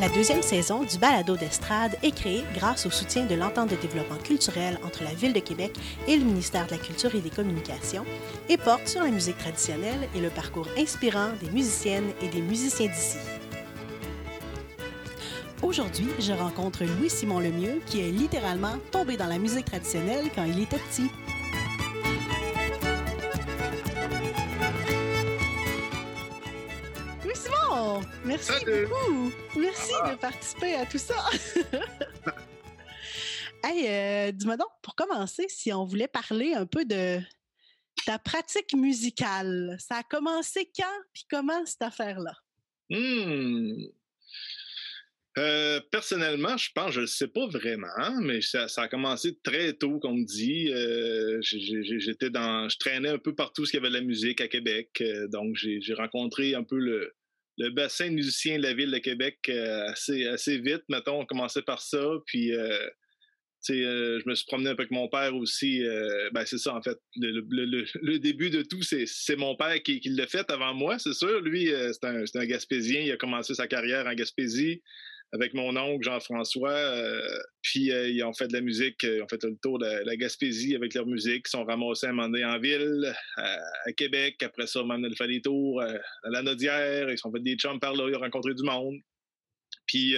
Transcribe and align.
La 0.00 0.08
deuxième 0.08 0.42
saison 0.42 0.82
du 0.82 0.98
balado 0.98 1.36
d'estrade 1.36 1.96
est 2.02 2.10
créée 2.10 2.42
grâce 2.52 2.84
au 2.84 2.90
soutien 2.90 3.26
de 3.26 3.36
l'entente 3.36 3.70
de 3.70 3.76
développement 3.76 4.16
culturel 4.16 4.76
entre 4.84 5.04
la 5.04 5.14
Ville 5.14 5.32
de 5.32 5.38
Québec 5.38 5.72
et 6.08 6.16
le 6.16 6.24
ministère 6.24 6.66
de 6.66 6.72
la 6.72 6.78
Culture 6.78 7.14
et 7.14 7.20
des 7.20 7.30
Communications 7.30 8.04
et 8.48 8.56
porte 8.56 8.88
sur 8.88 9.04
la 9.04 9.10
musique 9.10 9.38
traditionnelle 9.38 10.08
et 10.16 10.20
le 10.20 10.30
parcours 10.30 10.66
inspirant 10.76 11.28
des 11.40 11.48
musiciennes 11.50 12.10
et 12.20 12.28
des 12.28 12.42
musiciens 12.42 12.88
d'ici. 12.88 13.18
Aujourd'hui, 15.62 16.08
je 16.18 16.32
rencontre 16.32 16.82
Louis-Simon 16.82 17.38
Lemieux 17.38 17.80
qui 17.86 18.00
est 18.00 18.10
littéralement 18.10 18.76
tombé 18.90 19.16
dans 19.16 19.28
la 19.28 19.38
musique 19.38 19.66
traditionnelle 19.66 20.28
quand 20.34 20.44
il 20.44 20.60
était 20.60 20.78
petit. 20.90 21.08
Merci 28.24 28.52
Salut. 28.52 28.86
beaucoup. 28.86 29.32
Merci 29.56 29.92
Ah. 30.02 30.12
de 30.12 30.16
participer 30.18 30.74
à 30.74 30.86
tout 30.86 30.98
ça. 30.98 31.14
hey, 33.64 33.86
euh, 33.88 34.32
dis-moi 34.32 34.56
donc, 34.56 34.68
pour 34.82 34.94
commencer, 34.94 35.46
si 35.48 35.72
on 35.72 35.84
voulait 35.84 36.08
parler 36.08 36.54
un 36.54 36.66
peu 36.66 36.84
de 36.84 37.18
ta 38.06 38.18
pratique 38.18 38.74
musicale, 38.74 39.76
ça 39.78 39.96
a 39.96 40.02
commencé 40.02 40.70
quand 40.76 41.00
puis 41.12 41.24
comment 41.30 41.64
cette 41.66 41.82
affaire-là? 41.82 42.32
Hmm. 42.90 43.72
Euh, 45.36 45.80
personnellement, 45.90 46.56
je 46.56 46.70
pense, 46.72 46.92
je 46.92 47.00
ne 47.00 47.06
sais 47.06 47.26
pas 47.26 47.48
vraiment, 47.48 48.20
mais 48.20 48.40
ça, 48.40 48.68
ça 48.68 48.82
a 48.82 48.88
commencé 48.88 49.36
très 49.42 49.72
tôt, 49.72 49.98
comme 49.98 50.24
dit. 50.24 50.70
Euh, 50.72 51.40
J'étais 51.42 52.30
dans, 52.30 52.68
je 52.68 52.78
traînais 52.78 53.08
un 53.08 53.18
peu 53.18 53.34
partout 53.34 53.66
ce 53.66 53.72
qu'il 53.72 53.78
y 53.78 53.80
avait 53.82 53.88
de 53.92 53.98
la 53.98 54.04
musique 54.04 54.40
à 54.40 54.46
Québec, 54.46 54.90
euh, 55.00 55.26
donc 55.26 55.56
j'ai 55.56 55.94
rencontré 55.94 56.54
un 56.54 56.62
peu 56.62 56.78
le, 56.78 57.12
le 57.58 57.70
bassin 57.70 58.08
de 58.08 58.14
musiciens 58.14 58.58
de 58.58 58.62
la 58.62 58.74
ville 58.74 58.90
de 58.90 58.98
Québec 58.98 59.38
euh, 59.48 59.88
assez, 59.88 60.58
vite. 60.58 60.82
Mettons, 60.88 61.20
on 61.20 61.26
commençait 61.26 61.62
par 61.62 61.80
ça, 61.80 62.04
puis 62.26 62.52
euh, 62.52 62.88
euh, 63.70 64.20
je 64.20 64.28
me 64.28 64.34
suis 64.34 64.46
promené 64.46 64.70
un 64.70 64.74
peu 64.74 64.82
avec 64.82 64.90
mon 64.90 65.08
père 65.08 65.34
aussi. 65.36 65.82
ben, 66.32 66.44
c'est 66.44 66.58
ça, 66.58 66.74
en 66.74 66.82
fait. 66.82 66.98
Le, 67.16 68.18
début 68.18 68.50
de 68.50 68.62
tout, 68.62 68.82
c'est 68.82 69.36
mon 69.36 69.56
père 69.56 69.82
qui, 69.82 70.00
l'a 70.04 70.26
fait 70.26 70.50
avant 70.50 70.74
moi, 70.74 70.98
c'est 70.98 71.14
sûr. 71.14 71.40
Lui, 71.40 71.66
c'est 71.66 72.04
un, 72.04 72.24
un 72.34 72.46
Gaspésien. 72.46 73.00
Il 73.00 73.12
a 73.12 73.16
commencé 73.16 73.54
sa 73.54 73.66
carrière 73.66 74.06
en 74.06 74.14
Gaspésie 74.14 74.82
avec 75.34 75.52
mon 75.52 75.76
oncle 75.76 76.04
Jean-François. 76.04 76.70
euh, 76.70 77.20
puis 77.60 77.90
euh, 77.90 78.08
ils 78.08 78.22
ont 78.22 78.32
fait 78.32 78.46
de 78.46 78.52
la 78.52 78.60
musique, 78.60 79.02
euh, 79.02 79.16
ils 79.16 79.22
ont 79.22 79.28
fait 79.28 79.42
le 79.42 79.56
tour 79.60 79.80
de 79.80 79.86
la, 79.86 80.16
Gaspésie 80.16 80.76
avec 80.76 80.94
leur 80.94 81.06
musique. 81.06 81.46
Ils 81.48 81.50
sont 81.50 81.64
ramassés 81.64 82.06
à 82.06 82.10
un 82.10 82.18
en 82.18 82.58
ville, 82.60 83.12
à, 83.36 83.92
Québec. 83.96 84.40
Après 84.42 84.68
ça, 84.68 84.80
ils 84.84 84.92
ont 84.92 85.16
fait 85.16 85.26
des 85.26 85.42
tours 85.42 85.82
à 85.82 86.30
la 86.30 86.42
Nodière. 86.42 87.10
Ils 87.10 87.18
sont 87.18 87.32
fait 87.32 87.42
des 87.42 87.56
chums 87.56 87.80
par 87.80 87.94
là, 87.94 88.08
ils 88.08 88.16
ont 88.16 88.20
rencontré 88.20 88.54
du 88.54 88.62
monde. 88.62 88.94
Puis 89.86 90.14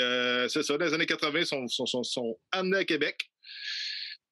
c'est 0.49 0.63
ça, 0.63 0.77
dans 0.77 0.85
les 0.85 0.95
années 0.95 1.07
80, 1.07 1.41
ils 1.41 1.67
sont 1.69 2.39
amenés 2.53 2.79
à 2.79 2.85
Québec. 2.85 3.19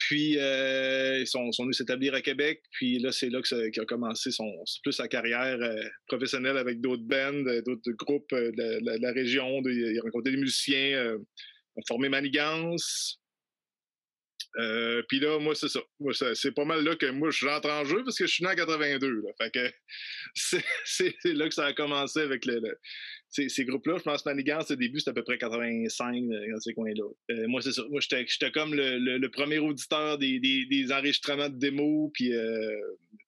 Puis 0.06 0.38
euh, 0.38 1.20
ils 1.20 1.26
sont, 1.26 1.50
sont 1.52 1.62
venus 1.62 1.78
s'établir 1.78 2.14
à 2.14 2.20
Québec. 2.20 2.62
Puis 2.72 2.98
là, 2.98 3.10
c'est 3.10 3.30
là 3.30 3.40
qu'il 3.40 3.80
a 3.80 3.84
commencé 3.86 4.30
son, 4.30 4.52
plus 4.82 4.92
sa 4.92 5.08
carrière 5.08 5.58
euh, 5.62 5.82
professionnelle 6.08 6.58
avec 6.58 6.80
d'autres 6.82 7.04
bands, 7.04 7.46
euh, 7.46 7.62
d'autres 7.62 7.90
groupes 7.92 8.34
de, 8.34 8.52
la- 8.84 8.98
de 8.98 9.02
la, 9.02 9.12
région. 9.12 9.62
Il 9.64 9.98
a 9.98 10.02
rencontré 10.02 10.32
des 10.32 10.36
musiciens, 10.36 11.16
a 11.76 11.80
formé 11.88 12.10
Manigance. 12.10 13.18
Euh, 14.56 15.02
puis 15.08 15.18
là, 15.18 15.38
moi, 15.38 15.54
c'est 15.54 15.68
ça. 15.68 15.80
C'est 16.34 16.52
pas 16.52 16.64
mal 16.64 16.84
là 16.84 16.94
que 16.94 17.06
moi, 17.06 17.30
je 17.30 17.46
rentre 17.46 17.68
en 17.68 17.84
jeu 17.84 18.04
parce 18.04 18.16
que 18.16 18.26
je 18.26 18.32
suis 18.32 18.44
né 18.44 18.50
en 18.50 18.54
82. 18.54 19.08
Là. 19.08 19.30
Fait 19.40 19.50
que 19.50 19.72
c'est, 20.84 21.14
là 21.24 21.48
que 21.48 21.54
ça 21.54 21.66
a 21.66 21.72
commencé 21.72 22.20
avec 22.20 22.44
ces, 23.28 23.64
groupes-là. 23.64 23.96
Je 23.98 24.02
pense 24.02 24.22
que 24.22 24.28
Manigance, 24.28 24.70
au 24.70 24.76
début, 24.76 25.00
c'était 25.00 25.10
à 25.10 25.14
peu 25.14 25.24
près 25.24 25.38
85 25.38 26.14
euh, 26.14 26.52
dans 26.52 26.60
ces 26.60 26.74
coins-là. 26.74 27.04
Euh, 27.30 27.48
moi, 27.48 27.60
c'est 27.62 27.72
ça. 27.72 27.82
Moi, 27.90 28.00
j'étais, 28.00 28.50
comme 28.52 28.74
le, 28.74 29.26
premier 29.28 29.58
auditeur 29.58 30.18
des, 30.18 30.86
enregistrements 30.92 31.48
de 31.48 31.58
démos, 31.58 32.10
puis 32.14 32.32
euh, 32.32 32.70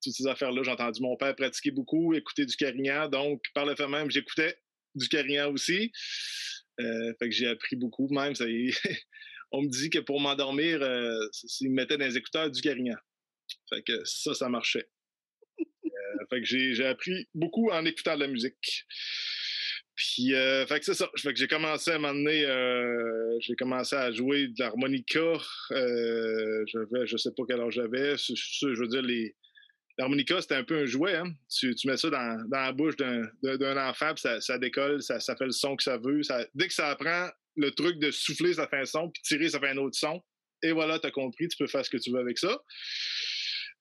toutes 0.01 0.13
ces 0.13 0.27
affaires-là. 0.27 0.61
J'ai 0.63 0.71
entendu 0.71 1.01
mon 1.01 1.17
père 1.17 1.35
pratiquer 1.35 1.71
beaucoup, 1.71 2.13
écouter 2.13 2.45
du 2.45 2.55
Carignan. 2.55 3.09
Donc, 3.09 3.43
par 3.53 3.65
le 3.65 3.75
fait 3.75 3.87
même, 3.87 4.09
j'écoutais 4.09 4.55
du 4.95 5.09
Carignan 5.09 5.51
aussi. 5.51 5.91
Fait 6.79 7.15
que 7.19 7.31
j'ai 7.31 7.47
appris 7.47 7.75
beaucoup. 7.75 8.07
Même, 8.09 8.35
ça 8.35 8.47
y 8.47 8.69
est. 8.69 8.81
on 9.51 9.61
me 9.61 9.69
dit 9.69 9.89
que 9.89 9.99
pour 9.99 10.19
m'endormir, 10.19 10.81
euh, 10.81 11.19
me 11.61 11.69
mettaient 11.69 11.97
dans 11.97 12.05
les 12.05 12.17
écouteurs 12.17 12.49
du 12.49 12.61
Carignan. 12.61 12.97
Fait 13.69 13.83
ça, 14.03 14.33
ça 14.33 14.49
marchait. 14.49 14.89
Euh, 15.59 16.25
fait 16.29 16.43
j'ai, 16.43 16.85
appris 16.85 17.27
beaucoup 17.33 17.69
en 17.71 17.85
écoutant 17.85 18.15
de 18.15 18.21
la 18.21 18.27
musique. 18.27 18.85
Puis, 19.97 20.35
euh, 20.35 20.65
c'est 20.81 20.93
ça. 20.93 21.09
J'ai 21.15 21.47
commencé 21.47 21.89
à 21.89 21.97
donné, 21.97 22.45
euh, 22.45 23.35
j'ai 23.39 23.55
commencé 23.55 23.95
à 23.95 24.11
jouer 24.11 24.47
de 24.47 24.53
l'harmonica. 24.59 25.19
Euh, 25.71 26.63
j'avais, 26.67 27.07
je 27.07 27.17
sais 27.17 27.31
pas 27.35 27.43
quel 27.47 27.61
âge 27.61 27.73
j'avais. 27.73 28.15
Je 28.15 28.79
veux 28.79 28.87
dire, 28.87 29.01
les, 29.01 29.35
l'harmonica, 29.97 30.39
c'était 30.39 30.53
un 30.53 30.63
peu 30.63 30.83
un 30.83 30.85
jouet. 30.85 31.15
Hein? 31.15 31.33
Tu, 31.49 31.73
mets 31.85 31.97
ça 31.97 32.11
dans, 32.11 32.47
la 32.51 32.71
bouche 32.73 32.95
d'un, 32.95 33.89
enfant, 33.89 34.13
puis 34.13 34.29
ça, 34.39 34.57
décolle, 34.59 35.01
ça, 35.01 35.19
fait 35.19 35.45
le 35.45 35.51
son 35.51 35.75
que 35.75 35.81
ça 35.81 35.97
veut. 35.97 36.21
Dès 36.53 36.67
que 36.67 36.73
ça 36.73 36.89
apprend 36.89 37.29
le 37.57 37.71
truc 37.71 37.99
de 37.99 38.11
souffler, 38.11 38.53
ça 38.53 38.67
fait 38.67 38.77
un 38.77 38.85
son, 38.85 39.09
puis 39.09 39.21
tirer, 39.23 39.49
ça 39.49 39.59
fait 39.59 39.69
un 39.69 39.77
autre 39.77 39.97
son. 39.97 40.21
Et 40.63 40.71
voilà, 40.71 40.99
tu 40.99 41.07
as 41.07 41.11
compris, 41.11 41.47
tu 41.47 41.57
peux 41.57 41.67
faire 41.67 41.85
ce 41.85 41.89
que 41.89 41.97
tu 41.97 42.11
veux 42.11 42.19
avec 42.19 42.37
ça. 42.37 42.57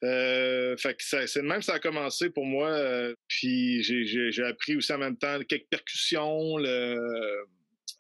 Euh, 0.05 0.77
fait 0.77 0.95
que 0.95 1.27
c'est 1.27 1.43
même 1.43 1.63
ça 1.63 1.75
a 1.75 1.79
commencé 1.79 2.29
pour 2.29 2.45
moi. 2.45 2.69
euh, 2.69 3.15
puis 3.29 3.83
j'ai, 3.83 4.43
appris 4.45 4.77
aussi 4.77 4.93
en 4.93 4.99
même 4.99 5.17
temps 5.17 5.39
quelques 5.45 5.69
percussions. 5.71 6.59
Le... 6.59 7.45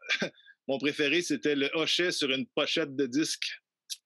mon 0.69 0.78
préféré, 0.78 1.22
c'était 1.22 1.54
le 1.54 1.70
hochet 1.75 2.12
sur 2.12 2.31
une 2.31 2.47
pochette 2.48 2.94
de 2.97 3.06
disque. 3.06 3.47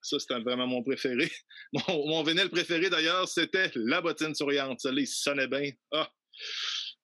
Ça, 0.01 0.19
c'était 0.19 0.39
vraiment 0.39 0.67
mon 0.67 0.83
préféré. 0.83 1.29
Mon, 1.87 2.05
mon 2.05 2.49
préféré, 2.49 2.89
d'ailleurs, 2.89 3.29
c'était 3.29 3.71
La 3.75 4.01
bottine 4.01 4.35
souriante. 4.35 4.81
Ça, 4.81 4.89
il 4.91 5.07
sonnait 5.07 5.47
bien. 5.47 5.71
Ah! 5.93 6.11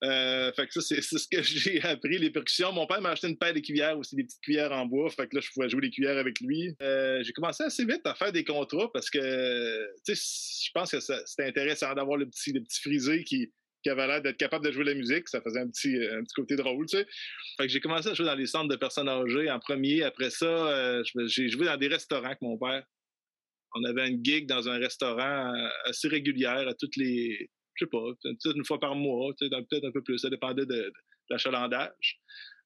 Euh, 0.04 0.52
fait 0.54 0.68
que 0.68 0.74
ça, 0.74 0.82
c'est, 1.02 1.02
ce 1.02 1.28
que 1.28 1.42
j'ai 1.42 1.82
appris, 1.82 2.18
les 2.18 2.30
percussions. 2.30 2.72
Mon 2.72 2.86
père 2.86 3.02
m'a 3.02 3.12
acheté 3.12 3.28
une 3.28 3.38
paire 3.38 3.54
de 3.54 3.60
cuillères 3.60 3.98
aussi, 3.98 4.16
des 4.16 4.24
petites 4.24 4.42
cuillères 4.42 4.72
en 4.72 4.86
bois. 4.86 5.10
Fait 5.10 5.28
que 5.28 5.36
là, 5.36 5.42
je 5.42 5.50
pouvais 5.52 5.70
jouer 5.70 5.82
les 5.82 5.90
cuillères 5.90 6.18
avec 6.18 6.40
lui. 6.40 6.76
Euh, 6.82 7.24
j'ai 7.24 7.34
commencé 7.34 7.64
assez 7.64 7.86
vite 7.86 8.06
à 8.06 8.14
faire 8.14 8.32
des 8.32 8.44
contrats 8.44 8.92
parce 8.94 9.10
que, 9.10 9.88
tu 10.06 10.16
sais, 10.16 10.66
je 10.66 10.72
pense 10.74 10.92
que 10.92 11.00
c'était 11.00 11.46
intéressant 11.46 11.94
d'avoir 11.94 12.18
le 12.18 12.28
petit, 12.28 12.54
le 12.54 12.62
petit 12.62 12.82
frisé 12.82 13.24
qui, 13.24 13.52
qui 13.84 13.90
avait 13.90 14.08
l'air 14.08 14.22
d'être 14.22 14.38
capable 14.38 14.66
de 14.66 14.72
jouer 14.72 14.84
la 14.84 14.94
musique. 14.94 15.28
Ça 15.28 15.42
faisait 15.42 15.60
un 15.60 15.68
petit, 15.70 15.96
un 15.96 16.24
petit 16.24 16.36
côté 16.36 16.56
drôle, 16.56 16.86
tu 16.86 16.98
sais. 16.98 17.08
Fait 17.58 17.66
que 17.66 17.70
j'ai 17.70 17.80
commencé 17.80 18.10
à 18.10 18.14
jouer 18.14 18.26
dans 18.26 18.36
les 18.36 18.48
centres 18.48 18.70
de 18.70 18.76
personnes 18.76 19.10
âgées 19.10 19.50
en 19.50 19.60
premier. 19.60 20.04
Après 20.04 20.30
ça, 20.30 20.46
euh, 20.46 21.04
j'ai 21.26 21.50
joué 21.50 21.66
dans 21.66 21.78
des 21.78 21.88
restaurants 21.88 22.28
avec 22.28 22.42
mon 22.42 22.58
père. 22.58 22.84
On 23.76 23.84
avait 23.84 24.08
une 24.08 24.24
gig 24.24 24.48
dans 24.48 24.70
un 24.70 24.78
restaurant 24.78 25.52
assez 25.86 26.08
régulière 26.08 26.68
à 26.68 26.74
toutes 26.74 26.96
les, 26.96 27.50
je 27.78 27.86
sais 27.86 27.90
pas, 27.90 28.02
peut-être 28.22 28.56
une 28.58 28.66
fois 28.66 28.80
par 28.80 28.96
mois, 28.96 29.34
peut-être 29.40 29.86
un 29.86 29.92
peu 29.92 30.02
plus. 30.04 30.18
Ça 30.20 30.30
dépendait 30.30 30.66
de, 30.66 30.74
de 30.76 30.94
l'achalandage. 31.30 32.20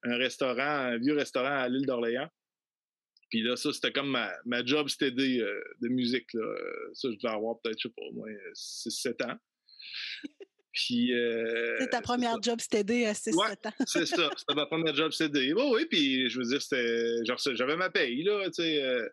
Un 0.04 0.18
restaurant, 0.18 0.62
un 0.62 0.98
vieux 0.98 1.14
restaurant 1.16 1.58
à 1.60 1.68
l'île 1.70 1.86
d'Orléans. 1.86 2.28
Puis 3.30 3.44
là, 3.44 3.56
ça, 3.56 3.72
c'était 3.72 3.92
comme 3.92 4.10
ma, 4.10 4.32
ma 4.46 4.66
job 4.66 4.90
steady 4.90 5.40
euh, 5.42 5.62
de 5.82 5.88
musique. 5.88 6.34
Là. 6.34 6.44
Ça, 6.94 7.10
je 7.12 7.16
devais 7.18 7.34
avoir 7.34 7.56
peut-être, 7.62 7.78
je 7.80 7.88
sais 7.88 7.94
pas, 7.96 8.04
au 8.04 8.14
moins 8.14 8.32
6-7 8.54 9.32
ans. 9.32 9.38
Puis. 10.74 11.14
euh, 11.14 11.78
C'est 11.80 11.90
ta 11.90 12.02
première 12.02 12.42
job 12.42 12.60
stédée 12.60 13.06
à 13.06 13.14
6-7 13.14 13.36
Ouais. 13.36 13.68
ans. 13.68 13.72
C'est 13.88 14.06
ça. 14.06 14.30
C'était 14.38 14.56
ma 14.56 14.66
première 14.66 14.96
job 14.96 15.12
CD. 15.12 15.54
Oui, 15.54 15.64
oui, 15.74 15.86
puis 15.86 16.30
je 16.30 16.40
veux 16.40 16.46
dire, 16.46 16.62
c'était. 16.62 17.16
J'avais 17.56 17.76
ma 17.78 17.90
paye, 17.90 18.24
là, 18.24 18.46
tu 18.46 18.64
sais. 18.64 18.84
euh, 18.84 19.08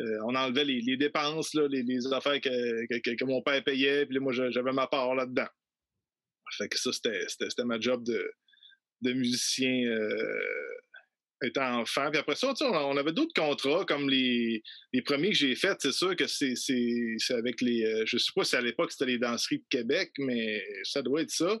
euh, 0.00 0.18
on 0.26 0.34
enlevait 0.34 0.64
les, 0.64 0.96
dépenses, 0.96 1.54
là, 1.54 1.66
les, 1.68 1.84
affaires 2.12 2.40
que, 2.40 2.98
que- 3.00 3.24
mon 3.24 3.42
père 3.42 3.62
payait, 3.64 4.06
puis 4.06 4.14
là, 4.14 4.20
moi, 4.20 4.32
j'avais 4.32 4.72
ma 4.72 4.86
part 4.86 5.14
là-dedans. 5.14 5.48
Fait 6.56 6.68
que 6.68 6.78
ça, 6.78 6.90
c'était 6.92 7.64
ma 7.64 7.78
job 7.78 8.04
de, 8.04 8.30
de 9.02 9.12
musicien 9.12 9.84
euh, 9.86 10.40
étant 11.42 11.80
enfant. 11.80 12.10
Puis 12.10 12.18
après 12.20 12.36
ça, 12.36 12.52
on, 12.62 12.64
on 12.64 12.96
avait 12.96 13.12
d'autres 13.12 13.34
contrats, 13.34 13.84
comme 13.84 14.08
les, 14.08 14.62
les 14.92 15.02
premiers 15.02 15.28
que 15.30 15.36
j'ai 15.36 15.54
faits. 15.54 15.78
C'est 15.80 15.92
sûr 15.92 16.16
que 16.16 16.26
c'est 16.26 16.54
avec 17.34 17.60
les. 17.60 17.84
euh, 17.84 18.04
je 18.06 18.18
sais 18.18 18.32
pas 18.34 18.44
si 18.44 18.56
à 18.56 18.60
l'époque 18.60 18.92
c'était 18.92 19.06
les 19.06 19.18
danseries 19.18 19.58
de 19.58 19.64
Québec, 19.68 20.10
mais 20.18 20.64
ça 20.84 21.02
doit 21.02 21.22
être 21.22 21.30
ça. 21.30 21.60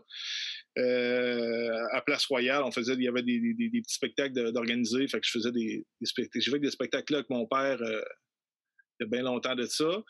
Euh, 0.78 1.84
à 1.92 2.00
Place 2.02 2.24
Royale, 2.26 2.62
on 2.64 2.70
faisait, 2.70 2.94
il 2.94 3.02
y 3.02 3.08
avait 3.08 3.22
des, 3.22 3.40
des- 3.54 3.68
petits 3.68 3.94
spectacles 3.94 4.52
d'organiser. 4.52 5.06
Fait 5.08 5.20
que 5.20 5.26
je 5.26 5.32
faisais 5.32 5.52
des, 5.52 5.84
des 6.00 6.06
spectacles. 6.06 6.40
J'ai 6.44 6.50
fait 6.52 6.58
des 6.60 6.70
spectacles 6.70 7.12
là 7.12 7.18
avec 7.18 7.30
mon 7.30 7.46
père. 7.46 7.78
Euh, 9.00 9.04
il 9.04 9.04
y 9.04 9.06
a 9.06 9.10
bien 9.10 9.22
longtemps 9.22 9.54
de 9.54 9.66
ça. 9.66 10.02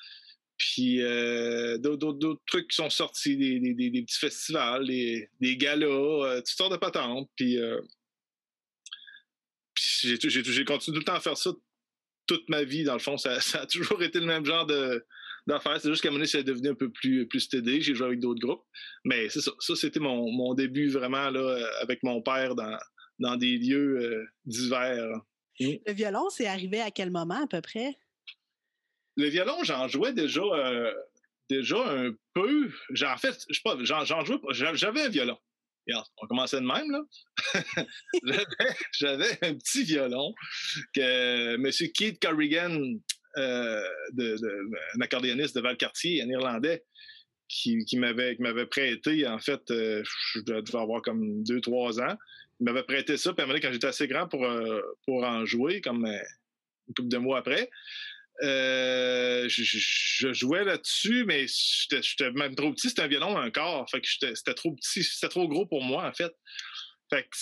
Puis 0.59 1.03
euh, 1.03 1.79
d'autres 1.79 2.41
trucs 2.47 2.69
qui 2.69 2.77
sont 2.77 2.91
sortis, 2.91 3.37
des, 3.37 3.61
petits 3.61 4.19
festivals, 4.19 4.87
des, 4.87 5.57
galas, 5.57 5.87
euh, 5.87 6.43
toutes 6.45 6.69
de 6.69 6.77
patentes. 6.77 7.31
Puis, 7.37 7.59
euh, 7.59 7.81
j'ai 9.77 10.65
continué 10.65 10.97
tout 10.97 11.01
le 11.01 11.05
temps 11.05 11.15
à 11.15 11.21
faire 11.21 11.37
ça 11.37 11.53
toute 12.27 12.49
ma 12.49 12.65
vie, 12.65 12.83
dans 12.83 12.95
le 12.95 12.99
fond. 12.99 13.17
Ça, 13.17 13.39
a 13.55 13.67
toujours 13.67 14.03
été 14.03 14.19
le 14.19 14.27
même 14.27 14.45
genre 14.45 14.67
d'affaires. 15.47 15.81
C'est 15.81 15.91
juste 15.91 16.03
qu'à 16.03 16.09
un 16.09 16.11
moment 16.11 16.19
donné, 16.19 16.29
c'est 16.29 16.43
devenu 16.43 16.71
un 16.71 16.75
peu 16.75 16.91
plus, 16.91 17.29
plus. 17.29 17.49
J'ai 17.53 17.95
joué 17.95 18.07
avec 18.07 18.19
d'autres 18.19 18.41
groupes. 18.41 18.65
Mais 19.05 19.29
c'est 19.29 19.41
ça. 19.41 19.53
Ça, 19.61 19.77
c'était 19.77 20.01
mon, 20.01 20.55
début 20.55 20.89
vraiment 20.89 21.31
là, 21.31 21.57
avec 21.83 22.03
mon 22.03 22.21
père 22.21 22.57
dans, 22.57 22.77
dans 23.21 23.37
des 23.37 23.59
lieux 23.59 24.27
divers. 24.45 25.21
Le 25.61 25.93
violon, 25.93 26.29
c'est 26.31 26.47
arrivé 26.49 26.81
à 26.81 26.91
quel 26.91 27.13
moment 27.13 27.45
à 27.45 27.47
peu 27.47 27.61
près? 27.61 27.97
Le 29.19 29.29
violon, 29.29 29.65
j'en 29.65 29.89
jouais 29.89 30.13
déjà, 30.13 30.41
euh, 30.41 30.95
déjà 31.51 31.77
un 31.77 32.13
peu. 32.35 32.71
En 33.03 33.17
fait, 33.17 33.37
je 33.49 33.55
sais 33.55 33.61
pas, 33.65 33.77
j'en 33.81 34.25
jouais 34.25 34.39
J'avais 34.51 35.03
un 35.03 35.09
violon. 35.09 35.37
on 36.23 36.27
commençait 36.29 36.61
de 36.61 36.67
même, 36.67 36.91
là. 36.91 37.03
J'avais 38.93 39.33
un 39.43 39.55
petit 39.55 39.83
violon 39.83 40.33
que 40.95 41.55
M. 41.57 41.71
Keith 41.93 42.21
Corrigan, 42.23 42.79
euh, 43.39 43.89
un 44.21 45.01
accordéoniste 45.01 45.57
de 45.57 45.63
Valcartier, 45.63 46.23
un 46.23 46.29
Irlandais, 46.29 46.85
qui, 47.49 47.85
qui 47.87 47.99
m'avait 47.99 48.67
prêté, 48.67 49.27
en 49.27 49.41
fait, 49.41 49.69
euh, 49.73 50.05
je 50.35 50.41
devais 50.41 50.63
avoir 50.77 51.03
comme 51.03 51.43
deux, 51.43 51.61
trois 51.61 52.01
ans. 52.01 52.17
Il 52.61 52.65
m'avait 52.65 52.85
prêté 52.85 53.17
ça, 53.17 53.33
puis 53.33 53.61
quand 53.61 53.73
j'étais 53.73 53.87
assez 53.87 54.07
grand 54.07 54.29
pour, 54.29 54.47
pour 55.07 55.25
en 55.25 55.45
jouer, 55.45 55.81
comme 55.81 56.05
une 56.07 56.95
couple 56.95 57.09
de 57.09 57.19
mois 57.19 57.39
après, 57.39 57.71
euh, 58.43 59.49
je, 59.49 60.33
jouais 60.33 60.65
là-dessus, 60.65 61.25
mais 61.25 61.47
j'étais 61.49 62.31
même 62.33 62.55
trop 62.55 62.73
petit. 62.73 62.89
C'était 62.89 63.03
un 63.03 63.09
violon 63.09 63.37
encore. 63.37 63.89
Fait 63.91 64.01
que 64.01 64.09
c'était 64.09 64.55
trop 64.55 64.73
petit, 64.73 65.03
c'était 65.03 65.29
trop 65.29 65.49
gros 65.49 65.67
pour 65.67 65.83
moi, 65.83 66.07
en 66.07 66.13
fait. 66.13 66.33
Fait 67.11 67.25
que 67.25 67.37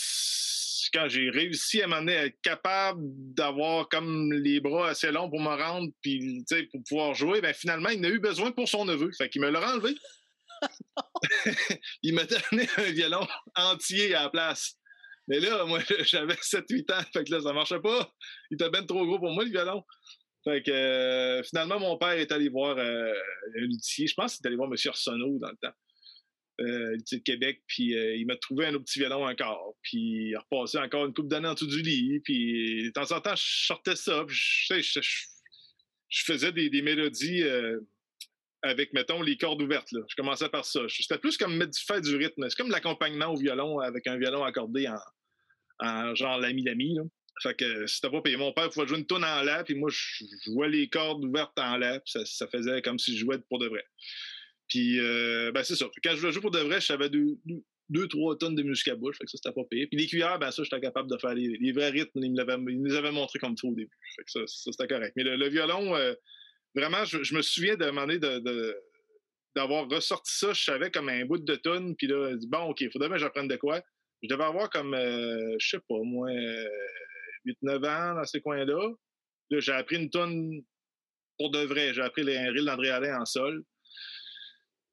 quand 0.92 1.08
j'ai 1.08 1.30
réussi 1.30 1.82
à 1.82 1.86
m'amener 1.86 2.16
à 2.16 2.26
être 2.26 2.40
capable 2.42 3.00
d'avoir 3.02 3.88
comme 3.88 4.32
les 4.32 4.60
bras 4.60 4.90
assez 4.90 5.10
longs 5.10 5.28
pour 5.28 5.40
me 5.40 5.48
rendre, 5.48 5.90
puis 6.00 6.44
pour 6.70 6.82
pouvoir 6.88 7.14
jouer, 7.14 7.40
ben 7.40 7.52
finalement, 7.52 7.90
il 7.90 8.00
n'a 8.00 8.08
eu 8.08 8.20
besoin 8.20 8.52
pour 8.52 8.68
son 8.68 8.84
neveu. 8.84 9.10
Fait 9.18 9.28
qu'il 9.28 9.42
me 9.42 9.50
l'a 9.50 9.74
enlevé. 9.74 9.94
il 12.02 12.14
m'a 12.14 12.24
donné 12.24 12.68
un 12.78 12.90
violon 12.92 13.26
entier 13.56 14.14
à 14.14 14.24
la 14.24 14.30
place. 14.30 14.76
Mais 15.28 15.40
là, 15.40 15.64
moi, 15.66 15.80
j'avais 16.04 16.34
7-8 16.34 16.92
ans, 16.92 17.04
fait 17.12 17.24
que 17.24 17.32
là, 17.32 17.40
ça 17.40 17.52
marchait 17.52 17.80
pas. 17.80 18.10
Il 18.50 18.54
était 18.54 18.70
bien 18.70 18.84
trop 18.84 19.04
gros 19.04 19.18
pour 19.18 19.32
moi, 19.32 19.44
le 19.44 19.50
violon. 19.50 19.84
Fait 20.46 20.62
que 20.62 20.70
euh, 20.70 21.42
finalement, 21.42 21.80
mon 21.80 21.98
père 21.98 22.12
est 22.12 22.30
allé 22.30 22.48
voir 22.48 22.78
euh, 22.78 23.12
un 23.56 23.60
luthier. 23.62 24.06
Je 24.06 24.14
pense 24.14 24.36
qu'il 24.36 24.44
est 24.44 24.46
allé 24.46 24.56
voir 24.56 24.70
M. 24.70 24.76
Arsenault 24.86 25.38
dans 25.40 25.50
le 25.50 25.56
temps. 25.60 25.74
Euh, 26.60 26.96
de 27.12 27.18
Québec, 27.18 27.62
puis 27.66 27.88
il 27.88 28.24
m'a 28.26 28.36
trouvé 28.36 28.64
un 28.64 28.74
autre 28.74 28.84
petit 28.84 28.98
violon 28.98 29.28
encore, 29.28 29.74
puis 29.82 30.30
il 30.30 30.36
a 30.36 30.40
repassé 30.40 30.78
encore 30.78 31.04
une 31.04 31.12
coupe 31.12 31.28
d'années 31.28 31.48
en 31.48 31.52
dessous 31.52 31.66
du 31.66 31.82
lit, 31.82 32.20
puis 32.20 32.84
de 32.84 32.90
temps 32.92 33.14
en 33.14 33.20
temps, 33.20 33.36
je 33.36 33.66
sortais 33.66 33.94
ça, 33.94 34.24
puis 34.26 34.34
je, 34.34 35.00
je, 36.08 36.24
faisais 36.24 36.52
des, 36.52 36.80
mélodies 36.80 37.44
avec, 38.62 38.94
mettons, 38.94 39.20
les 39.20 39.36
cordes 39.36 39.60
ouvertes. 39.60 39.92
Là. 39.92 40.00
Je 40.08 40.16
commençais 40.16 40.48
par 40.48 40.64
ça. 40.64 40.80
C'était 40.88 41.18
plus 41.18 41.36
comme 41.36 41.62
faire 41.86 42.00
du 42.00 42.16
rythme. 42.16 42.48
C'est 42.48 42.56
comme 42.56 42.70
l'accompagnement 42.70 43.26
au 43.26 43.36
violon 43.36 43.80
avec 43.80 44.06
un 44.06 44.16
violon 44.16 44.42
accordé 44.42 44.88
en, 44.88 44.96
en 45.86 46.14
genre 46.14 46.38
l'ami-l'ami. 46.38 46.96
Fait 47.42 47.54
que 47.54 47.86
c'était 47.86 48.10
pas 48.10 48.22
payé. 48.22 48.36
Mon 48.36 48.52
père 48.52 48.70
pouvait 48.70 48.86
jouer 48.86 48.98
une 48.98 49.06
tonne 49.06 49.24
en 49.24 49.42
la, 49.42 49.62
puis 49.62 49.74
moi, 49.74 49.90
je 49.92 50.24
jouais 50.44 50.68
les 50.68 50.88
cordes 50.88 51.24
ouvertes 51.24 51.58
en 51.58 51.76
la, 51.76 52.00
puis 52.00 52.14
ça, 52.24 52.46
faisait 52.46 52.80
comme 52.82 52.98
si 52.98 53.14
je 53.14 53.24
jouais 53.24 53.38
pour 53.48 53.58
de 53.58 53.66
vrai. 53.68 53.84
Puis, 54.68 54.98
euh, 54.98 55.52
ben, 55.52 55.62
c'est 55.62 55.76
ça. 55.76 55.86
Quand 56.02 56.16
je 56.16 56.30
jouais 56.30 56.40
pour 56.40 56.50
de 56.50 56.58
vrai, 56.60 56.80
je 56.80 56.86
savais 56.86 57.10
deux, 57.10 57.36
deux, 57.88 58.08
trois 58.08 58.36
tonnes 58.36 58.54
de 58.54 58.62
musique 58.62 58.88
à 58.88 58.96
bouche. 58.96 59.16
Fait 59.18 59.24
que 59.24 59.30
ça, 59.30 59.38
c'était 59.42 59.54
pas 59.54 59.64
payé. 59.70 59.86
Puis 59.86 59.98
les 59.98 60.06
cuillères, 60.06 60.38
ben, 60.38 60.50
ça, 60.50 60.62
j'étais 60.62 60.80
capable 60.80 61.10
de 61.10 61.18
faire 61.18 61.34
les, 61.34 61.72
vrais 61.72 61.90
rythmes. 61.90 62.22
Ils, 62.22 62.32
nous 62.32 62.94
avaient 62.94 63.12
montré 63.12 63.38
comme 63.38 63.54
il 63.62 63.68
au 63.68 63.74
début. 63.74 63.98
Fait 64.16 64.24
que 64.24 64.30
ça, 64.30 64.40
ça 64.46 64.72
c'était 64.72 64.88
correct. 64.88 65.12
Mais 65.16 65.24
le, 65.24 65.48
violon, 65.48 65.94
euh, 65.94 66.14
vraiment, 66.74 67.04
je, 67.04 67.34
me 67.34 67.42
souviens 67.42 67.76
de 67.76 67.84
demander 67.84 68.18
de, 68.18 68.76
d'avoir 69.54 69.88
ressorti 69.88 70.36
ça. 70.36 70.52
Je 70.52 70.62
savais 70.64 70.90
comme 70.90 71.08
un 71.08 71.24
bout 71.26 71.38
de 71.38 71.54
tonne. 71.56 71.94
Puis 71.96 72.06
là, 72.06 72.34
bon, 72.48 72.70
OK, 72.70 72.80
il 72.80 72.90
faudrait 72.90 73.08
que 73.08 73.18
j'apprenne 73.18 73.48
de 73.48 73.56
quoi. 73.56 73.80
Je 74.22 74.28
devais 74.28 74.44
avoir 74.44 74.70
comme, 74.70 74.94
euh, 74.94 75.56
je 75.60 75.68
sais 75.68 75.78
pas, 75.88 76.00
moi, 76.02 76.30
8-9 77.46 77.76
ans 77.88 78.14
dans 78.16 78.24
ces 78.24 78.40
coins-là. 78.40 78.90
Là, 79.50 79.60
j'ai 79.60 79.72
appris 79.72 79.96
une 79.96 80.10
tonne 80.10 80.62
pour 81.38 81.50
de 81.50 81.60
vrai. 81.60 81.94
J'ai 81.94 82.02
appris 82.02 82.24
les 82.24 82.38
reel 82.48 82.64
d'André 82.64 82.90
Alain 82.90 83.20
en 83.20 83.24
sol. 83.24 83.64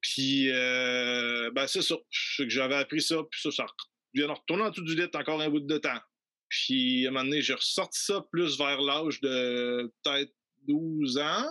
Puis, 0.00 0.50
euh, 0.50 1.50
ben, 1.52 1.66
c'est 1.66 1.82
ça. 1.82 1.96
que 2.38 2.48
j'avais 2.48 2.74
appris 2.74 3.00
ça, 3.00 3.16
puis 3.30 3.40
ça, 3.40 3.50
ça 3.50 3.66
vient 4.12 4.32
retourner 4.32 4.64
en 4.64 4.70
tout 4.70 4.84
du 4.84 4.94
lit 4.94 5.08
encore 5.14 5.40
un 5.40 5.48
bout 5.48 5.60
de 5.60 5.78
temps. 5.78 6.00
Puis, 6.48 7.06
à 7.06 7.08
un 7.08 7.12
moment 7.12 7.24
donné, 7.24 7.40
j'ai 7.40 7.54
ressorti 7.54 8.04
ça 8.04 8.24
plus 8.30 8.58
vers 8.58 8.80
l'âge 8.80 9.20
de 9.20 9.90
peut-être 10.02 10.32
12 10.68 11.18
ans, 11.18 11.46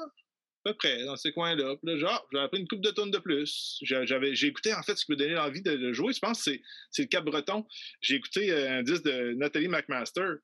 à 0.66 0.72
peu 0.72 0.74
près, 0.76 1.04
dans 1.04 1.18
ces 1.18 1.34
coins-là. 1.34 1.76
Puis 1.78 1.94
là, 1.94 1.98
genre, 1.98 2.28
j'ai 2.32 2.40
appris 2.40 2.60
une 2.62 2.68
coupe 2.68 2.82
de 2.82 2.92
tonnes 2.92 3.12
de 3.12 3.18
plus. 3.18 3.80
J'avais, 3.82 4.36
j'ai 4.36 4.48
écouté, 4.48 4.74
en 4.74 4.84
fait, 4.84 4.96
ce 4.96 5.06
qui 5.06 5.12
me 5.12 5.18
donnait 5.18 5.38
envie 5.38 5.62
de, 5.62 5.92
jouer. 5.92 6.14
Je 6.14 6.20
pense 6.20 6.44
que 6.46 6.52
c'est, 6.92 7.02
le 7.02 7.08
Cap-Breton. 7.08 7.66
J'ai 8.02 8.16
écouté 8.16 8.52
euh, 8.52 8.80
un 8.80 8.84
disque 8.84 9.04
de 9.04 9.34
Nathalie 9.34 9.68
McMaster 9.68 10.36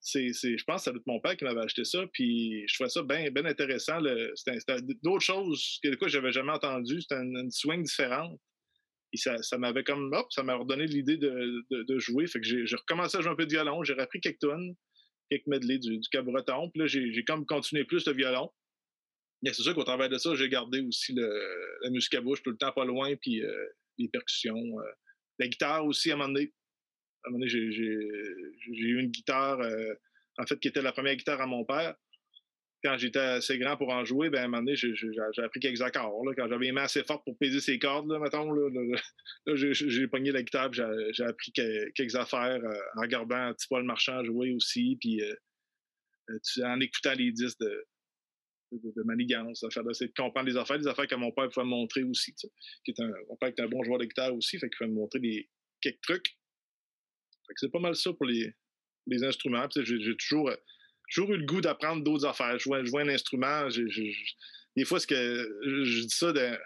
c'est, 0.00 0.32
je 0.32 0.64
pense 0.64 0.84
que 0.84 0.90
c'est 0.92 1.06
mon 1.06 1.20
père 1.20 1.36
qui 1.36 1.44
m'avait 1.44 1.60
acheté 1.60 1.84
ça, 1.84 2.06
puis 2.12 2.66
je 2.68 2.74
trouvais 2.74 2.90
ça 2.90 3.02
bien 3.02 3.30
ben 3.30 3.46
intéressant. 3.46 3.98
c'était, 4.34 4.80
d'autres 5.02 5.24
choses 5.24 5.78
que 5.82 5.94
quoi 5.96 6.08
j'avais 6.08 6.32
jamais 6.32 6.52
entendu. 6.52 7.00
C'était 7.00 7.16
une, 7.16 7.50
swing 7.50 7.82
différente. 7.82 8.40
Et 9.12 9.16
ça, 9.16 9.42
ça 9.42 9.56
m'avait 9.58 9.84
comme, 9.84 10.14
ça 10.30 10.42
m'a 10.42 10.54
redonné 10.54 10.86
l'idée 10.86 11.16
de, 11.16 11.64
de, 11.70 11.98
jouer. 11.98 12.26
Fait 12.26 12.40
que 12.40 12.46
j'ai, 12.46 12.76
recommencé 12.76 13.18
à 13.18 13.22
jouer 13.22 13.32
un 13.32 13.36
peu 13.36 13.46
de 13.46 13.50
violon. 13.50 13.82
J'ai 13.82 13.94
repris 13.94 14.20
quelques 14.20 14.40
tonnes, 14.40 14.74
quelques 15.30 15.46
medley 15.46 15.78
du, 15.78 15.98
du 15.98 16.08
cabreton. 16.10 16.70
Puis 16.70 16.80
là, 16.80 16.86
j'ai, 16.86 17.24
comme 17.24 17.46
continué 17.46 17.84
plus 17.84 18.06
le 18.06 18.12
violon. 18.12 18.50
Mais 19.42 19.52
c'est 19.52 19.62
sûr 19.62 19.74
qu'au 19.74 19.84
travers 19.84 20.08
de 20.08 20.18
ça, 20.18 20.34
j'ai 20.34 20.48
gardé 20.48 20.80
aussi 20.80 21.12
le, 21.14 21.28
la 21.82 21.90
musique 21.90 22.14
à 22.14 22.20
bouche 22.20 22.42
tout 22.42 22.50
le 22.50 22.56
temps 22.56 22.72
pas 22.72 22.84
loin, 22.84 23.14
puis 23.16 23.42
euh, 23.42 23.66
les 23.96 24.08
percussions. 24.08 24.56
Euh, 24.56 24.90
la 25.38 25.46
guitare 25.46 25.86
aussi 25.86 26.10
à 26.10 26.14
un 26.14 26.16
moment 26.16 26.32
donné 26.32 26.52
un 27.24 27.30
moment 27.30 27.40
donné, 27.40 27.48
j'ai 27.48 27.82
eu 27.82 29.00
une 29.00 29.10
guitare, 29.10 29.60
euh, 29.60 29.94
en 30.38 30.46
fait, 30.46 30.58
qui 30.60 30.68
était 30.68 30.82
la 30.82 30.92
première 30.92 31.16
guitare 31.16 31.40
à 31.40 31.46
mon 31.46 31.64
père. 31.64 31.94
Quand 32.84 32.96
j'étais 32.96 33.18
assez 33.18 33.58
grand 33.58 33.76
pour 33.76 33.88
en 33.88 34.04
jouer, 34.04 34.30
ben, 34.30 34.44
un 34.44 34.48
moment 34.48 34.62
donné, 34.62 34.76
j'ai 34.76 35.42
appris 35.42 35.58
quelques 35.58 35.82
accords. 35.82 36.24
Là. 36.24 36.32
Quand 36.36 36.48
j'avais 36.48 36.66
les 36.66 36.72
mains 36.72 36.84
assez 36.84 37.02
fortes 37.02 37.24
pour 37.24 37.36
peser 37.36 37.60
ses 37.60 37.78
cordes, 37.80 38.08
là, 38.08 38.20
mettons, 38.20 38.52
là, 38.52 38.70
j'ai 39.54 40.06
pogné 40.06 40.30
la 40.30 40.42
guitare, 40.42 40.72
j'ai 40.72 41.24
appris 41.24 41.52
quelques 41.52 42.14
affaires 42.14 42.60
euh, 42.62 42.78
en 42.96 43.00
regardant 43.00 43.52
Petit 43.54 43.66
Paul 43.68 43.82
Marchand 43.82 44.22
jouer 44.22 44.52
aussi, 44.52 44.96
puis 45.00 45.20
euh, 45.22 45.34
en 46.64 46.78
écoutant 46.78 47.14
les 47.14 47.32
disques 47.32 47.58
de, 47.58 47.84
de, 48.70 48.92
de 48.96 49.02
manigance, 49.02 49.60
de 49.60 50.12
comprendre 50.16 50.48
les 50.48 50.56
affaires, 50.56 50.78
des 50.78 50.86
affaires 50.86 51.08
que 51.08 51.16
mon 51.16 51.32
père 51.32 51.48
pouvait 51.48 51.66
me 51.66 51.70
montrer 51.70 52.04
aussi. 52.04 52.32
Qui 52.34 52.46
est 52.92 53.00
mon 53.28 53.36
père 53.36 53.48
était 53.48 53.62
un 53.62 53.68
bon 53.68 53.82
joueur 53.82 53.98
de 53.98 54.04
guitare 54.04 54.32
aussi, 54.32 54.56
fait 54.56 54.68
qu'il 54.68 54.78
pouvait 54.78 54.90
me 54.90 54.94
montrer 54.94 55.18
des, 55.18 55.48
quelques 55.80 56.00
trucs 56.02 56.37
c'est 57.56 57.70
pas 57.70 57.78
mal 57.78 57.94
ça 57.94 58.12
pour 58.12 58.26
les, 58.26 58.54
instruments. 59.22 59.66
J'ai 59.74 60.16
toujours, 60.16 60.50
eu 60.50 61.36
le 61.36 61.46
goût 61.46 61.60
d'apprendre 61.60 62.02
d'autres 62.02 62.26
affaires. 62.26 62.58
Je 62.58 62.68
vois, 62.68 63.00
un 63.00 63.08
instrument, 63.08 63.68
des 64.76 64.84
fois, 64.84 65.00
ce 65.00 65.06
que 65.06 65.60
je 65.64 66.02
dis 66.02 66.10
ça 66.10 66.32
de 66.32 66.58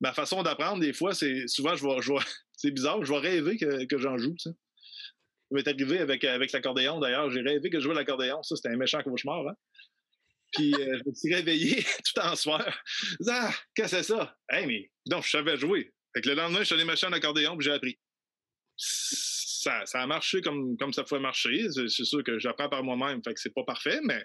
ma 0.00 0.12
façon 0.12 0.42
d'apprendre, 0.42 0.80
des 0.80 0.92
fois, 0.92 1.14
c'est 1.14 1.46
souvent 1.46 1.76
je 1.76 1.82
vois, 1.82 2.24
c'est 2.56 2.70
bizarre, 2.70 3.04
je 3.04 3.12
vais 3.12 3.18
rêver 3.18 3.56
que, 3.56 3.98
j'en 3.98 4.18
joue. 4.18 4.34
Ça. 4.38 4.50
m'est 5.50 5.66
arrivé 5.66 5.98
avec, 5.98 6.22
l'accordéon 6.52 6.98
d'ailleurs. 6.98 7.30
J'ai 7.30 7.40
rêvé 7.40 7.70
que 7.70 7.78
je 7.78 7.84
jouais 7.84 7.94
l'accordéon. 7.94 8.42
Ça, 8.42 8.56
c'était 8.56 8.70
un 8.70 8.76
méchant 8.76 9.02
cauchemar. 9.02 9.46
Hein? 9.46 9.54
Puis 10.52 10.74
euh, 10.74 10.98
je 10.98 11.08
me 11.08 11.14
suis 11.14 11.34
réveillé 11.34 11.82
tout 12.04 12.20
en 12.20 12.34
soir. 12.34 12.66
Ah, 13.28 13.52
qu'est-ce 13.74 13.92
que 13.92 14.02
c'est 14.02 14.14
ça? 14.14 14.36
Hey, 14.48 14.66
mais 14.66 14.90
donc, 15.06 15.24
je 15.24 15.30
savais 15.30 15.56
jouer. 15.56 15.92
Le 16.14 16.34
lendemain, 16.34 16.60
je 16.60 16.64
suis 16.64 16.74
allé 16.74 16.84
m'acheter 16.84 17.06
un 17.06 17.12
accordéon 17.12 17.56
puis 17.56 17.66
j'ai 17.66 17.72
appris 17.72 17.98
ça, 19.60 19.84
a 19.92 20.06
marché 20.06 20.40
comme, 20.40 20.76
comme 20.76 20.92
ça 20.92 21.04
pouvait 21.04 21.20
marcher. 21.20 21.68
C'est 21.70 22.04
sûr 22.04 22.24
que 22.24 22.38
j'apprends 22.38 22.68
par 22.68 22.82
moi-même, 22.82 23.22
fait 23.22 23.34
que 23.34 23.40
c'est 23.40 23.54
pas 23.54 23.64
parfait, 23.64 24.00
mais 24.02 24.24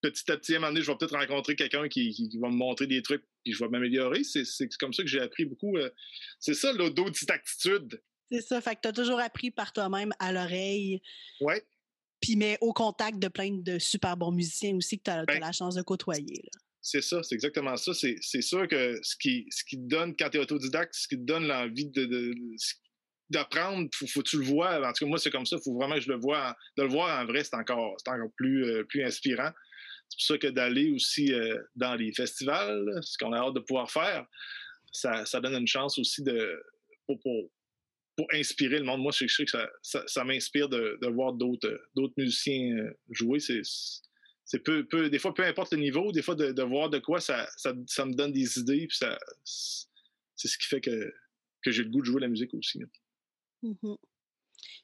petit 0.00 0.30
à 0.30 0.36
petit, 0.36 0.54
à 0.54 0.56
un 0.56 0.60
moment 0.60 0.72
donné, 0.72 0.82
je 0.82 0.90
vais 0.90 0.96
peut-être 0.96 1.16
rencontrer 1.16 1.56
quelqu'un 1.56 1.88
qui, 1.88 2.30
va 2.40 2.48
me 2.48 2.56
montrer 2.56 2.86
des 2.86 3.02
trucs 3.02 3.24
puis 3.44 3.52
je 3.52 3.62
vais 3.62 3.70
m'améliorer. 3.70 4.24
C'est 4.24 4.68
comme 4.78 4.92
ça 4.92 5.02
que 5.02 5.08
j'ai 5.08 5.20
appris 5.20 5.44
beaucoup. 5.44 5.76
Euh, 5.76 5.90
c'est 6.38 6.54
ça, 6.54 6.72
l'autodidactitude. 6.72 8.02
C'est 8.30 8.42
ça, 8.42 8.60
fait 8.60 8.76
que 8.76 8.80
tu 8.82 8.88
as 8.88 8.92
toujours 8.92 9.20
appris 9.20 9.50
par 9.50 9.72
toi-même 9.72 10.12
à 10.18 10.32
l'oreille. 10.32 11.02
Oui. 11.40 11.54
Puis, 12.20 12.36
mais 12.36 12.58
au 12.60 12.72
contact 12.72 13.18
de 13.18 13.28
plein 13.28 13.50
de 13.50 13.78
super 13.78 14.16
bons 14.16 14.30
musiciens 14.30 14.76
aussi 14.76 14.98
que 14.98 15.04
tu 15.04 15.10
as, 15.10 15.24
ben 15.24 15.40
la 15.40 15.52
chance 15.52 15.74
de 15.74 15.82
côtoyer. 15.82 16.50
C'est 16.82 17.02
ça, 17.02 17.22
c'est 17.22 17.34
exactement 17.34 17.76
ça. 17.76 17.92
C'est 17.94 18.42
sûr 18.42 18.68
que 18.68 18.98
ce 19.02 19.16
qui, 19.16 19.46
ce 19.50 19.64
qui 19.64 19.76
te 19.76 19.88
donne, 19.88 20.14
quand 20.16 20.30
tu 20.30 20.38
es 20.38 20.40
autodidacte, 20.40 20.94
ce 20.94 21.08
qui 21.08 21.16
te 21.16 21.24
donne 21.24 21.46
l'envie 21.46 21.86
de, 21.86 22.34
d'apprendre, 23.30 23.88
faut, 23.94 24.06
faut 24.06 24.22
que 24.22 24.28
tu 24.28 24.38
le 24.38 24.44
vois. 24.44 24.86
En 24.86 24.92
tout 24.92 25.04
cas, 25.04 25.08
moi, 25.08 25.18
c'est 25.18 25.30
comme 25.30 25.46
ça. 25.46 25.56
Faut 25.64 25.74
vraiment 25.74 25.94
que 25.94 26.02
je 26.02 26.10
le 26.10 26.18
vois. 26.18 26.56
de 26.76 26.82
le 26.82 26.88
voir 26.88 27.22
en 27.22 27.26
vrai, 27.26 27.44
c'est 27.44 27.54
encore, 27.54 27.96
encore 28.06 28.32
plus, 28.36 28.64
euh, 28.64 28.84
plus 28.84 29.04
inspirant. 29.04 29.50
C'est 30.08 30.16
pour 30.16 30.26
ça 30.26 30.38
que 30.38 30.46
d'aller 30.48 30.90
aussi 30.90 31.32
dans 31.76 31.94
les 31.94 32.12
festivals, 32.12 32.84
ce 33.00 33.16
qu'on 33.16 33.32
a 33.32 33.38
hâte 33.38 33.54
de 33.54 33.60
pouvoir 33.60 33.88
faire, 33.88 34.26
ça, 34.92 35.40
donne 35.40 35.54
une 35.54 35.66
chance 35.66 35.98
aussi 35.98 36.22
de, 36.22 36.62
pour, 37.06 37.20
pour, 37.20 38.26
inspirer 38.32 38.78
le 38.78 38.84
monde. 38.84 39.00
Moi, 39.00 39.12
je 39.12 39.26
sais 39.26 39.44
que 39.44 39.50
ça, 39.50 39.70
ça, 40.06 40.24
m'inspire 40.24 40.68
de, 40.68 40.98
voir 41.08 41.32
d'autres 41.32 42.12
musiciens 42.16 42.90
jouer. 43.10 43.38
C'est 43.38 44.58
peu, 44.64 44.86
peu, 44.86 45.08
des 45.08 45.18
fois, 45.18 45.32
peu 45.32 45.44
importe 45.44 45.72
le 45.72 45.78
niveau, 45.78 46.12
des 46.12 46.22
fois, 46.22 46.34
de, 46.34 46.62
voir 46.62 46.90
de 46.90 46.98
quoi 46.98 47.20
ça, 47.20 47.48
ça, 47.56 47.72
me 47.72 48.14
donne 48.14 48.32
des 48.32 48.58
idées. 48.58 48.88
c'est 49.44 50.48
ce 50.48 50.58
qui 50.58 50.66
fait 50.66 50.80
que, 50.80 51.12
que 51.62 51.70
j'ai 51.70 51.84
le 51.84 51.90
goût 51.90 52.00
de 52.00 52.06
jouer 52.06 52.20
la 52.20 52.28
musique 52.28 52.52
aussi. 52.54 52.80
Mmh 53.62 53.94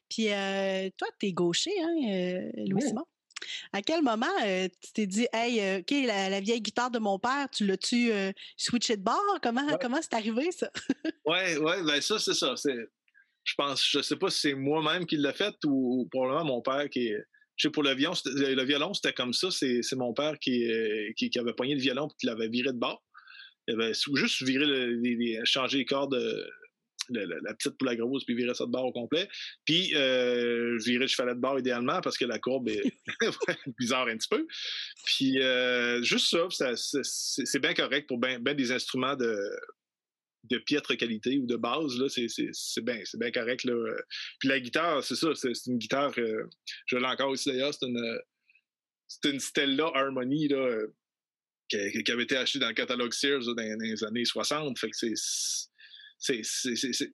puis 0.09 0.31
euh, 0.31 0.89
toi, 0.97 1.07
tu 1.19 1.27
es 1.27 1.33
gaucher, 1.33 1.71
hein, 1.81 1.95
euh, 2.09 2.65
Louis-Simon? 2.67 3.05
À 3.71 3.81
quel 3.81 4.01
moment 4.01 4.25
euh, 4.45 4.67
tu 4.81 4.93
t'es 4.93 5.07
dit, 5.07 5.27
hey, 5.31 5.79
OK, 5.79 5.91
la, 6.05 6.39
vieille 6.39 6.61
guitare 6.61 6.91
de 6.91 6.99
mon 6.99 7.19
père, 7.19 7.47
tu 7.51 7.65
l'as-tu 7.65 8.11
switché 8.57 8.97
de 8.97 9.03
bord? 9.03 9.39
Comment 9.41 9.77
comment 9.79 10.01
c'est 10.01 10.13
arrivé, 10.13 10.51
ça? 10.51 10.71
oui, 11.25 11.57
oui, 11.59 11.73
ben 11.85 12.01
ça, 12.01 12.19
c'est 12.19 12.33
ça. 12.33 12.55
Je 12.65 13.53
pense, 13.55 13.87
je 13.89 14.01
sais 14.01 14.15
pas 14.15 14.29
si 14.29 14.39
c'est 14.39 14.53
moi-même 14.55 15.05
qui 15.05 15.17
l'ai 15.17 15.33
fait 15.33 15.55
ou, 15.65 16.07
probablement 16.11 16.45
mon 16.45 16.61
père 16.61 16.89
qui 16.89 17.07
est. 17.07 17.23
Je 17.55 17.67
sais, 17.67 17.71
pour 17.71 17.81
le 17.81 17.95
violon, 17.95 18.13
le 18.25 18.63
violon, 18.63 18.93
c'était 18.93 19.13
comme 19.13 19.33
ça. 19.33 19.49
C'est 19.51 19.95
mon 19.95 20.13
père 20.13 20.37
qui, 20.39 20.67
qui, 21.15 21.39
avait 21.39 21.53
poigné 21.53 21.73
le 21.75 21.81
violon 21.81 22.07
et 22.07 22.15
qui 22.19 22.25
l'avait 22.27 22.49
viré 22.49 22.71
de 22.71 22.77
bord. 22.77 23.03
Il 23.67 23.75
avait 23.75 23.93
juste 23.93 24.43
viré, 24.43 24.65
le, 24.65 25.45
changé 25.45 25.79
les 25.79 25.85
cordes 25.85 26.15
la, 27.09 27.53
petite 27.53 27.77
pour 27.77 27.85
la 27.85 27.95
grosse, 27.95 28.25
puis 28.25 28.35
virer 28.35 28.53
ça 28.53 28.65
de 28.65 28.71
bord 28.71 28.85
au 28.85 28.91
complet. 28.91 29.27
Puis 29.65 29.95
euh, 29.95 30.77
virer 30.85 31.05
le 31.05 31.07
chevalet 31.07 31.35
de 31.35 31.39
bord 31.39 31.59
idéalement 31.59 32.01
parce 32.01 32.17
que 32.17 32.25
la 32.25 32.39
courbe 32.39 32.69
est 32.69 32.83
bizarre 33.79 34.07
un 34.07 34.17
petit 34.17 34.29
peu. 34.29 34.45
Puis 35.05 35.41
euh, 35.41 36.01
juste 36.01 36.29
ça, 36.29 36.69
c'est 37.03 37.59
bien 37.59 37.73
correct 37.73 38.07
pour 38.07 38.17
bien 38.17 38.39
des 38.39 38.71
instruments 38.71 39.15
de, 39.15 39.37
de 40.49 40.57
piètre 40.57 40.95
qualité 40.95 41.37
ou 41.37 41.45
de 41.45 41.55
base, 41.55 41.97
là, 41.97 42.07
c'est 42.09 42.81
bien, 42.81 42.99
bien 43.15 43.31
correct. 43.31 43.63
Là. 43.63 43.95
Puis 44.39 44.49
la 44.49 44.59
guitare, 44.59 45.03
c'est 45.03 45.15
ça, 45.15 45.29
c'est 45.35 45.51
une 45.67 45.77
guitare, 45.77 46.13
euh, 46.17 46.43
je 46.87 46.97
l'ai 46.97 47.05
encore 47.05 47.29
aussi 47.29 47.49
d'ailleurs, 47.49 47.73
c'est 47.73 47.85
une, 47.85 48.19
une 49.25 49.39
Stella 49.39 49.91
Harmony 49.93 50.47
là, 50.47 50.85
qui, 51.69 52.03
qui, 52.03 52.11
avait 52.11 52.23
été 52.23 52.37
achetée 52.37 52.59
dans 52.59 52.69
le 52.69 52.73
catalogue 52.73 53.13
Sears 53.13 53.45
dans, 53.55 53.79
les 53.81 54.03
années 54.03 54.25
60. 54.25 54.77
Fait 54.79 54.89
que 54.89 54.97
c'est 54.97 55.13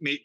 mais 0.02 0.24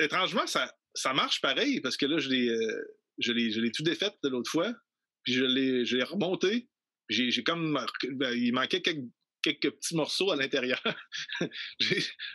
étrangement, 0.00 0.46
ça, 0.46 1.14
marche 1.14 1.40
pareil 1.40 1.80
parce 1.80 1.96
que 1.96 2.06
là, 2.06 2.18
je 2.18 2.28
l'ai, 2.28 2.48
euh, 2.48 2.84
je 3.18 3.32
l'ai, 3.32 3.72
tout 3.72 3.82
défaite 3.82 4.14
de 4.22 4.28
l'autre 4.28 4.50
fois, 4.50 4.72
puis 5.24 5.32
je 5.32 5.44
l'ai, 5.44 5.84
je 5.84 5.98
remonté. 5.98 6.68
J'ai, 7.08 7.42
comme. 7.42 7.78
Ben, 8.12 8.32
il 8.32 8.52
manquait 8.52 8.82
quelques, 8.82 9.70
petits 9.70 9.96
morceaux 9.96 10.30
à 10.30 10.36
l'intérieur. 10.36 10.82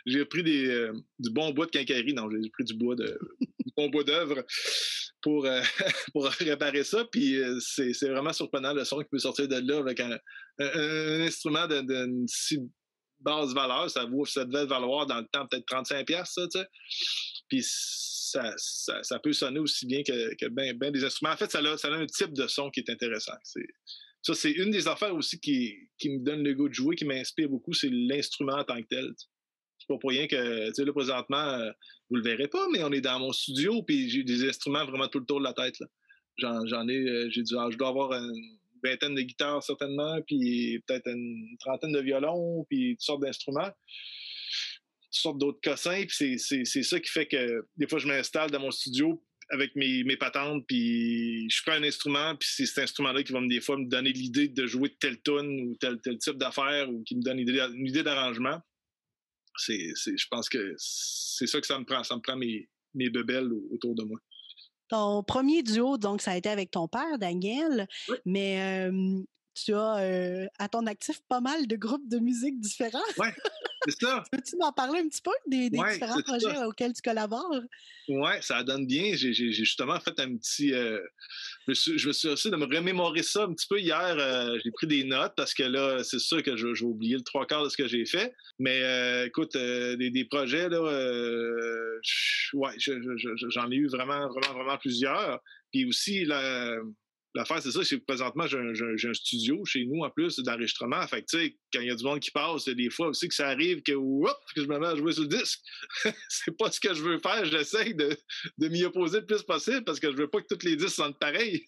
j'ai, 0.05 0.25
pris 0.25 0.41
des, 0.41 0.67
euh, 0.67 0.93
du 1.19 1.29
bon 1.29 1.51
bois 1.51 1.67
de 1.67 1.71
quincaillerie. 1.71 2.13
Non, 2.13 2.27
j'ai 2.31 2.49
pris 2.49 2.63
du 2.63 2.73
bois 2.73 2.95
de 2.95 3.19
bon 3.77 3.89
bois 3.89 4.03
d'œuvre 4.03 4.43
pour, 5.21 5.45
euh, 5.45 5.61
pour 6.13 6.25
réparer 6.25 6.83
ça. 6.83 7.05
Puis 7.11 7.37
c'est, 7.59 8.09
vraiment 8.09 8.33
surprenant 8.33 8.73
le 8.73 8.83
son 8.83 8.99
qui 8.99 9.09
peut 9.11 9.19
sortir 9.19 9.47
de 9.47 9.57
là 9.57 9.77
avec 9.77 9.99
un, 9.99 10.17
instrument 10.57 11.67
d'une 11.67 12.27
si 12.27 12.57
basse 13.23 13.53
valeur, 13.53 13.89
ça, 13.89 14.05
ça 14.25 14.45
devait 14.45 14.65
valoir 14.65 15.05
dans 15.05 15.19
le 15.19 15.27
temps 15.31 15.47
peut-être 15.47 15.65
35 15.65 16.05
pièces 16.05 16.31
ça, 16.33 16.47
tu 16.47 16.59
sais. 16.59 16.67
Puis 17.49 17.63
ça, 19.03 19.19
peut 19.19 19.33
sonner 19.33 19.59
aussi 19.59 19.85
bien 19.85 20.03
que, 20.03 20.35
que 20.35 20.47
ben, 20.47 20.91
des 20.91 21.03
instruments. 21.03 21.33
En 21.33 21.37
fait, 21.37 21.51
ça 21.51 21.59
a, 21.59 21.91
un 21.91 22.05
type 22.05 22.33
de 22.33 22.47
son 22.47 22.69
qui 22.69 22.79
est 22.79 22.89
intéressant. 22.89 23.33
ça, 24.21 24.33
c'est 24.33 24.51
une 24.51 24.71
des 24.71 24.87
affaires 24.87 25.15
aussi 25.15 25.39
qui, 25.39 25.89
me 26.05 26.23
donne 26.23 26.43
le 26.43 26.53
goût 26.53 26.69
de 26.69 26.73
jouer, 26.73 26.95
qui 26.95 27.05
m'inspire 27.05 27.49
beaucoup, 27.49 27.73
c'est 27.73 27.89
l'instrument 27.91 28.57
en 28.57 28.63
tant 28.63 28.81
que 28.81 28.87
tel. 28.89 29.11
C'est 29.77 29.87
pas 29.87 29.97
pour 29.97 30.11
rien 30.11 30.27
que, 30.27 30.67
tu 30.67 30.73
sais, 30.75 30.85
là, 30.85 30.93
présentement, 30.93 31.37
euh, 31.37 31.71
vous 32.09 32.15
le 32.15 32.23
verrez 32.23 32.47
pas, 32.47 32.65
mais 32.71 32.83
on 32.83 32.91
est 32.91 33.01
dans 33.01 33.19
mon 33.19 33.33
studio, 33.33 33.83
puis 33.83 34.09
j'ai 34.09 34.23
des 34.23 34.47
instruments 34.47 34.85
vraiment 34.85 35.09
tout 35.09 35.19
le 35.19 35.25
tour 35.25 35.39
de 35.39 35.43
la 35.43 35.53
tête, 35.53 35.75
J'en 36.37 36.87
ai, 36.87 36.97
euh, 36.97 37.29
j'ai 37.29 37.43
dû, 37.43 37.53
je 37.53 37.77
dois 37.77 37.89
avoir 37.89 38.13
un, 38.13 38.31
vingtaine 38.83 39.15
de 39.15 39.21
guitares 39.21 39.63
certainement, 39.63 40.21
puis 40.27 40.81
peut-être 40.87 41.07
une 41.07 41.55
trentaine 41.59 41.91
de 41.91 42.01
violons, 42.01 42.65
puis 42.69 42.95
toutes 42.95 43.01
sortes 43.01 43.21
d'instruments, 43.21 43.69
toutes 43.69 45.13
sortes 45.13 45.37
d'autres 45.37 45.61
cossins. 45.63 46.03
Puis 46.07 46.39
c'est 46.39 46.83
ça 46.83 46.99
qui 46.99 47.09
fait 47.09 47.27
que 47.27 47.65
des 47.77 47.87
fois, 47.87 47.99
je 47.99 48.07
m'installe 48.07 48.51
dans 48.51 48.59
mon 48.59 48.71
studio 48.71 49.23
avec 49.49 49.75
mes, 49.75 50.03
mes 50.03 50.17
patentes, 50.17 50.65
puis 50.67 51.49
je 51.49 51.61
prends 51.63 51.75
un 51.75 51.83
instrument, 51.83 52.35
puis 52.35 52.49
c'est 52.51 52.65
cet 52.65 52.85
instrument-là 52.85 53.23
qui 53.23 53.33
va 53.33 53.41
me, 53.41 53.49
des 53.49 53.61
fois 53.61 53.77
me 53.77 53.87
donner 53.87 54.11
l'idée 54.11 54.47
de 54.47 54.65
jouer 54.65 54.95
tel 54.99 55.21
tune 55.21 55.67
ou 55.67 55.75
tel, 55.75 55.99
tel 56.01 56.17
type 56.17 56.37
d'affaires, 56.37 56.89
ou 56.89 57.03
qui 57.03 57.15
me 57.15 57.21
donne 57.21 57.39
une 57.39 57.87
idée, 57.87 58.03
d'arrangement. 58.03 58.59
C'est, 59.57 59.93
je 59.95 60.27
pense 60.31 60.49
que 60.49 60.73
c'est 60.77 61.45
ça 61.45 61.61
que 61.61 61.67
ça 61.67 61.77
me 61.77 61.85
prend. 61.85 62.03
Ça 62.03 62.15
me 62.15 62.21
prend 62.21 62.35
mes, 62.35 62.67
mes 62.95 63.09
bebelles 63.09 63.51
autour 63.71 63.95
de 63.95 64.03
moi. 64.03 64.19
Ton 64.93 65.23
premier 65.23 65.63
duo, 65.63 65.97
donc, 65.97 66.21
ça 66.21 66.33
a 66.33 66.35
été 66.35 66.49
avec 66.49 66.69
ton 66.69 66.87
père, 66.87 67.17
Daniel, 67.17 67.87
mais 68.25 68.91
tu 69.55 69.73
as 69.73 70.47
à 70.59 70.69
ton 70.69 70.85
actif 70.85 71.19
pas 71.27 71.41
mal 71.41 71.65
de 71.65 71.75
groupes 71.75 72.07
de 72.07 72.19
musique 72.19 72.59
différents. 72.59 72.99
Oui, 73.17 73.29
c'est 73.87 74.01
ça. 74.01 74.23
Peux-tu 74.31 74.57
m'en 74.57 74.71
parler 74.71 74.99
un 74.99 75.07
petit 75.07 75.21
peu 75.21 75.31
des, 75.47 75.69
différents 75.69 76.21
projets 76.21 76.63
auxquels 76.65 76.93
tu 76.93 77.01
collabores? 77.01 77.61
Oui, 78.09 78.31
ça 78.41 78.63
donne 78.63 78.85
bien. 78.85 79.15
J'ai 79.15 79.33
justement 79.33 79.99
fait 79.99 80.19
un 80.19 80.35
petit. 80.35 80.73
Euh, 80.73 80.99
je, 81.67 82.07
me 82.07 82.13
suis 82.13 82.27
aussi 82.27 82.49
de 82.49 82.55
me 82.55 82.65
remémorer 82.65 83.23
ça 83.23 83.43
un 83.43 83.53
petit 83.53 83.67
peu 83.67 83.79
hier. 83.79 84.15
Euh, 84.17 84.57
j'ai 84.63 84.71
pris 84.71 84.87
des 84.87 85.03
notes 85.03 85.33
parce 85.37 85.53
que 85.53 85.63
là, 85.63 86.03
c'est 86.03 86.19
sûr 86.19 86.43
que 86.43 86.55
j'ai 86.55 86.85
oublié 86.85 87.15
le 87.15 87.23
trois 87.23 87.45
quarts 87.45 87.63
de 87.63 87.69
ce 87.69 87.77
que 87.77 87.87
j'ai 87.87 88.05
fait. 88.05 88.33
Mais 88.59 88.81
euh, 88.83 89.25
écoute, 89.25 89.55
des, 89.55 90.27
projets, 90.29 90.69
là, 90.69 90.81
ouais, 92.53 92.73
j'en 92.77 93.71
ai 93.71 93.75
eu 93.75 93.87
vraiment, 93.87 94.27
vraiment, 94.27 94.53
vraiment 94.53 94.77
plusieurs. 94.77 95.39
Puis 95.71 95.85
aussi, 95.85 96.25
la 96.25 96.77
L'affaire, 97.35 97.61
c'est 97.61 97.71
ça, 97.71 97.83
c'est 97.83 97.97
présentement, 97.97 98.45
j'ai 98.45 98.57
un, 98.59 99.13
studio 99.13 99.65
chez 99.65 99.85
nous 99.85 100.03
en 100.03 100.09
plus 100.11 100.37
d'enregistrement. 100.39 101.05
Fait 101.07 101.21
que, 101.21 101.27
tu 101.31 101.37
sais, 101.37 101.57
quand 101.73 101.79
il 101.81 101.87
y 101.87 101.91
a 101.91 101.95
du 101.95 102.03
monde 102.03 102.19
qui 102.19 102.29
passe, 102.29 102.65
des 102.65 102.89
fois 102.91 103.07
aussi 103.07 103.27
que 103.27 103.33
ça 103.33 103.49
arrive 103.49 103.81
que, 103.81 103.91
que 103.91 104.61
je 104.61 104.67
me 104.67 104.77
mets 104.77 104.87
à 104.87 104.95
jouer 104.95 105.13
sur 105.13 105.23
le 105.23 105.29
disque. 105.29 105.59
c'est 106.29 106.55
pas 106.55 106.71
ce 106.71 106.79
que 106.79 106.93
je 106.93 107.01
veux 107.01 107.17
faire. 107.19 107.43
J'essaie 107.45 107.93
de, 107.93 108.15
de 108.59 108.67
m'y 108.67 108.83
opposer 108.83 109.21
le 109.21 109.25
plus 109.25 109.41
possible 109.41 109.83
parce 109.83 109.99
que 109.99 110.11
je 110.11 110.17
veux 110.17 110.29
pas 110.29 110.41
que 110.41 110.53
tous 110.53 110.65
les 110.65 110.75
disques 110.75 110.95
sentent 110.95 111.19
pareil. 111.19 111.65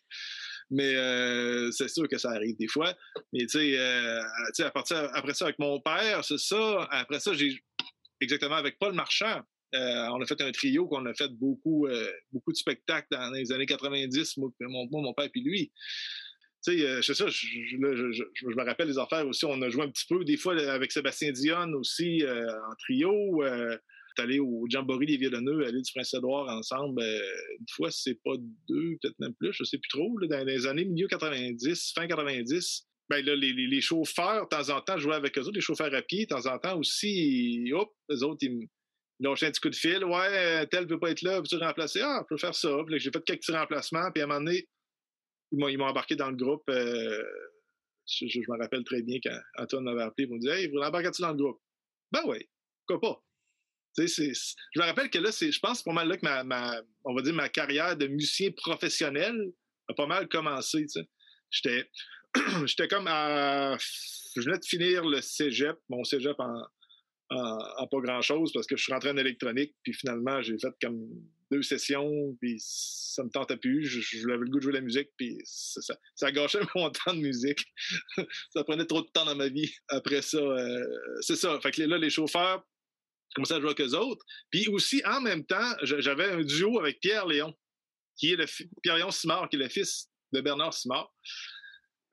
Mais 0.69 0.95
euh, 0.95 1.72
c'est 1.72 1.88
sûr 1.88 2.07
que 2.07 2.17
ça 2.17 2.31
arrive 2.31 2.57
des 2.57 2.67
fois. 2.67 2.93
Mais 3.34 3.41
tu 3.41 3.60
sais, 3.60 3.77
euh, 3.77 4.22
à 4.60 4.72
partir 4.72 5.10
après 5.13 5.34
ça, 5.34 5.45
avec 5.45 5.60
mon 5.60 5.79
père, 5.79 6.24
c'est 6.24 6.39
ça. 6.39 6.88
Après 6.91 7.19
ça, 7.19 7.34
j'ai 7.34 7.60
exactement 8.22 8.55
avec 8.55 8.77
Paul 8.79 8.93
Marchand. 8.93 9.41
Euh, 9.74 10.07
on 10.13 10.22
a 10.22 10.25
fait 10.25 10.39
un 10.41 10.51
trio 10.51 10.88
qu'on 10.88 11.05
a 11.05 11.13
fait 11.13 11.29
beaucoup, 11.29 11.88
euh, 11.88 12.12
beaucoup 12.31 12.51
de 12.51 12.57
spectacles 12.57 13.07
dans 13.12 13.31
les 13.31 13.51
années 13.51 13.65
90, 13.65 14.38
moi, 14.38 14.51
mon, 14.62 15.13
père 15.13 15.29
et 15.34 15.39
lui. 15.39 15.72
Tu 16.65 16.77
sais, 16.77 16.86
euh, 16.86 17.01
c'est 17.01 17.13
ça, 17.13 17.27
je, 17.27 17.77
me 17.77 18.65
rappelle 18.65 18.88
les 18.88 19.00
affaires 19.00 19.27
aussi. 19.27 19.45
On 19.45 19.62
a 19.62 19.69
joué 19.69 19.84
un 19.84 19.89
petit 19.89 20.05
peu, 20.07 20.24
des 20.24 20.38
fois, 20.38 20.57
avec 20.72 20.91
Sébastien 20.91 21.31
Dion 21.31 21.74
aussi, 21.74 22.24
en 22.25 22.75
trio. 22.79 23.43
est 23.43 24.22
allé 24.22 24.39
au 24.39 24.65
Jamboree 24.69 25.07
des 25.07 25.17
Violonneux, 25.17 25.65
à 25.65 25.72
l'île 25.72 25.81
du 25.81 25.91
Prince-Édouard 25.93 26.48
ensemble. 26.50 27.01
une 27.01 27.65
fois, 27.72 27.91
c'est 27.91 28.19
pas 28.24 28.36
deux, 28.69 28.98
peut-être 29.01 29.19
même 29.19 29.34
plus, 29.34 29.51
je 29.51 29.63
sais 29.65 29.77
plus 29.77 29.89
trop, 29.89 30.15
dans 30.29 30.45
les 30.45 30.67
années 30.67 30.86
milieu 30.86 31.07
90, 31.07 31.91
fin 31.93 32.07
90. 32.07 32.88
Ben 33.07 33.24
là, 33.24 33.36
les, 33.36 33.81
chauffeurs, 33.81 34.45
de 34.45 34.50
temps 34.50 34.75
en 34.75 34.81
temps, 34.81 34.98
jouais 34.98 35.13
avec 35.15 35.38
eux 35.38 35.41
autres, 35.41 35.53
les 35.53 35.62
chauffeurs 35.62 35.93
à 35.93 36.01
pied, 36.01 36.25
de 36.25 36.29
temps 36.29 36.48
en 36.48 36.57
temps 36.57 36.79
aussi, 36.79 37.72
hop, 37.72 37.91
autres, 38.10 38.39
ils, 38.41 38.67
lâché 39.19 39.48
un 39.48 39.51
petit 39.51 39.62
coup 39.62 39.69
de 39.69 39.75
fil. 39.75 40.03
Ouais, 40.03 40.67
tel 40.67 40.88
peut 40.88 41.00
pas 41.00 41.12
être 41.12 41.22
là, 41.22 41.41
peux-tu 41.41 41.57
remplacer? 41.57 42.01
Ah, 42.01 42.22
je 42.24 42.27
peux 42.27 42.38
faire 42.38 42.55
ça. 42.55 42.69
Puis 42.86 43.00
j'ai 43.00 43.12
fait 43.12 43.24
quelques 43.24 43.41
petits 43.41 43.51
remplacements. 43.51 44.12
Puis 44.12 44.22
à 44.22 44.25
un 44.25 44.27
moment 44.27 44.41
donné, 44.41 44.67
ils 45.51 45.77
m'ont 45.77 45.86
embarqué 45.86 46.15
dans 46.15 46.29
le 46.29 46.36
groupe. 46.36 46.63
Euh, 46.69 47.24
je, 48.07 48.25
me 48.25 48.62
rappelle 48.62 48.84
très 48.84 49.01
bien 49.01 49.17
quand 49.24 49.38
Antoine 49.57 49.84
m'avait 49.86 50.03
appelé. 50.03 50.27
Il 50.27 50.34
m'a 50.34 50.39
dit 50.39 50.50
Hey, 50.50 50.67
vous 50.67 50.77
l'embarquez-tu 50.77 51.22
dans 51.22 51.31
le 51.31 51.38
groupe? 51.38 51.62
Ben 52.12 52.22
oui, 52.25 52.39
pourquoi 52.88 53.10
pas? 53.10 53.22
je 53.98 54.79
me 54.79 54.84
rappelle 54.84 55.10
que 55.10 55.19
là, 55.19 55.29
je 55.31 55.60
pense 55.60 55.81
pas 55.81 55.93
mal 55.93 56.10
là 56.10 56.17
que 56.17 56.25
ma, 56.25 56.81
on 57.05 57.15
va 57.15 57.22
dire, 57.22 57.34
ma 57.34 57.48
carrière 57.48 57.95
de 57.95 58.07
musicien 58.07 58.51
professionnel 58.51 59.34
a 59.88 59.93
pas 59.93 60.05
mal 60.05 60.27
commencé. 60.27 60.86
J'étais, 61.50 61.89
j'étais 62.65 62.88
comme 62.88 63.07
à. 63.07 63.77
Je 64.36 64.41
venais 64.41 64.60
de 64.60 64.65
finir 64.65 65.05
le 65.05 65.22
cégep, 65.22 65.77
mon 65.88 66.03
cégep 66.03 66.36
en, 66.39 66.62
en, 67.29 67.88
pas 67.88 68.00
grand-chose 68.01 68.51
parce 68.53 68.67
que 68.67 68.75
je 68.75 68.84
suis 68.84 68.94
rentré 68.94 69.10
en 69.10 69.17
électronique, 69.17 69.75
puis 69.84 69.94
finalement, 69.94 70.41
j'ai 70.41 70.58
fait 70.60 70.74
comme 70.82 71.08
deux 71.51 71.62
sessions, 71.62 72.36
puis 72.41 72.58
ça 72.60 73.24
me 73.24 73.29
tentait 73.29 73.58
plus. 73.58 73.86
Je, 73.86 74.01
j'avais 74.20 74.38
le 74.38 74.50
goût 74.50 74.58
de 74.58 74.63
jouer 74.63 74.74
la 74.74 74.82
musique, 74.82 75.10
puis 75.17 75.38
ça, 75.44 75.96
ça, 76.15 76.32
gâchait 76.32 76.60
mon 76.75 76.89
temps 76.89 77.13
de 77.13 77.20
musique. 77.20 77.63
ça 78.50 78.63
prenait 78.63 78.86
trop 78.86 79.01
de 79.01 79.08
temps 79.08 79.25
dans 79.25 79.36
ma 79.36 79.48
vie. 79.48 79.74
Après 79.89 80.22
ça, 80.22 80.38
euh, 80.38 80.86
c'est 81.22 81.36
ça. 81.36 81.60
Fait 81.62 81.72
que 81.72 81.82
là, 81.84 81.98
les 81.98 82.10
chauffeurs 82.10 82.63
commençaient 83.36 83.55
à 83.55 83.60
jouer 83.60 83.70
avec 83.70 83.82
eux 83.82 83.98
autres. 83.98 84.25
Puis 84.50 84.67
aussi, 84.70 85.01
en 85.05 85.22
même 85.22 85.46
temps, 85.46 85.75
j'avais 85.84 86.32
un 86.32 86.41
duo 86.41 86.79
avec 86.79 87.00
Pierre 87.00 87.25
Léon, 87.25 87.53
qui 88.17 88.32
est 88.32 88.38
le 88.38 88.46
Pierre 88.82 88.98
Léon 88.98 89.12
Simard, 89.12 89.50
qui 89.50 89.58
est 89.58 89.60
le 89.60 89.70
fils 89.70 90.10
de 90.32 90.41
Bernard 90.41 90.74
Simard. 90.74 91.13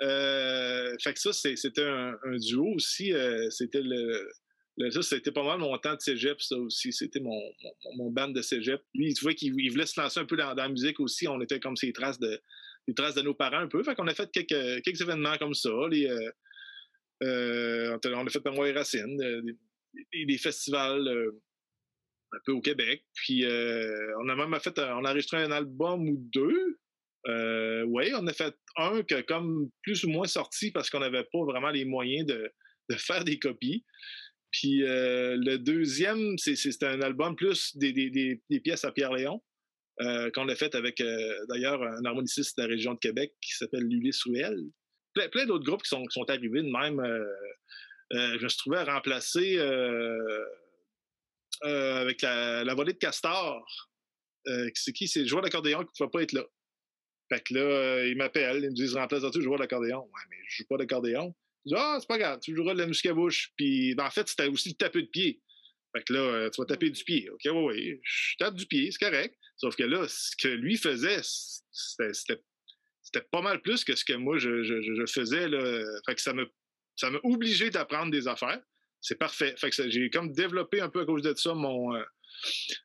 fait 0.00 1.14
que 1.14 1.20
ça, 1.20 1.32
c'était 1.32 1.84
un, 1.84 2.36
duo 2.38 2.74
aussi. 2.74 3.12
c'était 3.50 3.82
le, 3.82 4.28
ça, 4.90 5.02
c'était 5.02 5.32
pas 5.32 5.44
mal 5.44 5.58
mon 5.58 5.76
temps 5.78 5.94
de 5.94 6.00
cégep, 6.00 6.40
ça 6.40 6.56
aussi. 6.56 6.92
C'était 6.92 7.20
mon, 7.20 7.38
mon, 7.96 8.10
band 8.10 8.28
de 8.28 8.42
cégep. 8.42 8.80
Lui, 8.94 9.12
tu 9.14 9.22
vois 9.22 9.34
qu'il 9.34 9.52
voulait 9.70 9.86
se 9.86 10.00
lancer 10.00 10.20
un 10.20 10.24
peu 10.24 10.36
dans, 10.36 10.54
la 10.54 10.68
musique 10.68 10.98
aussi. 11.00 11.28
On 11.28 11.40
était 11.40 11.60
comme 11.60 11.76
ses 11.76 11.92
traces 11.92 12.18
de, 12.18 12.40
les 12.88 12.94
traces 12.94 13.14
de 13.14 13.22
nos 13.22 13.34
parents 13.34 13.58
un 13.58 13.68
peu. 13.68 13.82
Fait 13.82 13.94
qu'on 13.94 14.08
a 14.08 14.14
fait 14.14 14.30
quelques, 14.32 14.82
quelques 14.82 15.00
événements 15.00 15.36
comme 15.38 15.54
ça. 15.54 15.70
Les, 15.90 16.08
euh, 17.22 17.98
on 18.04 18.26
a 18.26 18.30
fait 18.30 18.44
Mémoire 18.44 18.66
et 18.66 18.72
Racine, 18.72 19.20
euh, 19.22 19.42
des, 20.26 20.38
festivals 20.38 21.06
euh, 21.06 21.40
un 22.32 22.38
peu 22.44 22.52
au 22.52 22.60
Québec. 22.60 23.04
Puis 23.14 23.44
on 23.46 24.28
a 24.28 24.34
même 24.34 24.58
fait, 24.60 24.78
on 24.78 25.04
a 25.04 25.10
enregistré 25.10 25.38
un 25.38 25.52
album 25.52 26.08
ou 26.08 26.16
deux. 26.32 26.78
oui, 27.86 28.12
on 28.14 28.26
a 28.26 28.32
fait 28.32 28.56
un 28.76 29.02
qui 29.02 29.14
a 29.14 29.22
comme 29.22 29.70
plus 29.82 30.04
ou 30.04 30.08
moins 30.08 30.26
sorti 30.26 30.70
parce 30.70 30.90
qu'on 30.90 31.00
n'avait 31.00 31.24
pas 31.24 31.44
vraiment 31.44 31.70
les 31.70 31.84
moyens 31.84 32.26
de, 32.26 32.52
faire 32.96 33.24
des 33.24 33.38
copies. 33.38 33.84
Puis 34.52 34.80
le 34.80 35.56
deuxième, 35.56 36.36
c'est 36.38 36.82
un 36.82 37.00
album 37.00 37.34
plus 37.34 37.76
des, 37.76 38.40
pièces 38.62 38.84
à 38.84 38.92
Pierre-Léon. 38.92 39.42
qu'on 39.98 40.48
a 40.48 40.54
fait 40.54 40.74
avec 40.74 41.02
d'ailleurs 41.48 41.82
un 41.82 42.04
harmoniciste 42.04 42.56
de 42.58 42.62
la 42.62 42.68
région 42.68 42.94
de 42.94 42.98
Québec 42.98 43.32
qui 43.40 43.56
s'appelle 43.56 43.84
Ulysse 43.84 44.22
Ruel 44.24 44.56
plein, 45.12 45.46
d'autres 45.46 45.64
groupes 45.64 45.82
qui 45.82 45.88
sont, 45.88 46.06
arrivés 46.28 46.62
de 46.62 46.70
même. 46.70 47.00
Euh, 47.00 47.24
euh, 48.14 48.38
je 48.38 48.44
me 48.44 48.48
suis 48.48 48.58
trouvé 48.58 48.78
à 48.78 48.84
remplacer 48.84 49.56
euh, 49.58 50.44
avec 51.62 52.22
la, 52.22 52.74
volée 52.74 52.92
de 52.92 52.98
Castor. 52.98 53.64
c'est 54.74 54.92
qui? 54.92 55.08
C'est 55.08 55.20
le 55.20 55.26
joueur 55.26 55.42
d'accordéon 55.42 55.80
qui 55.80 55.84
ne 55.86 56.06
pouvait 56.06 56.10
pas 56.10 56.22
être 56.22 56.32
là. 56.32 56.44
Fait 57.30 57.40
que 57.40 57.54
là, 57.54 58.04
ils 58.06 58.16
m'appellent, 58.16 58.62
ils 58.62 58.70
me 58.70 58.74
disent 58.74 58.94
remplace 58.94 59.22
tu 59.32 59.42
joueur 59.42 59.58
d'accordéon. 59.58 60.02
Ouais, 60.02 60.22
mais 60.30 60.36
je 60.48 60.58
joue 60.58 60.66
pas 60.68 60.76
d'accordéon. 60.76 61.34
Je 61.66 61.74
Ah, 61.76 61.98
c'est 62.00 62.08
pas 62.08 62.18
grave, 62.18 62.40
tu 62.42 62.54
joueras 62.54 62.74
de 62.74 62.78
la 62.78 62.86
musique 62.86 63.06
à 63.06 63.14
bouche. 63.14 63.50
Puis 63.56 63.94
ben, 63.94 64.06
en 64.06 64.10
fait, 64.10 64.28
c'était 64.28 64.48
aussi 64.48 64.70
le 64.70 64.74
taper 64.74 65.02
de 65.02 65.08
pied. 65.08 65.40
Fait 65.94 66.02
que 66.04 66.12
là, 66.12 66.50
tu 66.50 66.60
vas 66.60 66.66
taper 66.66 66.90
du 66.90 67.04
pied. 67.04 67.28
OK, 67.30 67.40
oui, 67.44 67.50
oui. 67.52 68.00
Je 68.02 68.36
tape 68.38 68.54
du 68.54 68.66
pied, 68.66 68.90
c'est 68.90 69.04
correct. 69.04 69.36
Sauf 69.56 69.76
que 69.76 69.84
là, 69.84 70.06
ce 70.08 70.34
que 70.36 70.48
lui 70.48 70.76
faisait, 70.76 71.20
c'était 71.22 72.40
pas 73.30 73.42
mal 73.42 73.60
plus 73.60 73.84
que 73.84 73.94
ce 73.94 74.04
que 74.04 74.14
moi 74.14 74.38
je, 74.38 75.04
faisais. 75.06 75.48
Là. 75.48 75.84
Fait 76.06 76.14
que 76.14 76.20
ça 76.20 76.32
m'a 76.32 77.20
obligé 77.22 77.70
d'apprendre 77.70 78.10
des 78.10 78.26
affaires. 78.26 78.60
C'est 79.00 79.18
parfait. 79.18 79.54
Fait 79.58 79.70
que 79.70 79.90
j'ai 79.90 80.10
comme 80.10 80.32
développé 80.32 80.80
un 80.80 80.88
peu 80.88 81.00
à 81.00 81.04
cause 81.04 81.22
de 81.22 81.34
ça 81.34 81.54
mon 81.54 81.94
euh, 81.94 82.02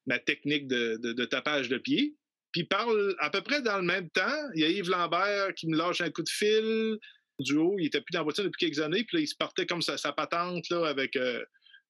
ma 0.06 0.20
technique 0.20 0.68
de, 0.68 1.26
tapage 1.26 1.70
de 1.70 1.78
pied. 1.78 2.16
Puis 2.52 2.64
parle 2.64 3.16
à 3.20 3.30
peu 3.30 3.42
près 3.42 3.62
dans 3.62 3.78
le 3.78 3.84
même 3.84 4.10
temps, 4.10 4.50
il 4.56 4.62
y 4.62 4.66
a 4.66 4.70
Yves 4.70 4.90
Lambert 4.90 5.54
qui 5.56 5.68
me 5.68 5.78
lâche 5.78 6.02
un 6.02 6.10
coup 6.10 6.24
de 6.24 6.30
fil 6.30 6.98
du 7.40 7.56
haut. 7.56 7.76
Il 7.80 7.86
était 7.86 8.02
plus 8.02 8.14
dans 8.14 8.20
la 8.20 8.24
voiture 8.24 8.44
depuis 8.44 8.68
quelques 8.68 8.80
années. 8.80 9.04
Puis 9.04 9.18
là, 9.18 9.22
il 9.22 9.28
se 9.28 9.36
partait 9.36 9.66
comme 9.66 9.82
sa, 9.82 9.98
sa 9.98 10.12
patente 10.12 10.70
là, 10.70 10.86
avec, 10.88 11.16
euh, 11.16 11.44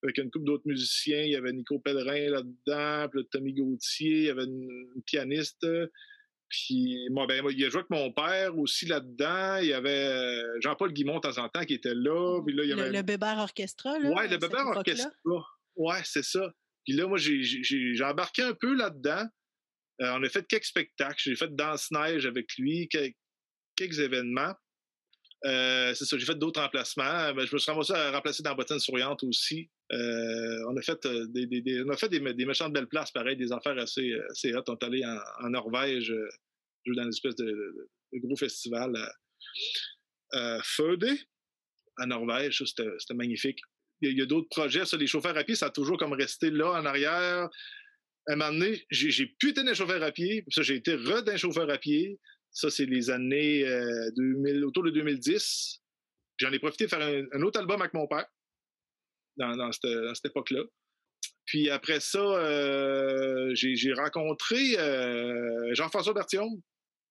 avec 0.04 0.18
une 0.18 0.30
couple 0.30 0.46
d'autres 0.46 0.68
musiciens. 0.68 1.22
Il 1.22 1.32
y 1.32 1.36
avait 1.36 1.54
Nico 1.54 1.80
Pellerin 1.80 2.30
là-dedans, 2.30 3.10
puis 3.10 3.28
Tommy 3.32 3.54
Gauthier, 3.54 4.18
il 4.18 4.26
y 4.26 4.30
avait 4.30 4.46
une 4.46 5.02
pianiste. 5.06 5.66
Puis, 6.50 7.10
moi, 7.12 7.28
ben, 7.28 7.44
il 7.50 7.66
a 7.66 7.70
joué 7.70 7.80
avec 7.80 7.90
mon 7.90 8.12
père 8.12 8.58
aussi 8.58 8.86
là-dedans. 8.86 9.58
Il 9.58 9.68
y 9.68 9.74
avait 9.74 9.90
euh, 9.90 10.62
Jean-Paul 10.62 10.94
Guimont 10.94 11.16
de 11.16 11.22
temps 11.22 11.44
en 11.44 11.50
temps 11.50 11.66
qui 11.66 11.74
était 11.74 11.94
là. 11.94 12.42
Puis 12.46 12.56
là 12.56 12.64
il 12.64 12.70
y 12.70 12.74
avait... 12.74 12.92
le, 12.92 13.02
Bébert 13.02 13.38
Orchestra, 13.38 14.00
là? 14.00 14.10
Oui, 14.10 14.30
le 14.30 14.38
Bébert 14.38 14.68
Orchestra. 14.68 15.12
Ouais, 15.76 16.02
c'est 16.06 16.24
ça. 16.24 16.54
Puis 16.86 16.94
là, 16.94 17.06
moi, 17.06 17.18
j'ai 17.18 18.04
embarqué 18.04 18.44
un 18.44 18.54
peu 18.54 18.74
là-dedans. 18.74 19.28
Euh, 20.02 20.14
on 20.14 20.24
a 20.24 20.30
fait 20.30 20.48
quelques 20.48 20.66
spectacles. 20.66 21.18
J'ai 21.18 21.36
fait 21.36 21.54
Danse-Neige 21.54 22.26
avec 22.26 22.56
lui, 22.58 22.88
quelques, 22.88 24.00
événements. 24.00 24.54
Euh, 25.46 25.94
c'est 25.94 26.06
ça, 26.06 26.18
j'ai 26.18 26.26
fait 26.26 26.38
d'autres 26.38 26.62
remplacements. 26.62 27.34
Ben, 27.34 27.46
je 27.46 27.54
me 27.54 27.60
suis 27.60 27.72
ramassé 27.72 27.94
à 27.94 28.12
remplacer 28.12 28.42
dans 28.42 28.56
Bottine 28.56 28.80
Souriante 28.80 29.24
aussi. 29.24 29.70
on 29.92 30.76
a 30.76 30.82
fait 30.82 31.06
des, 31.30 31.84
on 31.86 31.90
a 31.90 31.98
fait 31.98 32.10
des, 32.10 32.20
des 32.34 32.46
méchantes 32.46 32.74
belles 32.74 32.88
places, 32.88 33.12
pareil, 33.12 33.38
des 33.38 33.52
affaires 33.52 33.78
assez, 33.78 34.14
assez. 34.30 34.54
On 34.56 34.76
est 34.76 34.84
allé 34.84 35.04
en, 35.06 35.50
Norvège, 35.50 36.14
dans 36.88 37.04
une 37.04 37.10
espèce 37.10 37.36
de, 37.36 37.90
gros 38.14 38.36
festival 38.36 38.96
à, 40.32 40.60
Föde, 40.64 41.08
en 42.00 42.08
Norvège. 42.08 42.64
C'était 42.66 43.14
magnifique. 43.14 43.60
Il 44.02 44.18
y 44.18 44.22
a, 44.22 44.26
d'autres 44.26 44.50
projets. 44.50 44.86
Ça, 44.86 44.98
les 44.98 45.08
chauffeurs 45.08 45.38
à 45.38 45.44
pied, 45.44 45.56
ça 45.56 45.68
a 45.68 45.70
toujours 45.70 45.98
comme 45.98 46.14
resté 46.14 46.50
là 46.50 46.72
en 46.72 46.86
arrière. 46.86 47.50
À 48.30 48.34
un 48.34 48.36
moment 48.36 48.52
donné, 48.52 48.86
j'ai 48.90 49.28
pu 49.40 49.52
être 49.52 49.60
un 49.60 49.74
chauffeur 49.74 50.02
à 50.02 50.12
pied. 50.12 50.44
Ça, 50.50 50.64
j'ai 50.64 50.76
été 50.76 50.96
re 50.96 51.24
d'un 51.24 51.38
chauffeur 51.38 51.70
à 51.70 51.78
pied. 51.78 52.20
Ça, 52.58 52.72
c'est 52.72 52.88
les 52.88 53.12
années 53.12 53.64
2000, 54.16 54.66
autour 54.66 54.82
de 54.82 54.90
2010. 54.90 55.80
J'en 56.38 56.52
ai 56.52 56.58
profité 56.58 56.86
de 56.86 56.90
faire 56.90 57.02
un, 57.02 57.42
autre 57.44 57.60
album 57.60 57.80
avec 57.80 57.94
mon 57.94 58.08
père 58.08 58.26
dans, 59.36 59.72
cette, 59.72 60.26
époque-là. 60.26 60.64
Puis 61.46 61.70
après 61.70 62.00
ça, 62.00 62.18
euh, 62.18 63.52
j'ai 63.54 63.94
rencontré 63.94 64.76
euh, 64.80 65.72
Jean-François 65.76 66.16
Bertillon. 66.16 66.50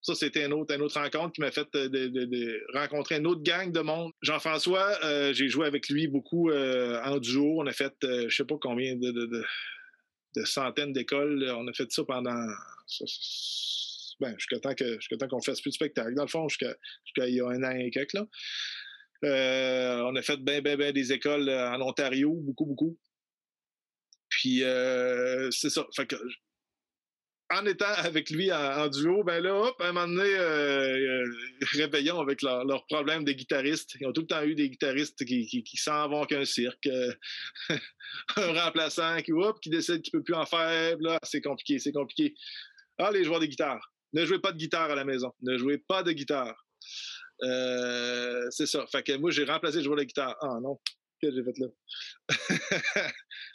Ça, 0.03 0.17
c'était 0.17 0.47
une 0.47 0.53
autre, 0.53 0.75
rencontre 0.99 1.33
qui 1.35 1.41
m'a 1.41 1.53
fait 1.53 1.69
de, 1.75 2.77
rencontrer 2.77 3.19
une 3.19 3.29
autre 3.29 3.45
gang 3.45 3.71
de 3.71 3.81
monde. 3.81 4.11
Jean-François, 4.23 4.99
euh, 5.05 5.33
j'ai 5.33 5.47
joué 5.47 5.69
avec 5.69 5.89
lui 5.89 6.09
beaucoup 6.09 6.51
en 6.51 7.19
duo. 7.19 7.61
On 7.61 7.67
a 7.69 7.73
fait, 7.73 7.95
je 8.03 8.35
sais 8.35 8.45
pas 8.45 8.57
combien 8.61 8.97
de, 8.97 9.45
centaines 10.45 10.93
d'écoles. 10.93 11.49
On 11.57 11.69
a 11.69 11.73
fait 11.73 11.93
ça 11.93 12.03
pendant 12.03 12.35
ben, 14.21 14.35
jusqu'à 14.39 14.59
temps 14.59 15.29
qu'on 15.29 15.43
fasse 15.43 15.61
plus 15.61 15.71
de 15.71 15.75
spectacles. 15.75 16.15
Dans 16.15 16.25
le 16.25 16.29
fond, 16.29 16.49
jusqu'à 16.49 16.75
il 17.27 17.35
y 17.35 17.41
a 17.41 17.47
un 17.47 17.63
an 17.63 17.71
et 17.71 17.91
quelques 17.91 18.15
là. 18.15 18.27
Euh, 19.25 20.03
on 20.03 20.15
a 20.17 20.23
fait 20.23 20.37
bien, 20.39 20.61
bien, 20.61 20.77
bien 20.77 20.93
des 20.93 21.13
écoles 21.13 21.49
euh, 21.49 21.71
en 21.71 21.81
Ontario, 21.81 22.35
beaucoup, 22.35 22.67
beaucoup. 22.67 22.99
Puis 24.29 24.63
euh, 24.63 25.51
c'est 25.51 25.71
ça. 25.71 25.87
En 27.49 27.65
étant 27.65 27.87
avec 27.87 28.31
lui 28.31 28.53
en, 28.53 28.89
duo, 28.89 29.23
ben 29.23 29.41
là, 29.41 29.55
hop, 29.55 29.81
à 29.81 29.89
un 29.89 29.93
moment 29.93 30.09
donné, 30.09 30.29
réveillons 31.75 32.19
avec 32.19 32.43
leurs 32.43 32.65
leur 32.65 32.85
problèmes 32.87 33.25
de 33.25 33.31
guitaristes. 33.31 33.97
Ils 34.01 34.07
ont 34.09 34.13
tout 34.13 34.23
le 34.23 34.27
temps 34.27 34.43
eu 34.43 34.57
des 34.57 34.69
guitaristes 34.69 35.25
qui, 35.25 35.47
qui, 35.47 35.77
s'en 35.77 36.09
vont 36.09 36.25
qu'un 36.25 36.45
cirque. 36.45 36.89
un 38.37 38.53
remplaçant 38.65 39.23
qui, 39.23 39.33
hop, 39.33 39.61
qui 39.61 39.71
décide 39.71 40.03
qu'il 40.03 40.11
ne 40.15 40.19
peut 40.19 40.25
plus 40.25 40.35
en 40.35 40.45
faire. 40.45 40.97
Là, 40.99 41.21
c'est 41.23 41.41
compliqué, 41.41 41.79
c'est 41.79 41.93
compliqué. 41.93 42.35
Ah, 42.99 43.13
les 43.13 43.23
joueurs 43.23 43.41
de 43.41 43.47
guitare. 43.47 43.93
Ne 44.17 44.25
jouez 44.25 44.39
pas 44.39 44.51
de 44.53 44.57
guitare 44.57 44.91
à 44.91 44.95
la 44.95 45.05
maison. 45.05 45.31
Ne 45.43 45.59
jouez 45.59 45.77
pas 45.77 46.03
de 46.03 46.11
guitare. 46.13 46.57
Euh, 47.43 48.47
c'est 48.51 48.65
ça. 48.65 48.87
Fait 48.87 49.03
que 49.03 49.13
moi, 49.19 49.31
j'ai 49.31 49.45
remplacé 49.45 49.77
le 49.77 49.85
joueur 49.85 49.99
de 49.99 50.05
guitare. 50.05 50.35
Ah 50.41 50.59
non, 50.63 50.81
que 51.23 51.31
j'ai 51.31 51.45
fait 51.45 51.59
là? 51.59 51.67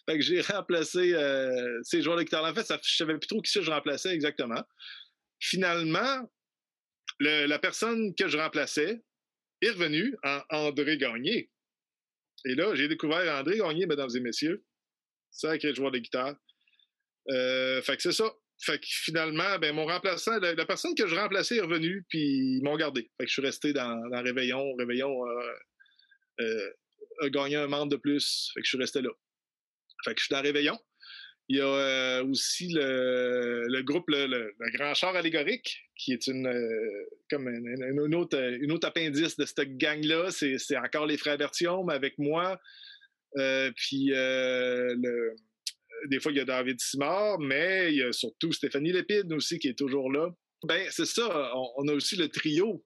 fait 0.07 0.17
que 0.17 0.21
j'ai 0.21 0.41
remplacé 0.41 1.15
euh, 1.15 1.79
ces 1.81 2.03
joueurs 2.03 2.17
de 2.17 2.21
guitare. 2.21 2.45
En 2.45 2.53
fait, 2.53 2.63
ça, 2.63 2.79
je 2.83 2.95
savais 2.95 3.17
plus 3.17 3.27
trop 3.27 3.41
qui 3.41 3.51
je 3.51 3.71
remplaçais 3.71 4.13
exactement. 4.13 4.61
Finalement, 5.39 6.29
la 7.19 7.57
personne 7.57 8.13
que 8.13 8.27
je 8.27 8.37
remplaçais 8.37 9.01
est 9.61 9.71
revenue 9.71 10.15
en 10.23 10.41
André 10.51 10.97
Gagné. 10.97 11.49
Et 12.45 12.53
là, 12.53 12.75
j'ai 12.75 12.87
découvert 12.87 13.39
André 13.39 13.57
Gagné, 13.57 13.87
mesdames 13.87 14.09
et 14.15 14.19
messieurs. 14.19 14.63
C'est 15.31 15.63
le 15.63 15.73
joueur 15.73 15.91
de 15.91 15.97
guitare. 15.97 16.35
Euh, 17.29 17.81
fait 17.81 17.95
que 17.95 18.03
c'est 18.03 18.11
ça. 18.11 18.31
Fait 18.63 18.79
que 18.79 18.85
finalement, 18.87 19.57
ben, 19.59 19.73
mon 19.73 19.85
remplaçant, 19.85 20.37
la, 20.39 20.65
personne 20.65 20.93
que 20.93 21.07
je 21.07 21.15
remplaçais 21.15 21.57
est 21.57 21.61
revenue, 21.61 22.05
puis 22.09 22.57
ils 22.57 22.61
m'ont 22.63 22.77
gardé. 22.77 23.09
Fait 23.17 23.25
que 23.25 23.27
je 23.27 23.33
suis 23.33 23.41
resté 23.41 23.73
dans, 23.73 23.99
Réveillon. 24.11 24.75
Réveillon 24.75 25.27
euh, 25.27 25.53
euh, 26.41 26.69
a 27.21 27.29
gagné 27.29 27.55
un 27.55 27.67
membre 27.67 27.91
de 27.91 27.95
plus. 27.95 28.51
Fait 28.53 28.61
que 28.61 28.65
je 28.65 28.69
suis 28.69 28.77
resté 28.77 29.01
là. 29.01 29.09
Fait 30.05 30.13
que 30.13 30.19
je 30.19 30.25
suis 30.25 30.33
dans 30.33 30.41
Réveillon. 30.41 30.77
Il 31.49 31.57
y 31.57 31.61
a 31.61 31.65
euh, 31.65 32.23
aussi 32.25 32.71
le, 32.71 33.81
groupe 33.81 34.09
le, 34.09 34.53
Grand 34.75 34.93
Char 34.93 35.15
Allégorique, 35.15 35.81
qui 35.95 36.13
est 36.13 36.27
une 36.27 36.47
comme 37.31 37.47
une, 37.49 38.15
autre, 38.15 38.39
une 38.61 38.71
autre 38.71 38.87
appendice 38.87 39.37
de 39.37 39.45
cette 39.45 39.75
gang-là. 39.77 40.29
C'est 40.29 40.77
encore 40.77 41.07
les 41.07 41.17
frères 41.17 41.37
Bertillon, 41.37 41.83
mais 41.83 41.95
avec 41.95 42.19
moi. 42.19 42.59
puis 43.35 44.11
le 44.13 45.35
des 46.09 46.19
fois, 46.19 46.31
il 46.31 46.37
y 46.37 46.41
a 46.41 46.45
David 46.45 46.79
Simard, 46.79 47.39
mais 47.39 47.91
il 47.91 47.97
y 47.97 48.03
a 48.03 48.11
surtout 48.11 48.51
Stéphanie 48.51 48.91
Lépide 48.91 49.31
aussi 49.33 49.59
qui 49.59 49.67
est 49.67 49.77
toujours 49.77 50.11
là. 50.11 50.29
Ben, 50.63 50.87
c'est 50.91 51.05
ça. 51.05 51.51
On, 51.77 51.87
a 51.87 51.93
aussi 51.93 52.15
le 52.15 52.27
trio 52.27 52.83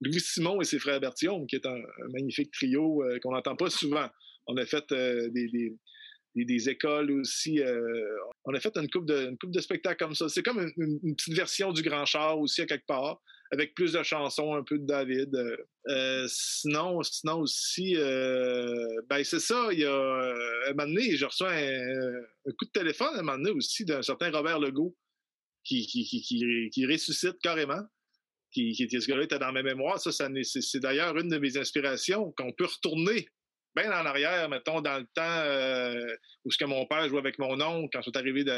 Louis 0.00 0.20
Simon 0.20 0.60
et 0.60 0.64
ses 0.64 0.78
frères 0.78 1.00
Bertillon, 1.00 1.46
qui 1.46 1.56
est 1.56 1.66
un, 1.66 1.78
magnifique 2.12 2.50
trio 2.52 3.02
euh, 3.02 3.18
qu'on 3.22 3.32
n'entend 3.32 3.56
pas 3.56 3.70
souvent. 3.70 4.08
On 4.46 4.56
a 4.56 4.66
fait 4.66 4.90
euh, 4.92 5.28
des, 5.30 6.68
écoles 6.68 7.10
aussi. 7.10 7.60
Euh, 7.60 8.16
on 8.44 8.54
a 8.54 8.60
fait 8.60 8.76
une 8.76 8.88
coupe 8.88 9.06
de, 9.06 9.36
de 9.42 9.60
spectacles 9.60 10.04
comme 10.04 10.14
ça. 10.14 10.28
C'est 10.28 10.42
comme 10.42 10.70
une, 10.76 11.16
petite 11.16 11.34
version 11.34 11.72
du 11.72 11.82
Grand 11.82 12.04
Char 12.04 12.38
aussi 12.38 12.62
à 12.62 12.66
quelque 12.66 12.86
part 12.86 13.20
avec 13.52 13.74
plus 13.74 13.92
de 13.92 14.02
chansons, 14.02 14.54
un 14.54 14.62
peu 14.62 14.78
de 14.78 14.86
David. 14.86 15.34
Euh, 15.34 15.56
euh, 15.88 16.26
sinon, 16.28 17.02
sinon 17.02 17.40
aussi, 17.40 17.96
euh, 17.96 19.00
ben 19.08 19.22
c'est 19.24 19.40
ça, 19.40 19.68
il 19.72 19.80
y 19.80 19.84
a 19.84 19.94
un 19.94 20.74
moment 20.74 20.88
donné, 20.88 21.16
je 21.16 21.24
reçois 21.24 21.52
un, 21.52 22.52
coup 22.58 22.64
de 22.64 22.70
téléphone 22.72 23.28
à 23.28 23.32
un 23.32 23.44
aussi 23.52 23.84
d'un 23.84 24.02
certain 24.02 24.30
Robert 24.30 24.58
Legault 24.58 24.96
qui, 25.64 25.86
qui, 25.86 26.86
ressuscite 26.86 27.38
carrément, 27.42 27.82
qui, 28.52 28.72
qui 28.72 29.00
ce 29.00 29.06
gars-là 29.08 29.24
était 29.24 29.38
dans 29.38 29.52
ma 29.52 29.62
mémoire. 29.62 30.00
Ça, 30.00 30.12
ça 30.12 30.28
c'est 30.42 30.80
d'ailleurs 30.80 31.16
une 31.16 31.28
de 31.28 31.38
mes 31.38 31.56
inspirations 31.56 32.32
qu'on 32.36 32.52
peut 32.52 32.66
retourner 32.66 33.28
bien 33.74 33.90
en 33.90 34.06
arrière, 34.06 34.48
mettons, 34.48 34.80
dans 34.80 34.98
le 34.98 35.06
temps 35.12 36.22
où 36.44 36.50
ce 36.50 36.56
que 36.56 36.64
mon 36.64 36.86
père 36.86 37.08
jouait 37.08 37.18
avec 37.18 37.38
mon 37.38 37.60
oncle 37.60 37.90
quand 37.92 38.00
je 38.00 38.10
suis 38.10 38.18
arrivé 38.18 38.42
de, 38.42 38.50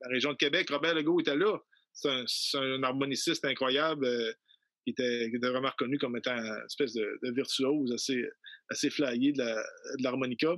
la 0.00 0.08
région 0.08 0.32
de 0.32 0.36
Québec. 0.36 0.68
Robert 0.70 0.94
Legault 0.94 1.20
était 1.20 1.36
là. 1.36 1.58
C'est 1.96 2.58
un, 2.58 2.82
harmoniciste 2.82 3.44
incroyable 3.44 4.04
euh, 4.04 4.32
qui, 4.84 4.90
était, 4.90 5.30
vraiment 5.38 5.70
reconnu 5.70 5.98
comme 5.98 6.16
étant 6.16 6.36
une 6.36 6.64
espèce 6.66 6.92
de, 6.92 7.18
virtuose 7.32 7.92
assez, 7.92 8.24
assez 8.70 8.90
flyé 8.90 9.32
de 9.32 9.44
l'harmonica, 10.02 10.54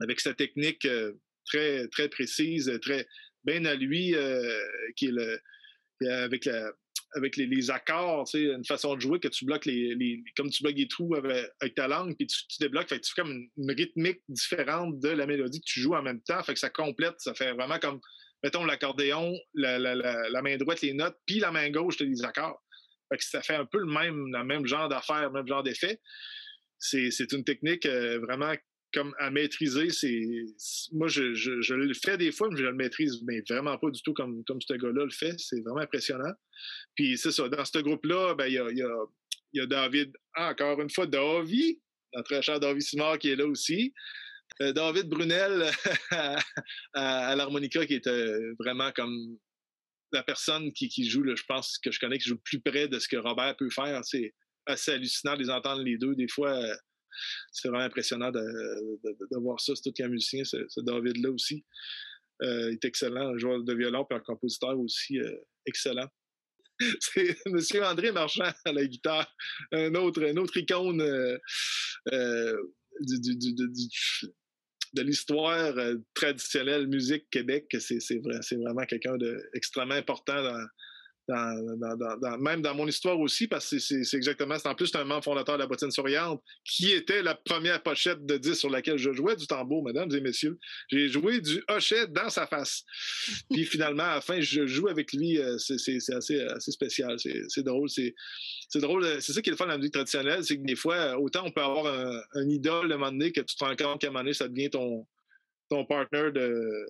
avec 0.00 0.20
sa 0.20 0.32
technique 0.34 0.84
euh, 0.86 1.12
très, 1.44 1.88
très 1.88 2.08
précise, 2.08 2.72
très 2.82 3.06
bien 3.42 3.64
à 3.64 3.74
lui, 3.74 4.14
qui 4.96 5.06
est 5.06 5.12
le, 5.12 5.40
avec 6.08 6.46
la, 6.46 6.72
avec 7.14 7.36
les, 7.36 7.70
accords, 7.70 8.28
une 8.34 8.64
façon 8.64 8.94
de 8.94 9.00
jouer 9.00 9.20
que 9.20 9.28
tu 9.28 9.44
bloques 9.44 9.66
les, 9.66 10.22
comme 10.36 10.50
tu 10.50 10.62
bloques 10.62 10.76
les 10.76 10.88
trous 10.88 11.14
avec, 11.14 11.74
ta 11.74 11.88
langue, 11.88 12.16
puis 12.16 12.26
tu, 12.26 12.36
débloques, 12.60 12.88
tu 12.88 12.94
fais 12.94 13.22
comme 13.22 13.48
une, 13.56 13.70
rythmique 13.70 14.20
différente 14.28 14.98
de 15.00 15.08
la 15.08 15.26
mélodie 15.26 15.60
que 15.60 15.66
tu 15.66 15.80
joues 15.80 15.94
en 15.94 16.02
même 16.02 16.20
temps, 16.22 16.42
fait 16.42 16.54
que 16.54 16.60
ça 16.60 16.70
complète, 16.70 17.14
ça 17.18 17.34
fait 17.34 17.52
vraiment 17.52 17.78
comme, 17.78 18.00
mettons, 18.44 18.64
l'accordéon, 18.66 19.34
la, 19.54 20.42
main 20.42 20.56
droite, 20.58 20.82
les 20.82 20.92
notes, 20.92 21.16
puis 21.26 21.40
la 21.40 21.50
main 21.50 21.70
gauche, 21.70 21.98
les 21.98 22.24
accords. 22.24 22.62
Que 23.10 23.24
ça 23.24 23.42
fait 23.42 23.54
un 23.54 23.64
peu 23.64 23.78
le 23.78 23.86
même, 23.86 24.26
le 24.32 24.44
même 24.44 24.66
genre 24.66 24.88
d'affaire, 24.88 25.22
le 25.22 25.30
même 25.30 25.46
genre 25.46 25.62
d'effet. 25.62 26.00
C'est 26.78 27.32
une 27.32 27.44
technique 27.44 27.86
euh, 27.86 28.18
vraiment 28.18 28.52
comme 28.92 29.14
à 29.18 29.30
maîtriser. 29.30 29.88
Moi, 30.92 31.08
je, 31.08 31.32
je, 31.34 31.74
le 31.74 31.94
fais 31.94 32.18
des 32.18 32.32
fois, 32.32 32.48
mais 32.50 32.58
je 32.58 32.64
le 32.64 32.74
maîtrise 32.74 33.22
mais 33.24 33.42
vraiment 33.48 33.78
pas 33.78 33.90
du 33.90 34.02
tout 34.02 34.12
comme, 34.12 34.44
comme 34.44 34.60
ce 34.60 34.74
gars-là 34.74 35.04
le 35.04 35.10
fait. 35.10 35.34
C'est 35.38 35.60
vraiment 35.62 35.80
impressionnant. 35.80 36.32
Puis 36.96 37.16
c'est 37.16 37.32
ça, 37.32 37.48
dans 37.48 37.64
ce 37.64 37.78
groupe-là, 37.78 38.34
ben, 38.34 38.46
il 38.46 38.54
y, 38.54 38.58
a, 38.58 38.70
y, 38.70 38.82
a, 38.82 39.04
y 39.54 39.60
a 39.60 39.66
David, 39.66 40.12
encore 40.36 40.80
une 40.80 40.90
fois, 40.90 41.06
David, 41.06 41.78
notre 42.14 42.42
cher 42.42 42.60
David 42.60 42.82
Simard 42.82 43.18
qui 43.18 43.30
est 43.30 43.36
là 43.36 43.46
aussi. 43.46 43.94
Euh, 44.62 44.72
David 44.72 45.08
Brunel 45.08 45.70
à, 46.92 47.34
l'harmonica 47.36 47.84
qui 47.86 47.94
est 47.94 48.06
euh, 48.06 48.54
vraiment 48.58 48.92
comme 48.92 49.38
la 50.12 50.22
personne 50.22 50.72
qui, 50.72 51.08
joue, 51.08 51.24
je 51.34 51.42
pense, 51.48 51.76
que 51.78 51.90
je 51.90 51.98
connais, 51.98 52.18
qui 52.18 52.28
joue 52.28 52.38
plus 52.38 52.60
près 52.60 52.86
de 52.86 53.00
ce 53.00 53.08
que 53.08 53.16
Robert 53.16 53.56
peut 53.56 53.70
faire. 53.70 54.00
C'est 54.04 54.32
assez 54.66 54.92
hallucinant 54.92 55.34
de 55.34 55.42
les 55.42 55.50
entendre 55.50 55.82
les 55.82 55.98
deux. 55.98 56.14
Des 56.14 56.28
fois, 56.28 56.52
euh, 56.52 56.74
c'est 57.50 57.68
vraiment 57.68 57.84
impressionnant 57.84 58.30
de, 58.30 59.38
voir 59.40 59.60
ça. 59.60 59.72
C'est 59.74 59.90
tout 59.90 60.02
un 60.02 60.08
musicien, 60.08 60.44
ce, 60.44 60.80
David-là 60.80 61.30
aussi. 61.30 61.64
il 62.42 62.74
est 62.74 62.84
excellent, 62.84 63.34
un 63.34 63.38
joueur 63.38 63.64
de 63.64 63.74
violon 63.74 64.06
et 64.08 64.14
un 64.14 64.20
compositeur 64.20 64.78
aussi 64.78 65.18
excellent. 65.66 66.08
C'est 67.00 67.36
M. 67.46 67.84
André 67.84 68.10
Marchand 68.10 68.52
à 68.64 68.72
la 68.72 68.84
guitare, 68.84 69.32
un 69.72 69.94
autre, 69.94 70.24
autre 70.38 70.56
icône 70.56 71.00
de 74.94 75.02
l'histoire 75.02 75.74
traditionnelle 76.14 76.86
musique 76.86 77.28
Québec. 77.30 77.74
C'est 77.78 78.18
vraiment 78.56 78.84
quelqu'un 78.86 79.16
d'extrêmement 79.52 79.94
important 79.94 80.42
même 81.28 82.60
dans 82.60 82.74
mon 82.74 82.86
histoire 82.86 83.18
aussi, 83.18 83.48
parce 83.48 83.70
que 83.70 83.78
c'est 83.78 84.16
exactement, 84.16 84.58
c'est 84.58 84.68
en 84.68 84.74
plus 84.74 84.94
un 84.94 85.04
membre 85.04 85.24
fondateur 85.24 85.56
de 85.56 85.60
la 85.60 85.66
bottine 85.66 85.90
souriante, 85.90 86.42
qui 86.64 86.92
était 86.92 87.22
la 87.22 87.34
première 87.34 87.82
pochette 87.82 88.24
de 88.26 88.36
10 88.36 88.54
sur 88.54 88.70
laquelle 88.70 88.98
je 88.98 89.12
jouais 89.12 89.36
du 89.36 89.46
tambour, 89.46 89.84
mesdames 89.84 90.10
et 90.14 90.20
messieurs. 90.20 90.58
J'ai 90.88 91.08
joué 91.08 91.40
du 91.40 91.62
hochet 91.68 92.06
dans 92.08 92.28
sa 92.28 92.46
face. 92.46 92.84
Puis 93.50 93.64
finalement, 93.64 94.04
à 94.04 94.14
la 94.16 94.20
fin, 94.20 94.40
je 94.40 94.66
joue 94.66 94.88
avec 94.88 95.12
lui. 95.12 95.38
Euh, 95.38 95.56
c'est 95.58 95.96
assez, 96.14 96.40
assez 96.40 96.72
spécial. 96.72 97.16
C'est 97.18 97.62
drôle. 97.62 97.88
C'est 97.88 98.80
drôle. 98.80 99.04
C'est 99.20 99.32
ça 99.32 99.40
qui 99.40 99.50
est 99.50 99.52
le 99.52 99.56
fun 99.56 99.66
de 99.66 99.70
la 99.70 99.78
musique 99.78 99.94
traditionnelle, 99.94 100.44
c'est 100.44 100.58
que 100.58 100.64
des 100.64 100.76
fois, 100.76 101.18
autant 101.18 101.44
on 101.46 101.50
peut 101.50 101.62
avoir 101.62 101.86
un, 102.34 102.48
idole 102.48 102.92
à 102.92 102.94
un 102.96 102.98
moment 102.98 103.12
donné 103.12 103.32
que 103.32 103.40
tu 103.40 103.56
te 103.56 103.64
rends 103.64 103.74
compte 103.76 104.00
qu'à 104.00 104.08
un 104.08 104.10
moment 104.10 104.20
donné, 104.20 104.34
ça 104.34 104.48
devient 104.48 104.70
ton, 104.70 105.06
ton 105.70 105.84
partner 105.86 106.30
de 106.32 106.86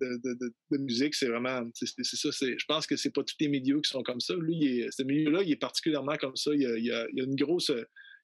de, 0.00 0.78
musique, 0.78 1.14
c'est 1.14 1.28
vraiment, 1.28 1.62
c'est 1.74 1.86
ça. 1.86 2.30
Je 2.30 2.64
pense 2.66 2.86
que 2.86 2.96
c'est 2.96 3.10
pas 3.10 3.22
tous 3.22 3.36
les 3.40 3.48
milieux 3.48 3.80
qui 3.80 3.90
sont 3.90 4.02
comme 4.02 4.20
ça. 4.20 4.34
Lui, 4.34 4.84
ce 4.90 5.02
milieu-là, 5.02 5.42
il 5.42 5.52
est 5.52 5.56
particulièrement 5.56 6.16
comme 6.16 6.36
ça. 6.36 6.52
Il 6.54 6.62
y 6.62 6.92
a, 6.92 7.06
une 7.12 7.36
grosse, 7.36 7.70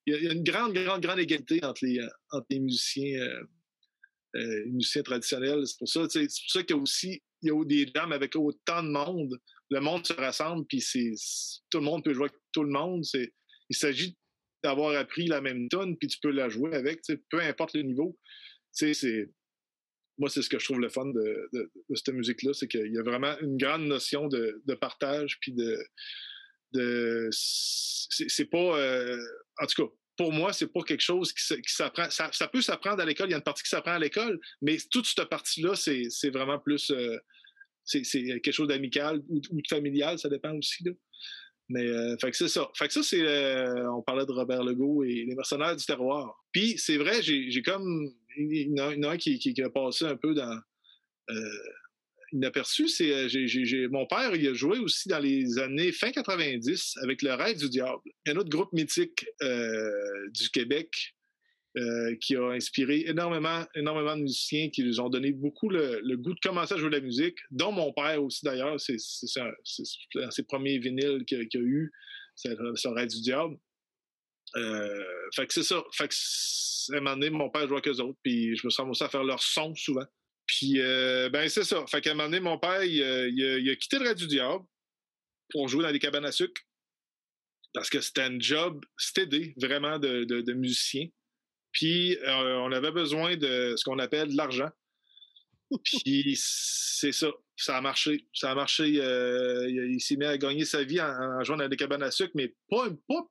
il 0.07 0.15
y 0.15 0.29
a 0.29 0.33
une 0.33 0.43
grande, 0.43 0.75
grande, 0.75 1.03
grande 1.03 1.19
égalité 1.19 1.65
entre 1.65 1.85
les, 1.85 2.01
entre 2.31 2.47
les 2.51 2.61
musiciens, 2.61 3.21
euh, 3.21 3.43
euh, 4.37 4.65
musiciens 4.67 5.03
traditionnels. 5.03 5.67
C'est 5.67 5.79
pour 5.79 5.89
ça, 5.89 6.07
c'est 6.09 6.27
pour 6.27 6.51
ça 6.51 6.62
qu'il 6.62 6.77
y 6.77 6.79
a 6.79 6.83
aussi, 6.83 7.23
il 7.43 7.49
y 7.49 7.51
a 7.51 7.65
des 7.65 7.91
jams 7.95 8.12
avec 8.12 8.37
autant 8.37 8.83
de 8.83 8.89
monde. 8.89 9.39
Le 9.71 9.81
monde 9.81 10.07
se 10.07 10.12
rassemble, 10.12 10.65
puis 10.67 10.81
c'est, 10.81 11.12
tout 11.71 11.79
le 11.79 11.85
monde 11.85 12.05
peut 12.05 12.12
jouer 12.12 12.29
avec 12.29 12.37
tout 12.53 12.62
le 12.62 12.71
monde. 12.71 13.05
C'est, 13.05 13.33
il 13.69 13.77
s'agit 13.77 14.17
d'avoir 14.62 14.97
appris 14.97 15.27
la 15.27 15.41
même 15.41 15.69
tonne, 15.69 15.97
puis 15.97 16.09
tu 16.09 16.19
peux 16.21 16.31
la 16.31 16.49
jouer 16.49 16.75
avec, 16.75 17.01
peu 17.31 17.41
importe 17.41 17.75
le 17.75 17.83
niveau. 17.83 18.19
C'est, 18.73 18.93
moi, 20.18 20.31
c'est 20.31 20.42
ce 20.42 20.48
que 20.48 20.59
je 20.59 20.64
trouve 20.64 20.81
le 20.81 20.88
fun 20.88 21.07
de, 21.07 21.70
cette 21.94 22.14
musique-là, 22.14 22.52
c'est 22.55 22.68
qu'il 22.68 22.92
y 22.92 22.98
a 22.98 23.02
vraiment 23.02 23.35
une 23.40 23.57
grande 23.57 23.87
notion 23.87 24.29
de, 24.29 24.74
partage, 24.81 25.38
puis 25.40 25.52
de. 25.52 27.29
c'est 27.31 28.46
pas. 28.46 28.79
Euh, 28.79 29.18
en 29.61 29.66
tout 29.66 29.87
cas, 29.87 29.92
pour 30.16 30.33
moi, 30.33 30.52
c'est 30.52 30.72
pas 30.72 30.83
quelque 30.83 31.02
chose 31.02 31.33
qui, 31.33 31.44
s'apprend. 31.66 32.09
Ça, 32.11 32.48
peut 32.48 32.62
s'apprendre 32.62 33.02
à 33.02 33.05
l'école, 33.05 33.29
il 33.29 33.33
y 33.33 33.35
a 33.35 33.38
une 33.38 33.42
partie 33.42 33.62
qui 33.62 33.68
s'apprend 33.68 33.92
à 33.92 33.98
l'école, 33.98 34.40
mais 34.62 34.79
toute 34.90 35.07
cette 35.07 35.29
partie-là, 35.29 35.74
c'est 35.76 36.31
vraiment 36.31 36.59
plus. 36.59 36.90
Euh, 36.90 37.18
c'est 37.85 38.02
quelque 38.02 38.52
chose 38.52 38.68
d'amical 38.68 39.22
ou, 39.29 39.40
de 39.40 39.68
familial, 39.68 40.18
ça 40.18 40.29
dépend 40.29 40.52
aussi. 40.57 40.83
Là. 40.85 40.92
Mais 41.68 41.87
euh, 41.87 42.16
fait 42.20 42.31
que 42.31 42.37
c'est 42.37 42.48
ça. 42.48 42.68
Fait 42.74 42.88
que 42.88 42.94
ça, 42.94 43.02
c'est. 43.02 43.22
on 43.88 44.02
parlait 44.02 44.24
de 44.24 44.33
Robert 44.33 44.64
Legault 44.64 45.05
et 45.05 45.24
les 45.26 45.35
mercenaires 45.35 45.76
du 45.76 45.85
terroir. 45.85 46.42
Puis 46.52 46.79
c'est 46.79 46.96
vrai, 46.96 47.20
j'ai 47.22 47.62
comme 47.62 48.11
il 48.37 48.77
y 48.77 48.81
en 48.81 49.03
a 49.03 49.11
un 49.11 49.16
qui, 49.16 49.55
a 49.62 49.70
passé 49.70 50.05
un 50.05 50.16
peu 50.16 50.35
dans 50.35 50.59
euh, 51.31 51.59
inaperçu, 52.33 52.88
c'est 52.88 53.12
euh, 53.12 53.88
mon 53.90 54.07
père, 54.07 54.35
il 54.35 54.46
a 54.49 54.55
joué 54.55 54.79
aussi 54.79 55.09
dans 55.09 55.18
les 55.18 55.59
années 55.59 55.92
fin 55.92 56.11
90 56.11 56.99
avec 57.03 57.22
le 57.22 57.35
Rêve 57.35 57.59
du 57.59 57.68
Diable, 57.68 58.03
un 58.27 58.37
autre 58.37 58.51
groupe 58.51 58.72
mythique 58.72 59.27
euh, 59.42 59.90
du 60.33 60.51
Québec 60.51 60.90
qui 62.22 62.35
a 62.37 62.53
inspiré 62.53 63.05
énormément, 63.07 63.62
énormément 63.75 64.16
de 64.16 64.22
musiciens 64.22 64.70
qui 64.70 64.83
nous 64.83 64.99
ont 64.99 65.11
donné 65.11 65.33
beaucoup 65.33 65.68
le, 65.68 66.16
goût 66.16 66.33
de 66.33 66.40
commencer 66.40 66.72
à 66.72 66.79
jouer 66.79 66.88
de 66.88 66.94
la 66.94 67.03
musique, 67.03 67.37
dont 67.51 67.70
mon 67.70 67.92
père 67.92 68.25
aussi 68.25 68.46
d'ailleurs, 68.46 68.81
c'est 68.81 68.96
ses 68.96 70.42
premiers 70.44 70.79
vinyles 70.79 71.27
qu'il 71.27 71.38
a, 71.38 71.59
eu, 71.59 71.92
c'est 72.35 72.57
le 72.59 72.94
Rêve 72.94 73.11
du 73.11 73.20
Diable. 73.20 73.59
Euh, 74.57 75.05
fait 75.35 75.47
que 75.47 75.53
c'est 75.53 75.62
ça. 75.62 75.83
Fait 75.92 76.09
que, 76.09 76.14
à 76.92 76.97
un 76.97 77.01
moment 77.01 77.16
donné, 77.16 77.31
mon 77.31 77.51
père 77.51 77.66
jouait 77.66 77.79
avec 77.79 77.88
eux 77.88 78.01
autres, 78.01 78.19
puis 78.23 78.57
je 78.57 78.66
me 78.66 78.71
sens 78.71 78.87
aussi 78.88 79.05
à 79.05 79.09
faire 79.09 79.25
leur 79.25 79.42
son 79.42 79.75
souvent. 79.75 80.07
Puis, 80.47 80.81
euh, 80.81 81.29
ben, 81.29 81.49
c'est 81.49 81.64
ça. 81.64 81.85
Fait 81.87 82.01
qu'à 82.01 82.12
un 82.12 82.14
moment 82.14 82.29
donné, 82.29 82.40
mon 82.40 82.59
père, 82.59 82.83
il, 82.85 83.03
a, 83.03 83.77
quitté 83.77 83.99
le 83.99 84.07
Radio 84.07 84.27
du 84.27 84.37
Diable 84.37 84.64
pour 85.51 85.69
jouer 85.69 85.83
dans 85.83 85.92
des 85.92 85.99
cabanes 85.99 86.25
à 86.25 86.33
sucre 86.33 86.61
parce 87.75 87.90
que 87.90 88.01
c'était 88.01 88.23
un 88.23 88.40
job 88.40 88.83
stédé, 88.97 89.53
vraiment, 89.61 89.99
de, 89.99 90.53
musicien. 90.55 91.09
Puis, 91.73 92.16
euh, 92.16 92.57
on 92.61 92.73
avait 92.73 92.90
besoin 92.90 93.37
de 93.37 93.75
ce 93.77 93.85
qu'on 93.85 93.99
appelle 93.99 94.35
l'argent. 94.35 94.71
Puis, 95.85 96.38
c'est 96.38 97.12
ça 97.12 97.29
ça 97.57 97.79
a 97.79 97.81
marché. 97.81 98.26
Ça 98.35 98.50
a 98.50 98.55
marché. 98.55 99.00
Euh, 99.00 99.68
il, 99.68 100.00
s'est 100.00 100.16
mis 100.16 100.26
à 100.26 100.37
gagner 100.37 100.64
sa 100.64 100.85
vie 100.85 101.00
en, 101.00 101.42
jouant 101.42 101.57
dans 101.57 101.68
des 101.68 101.76
cabanes 101.76 102.02
à 102.02 102.11
sucre, 102.11 102.33
mais 102.35 102.55
pas, 102.68 102.87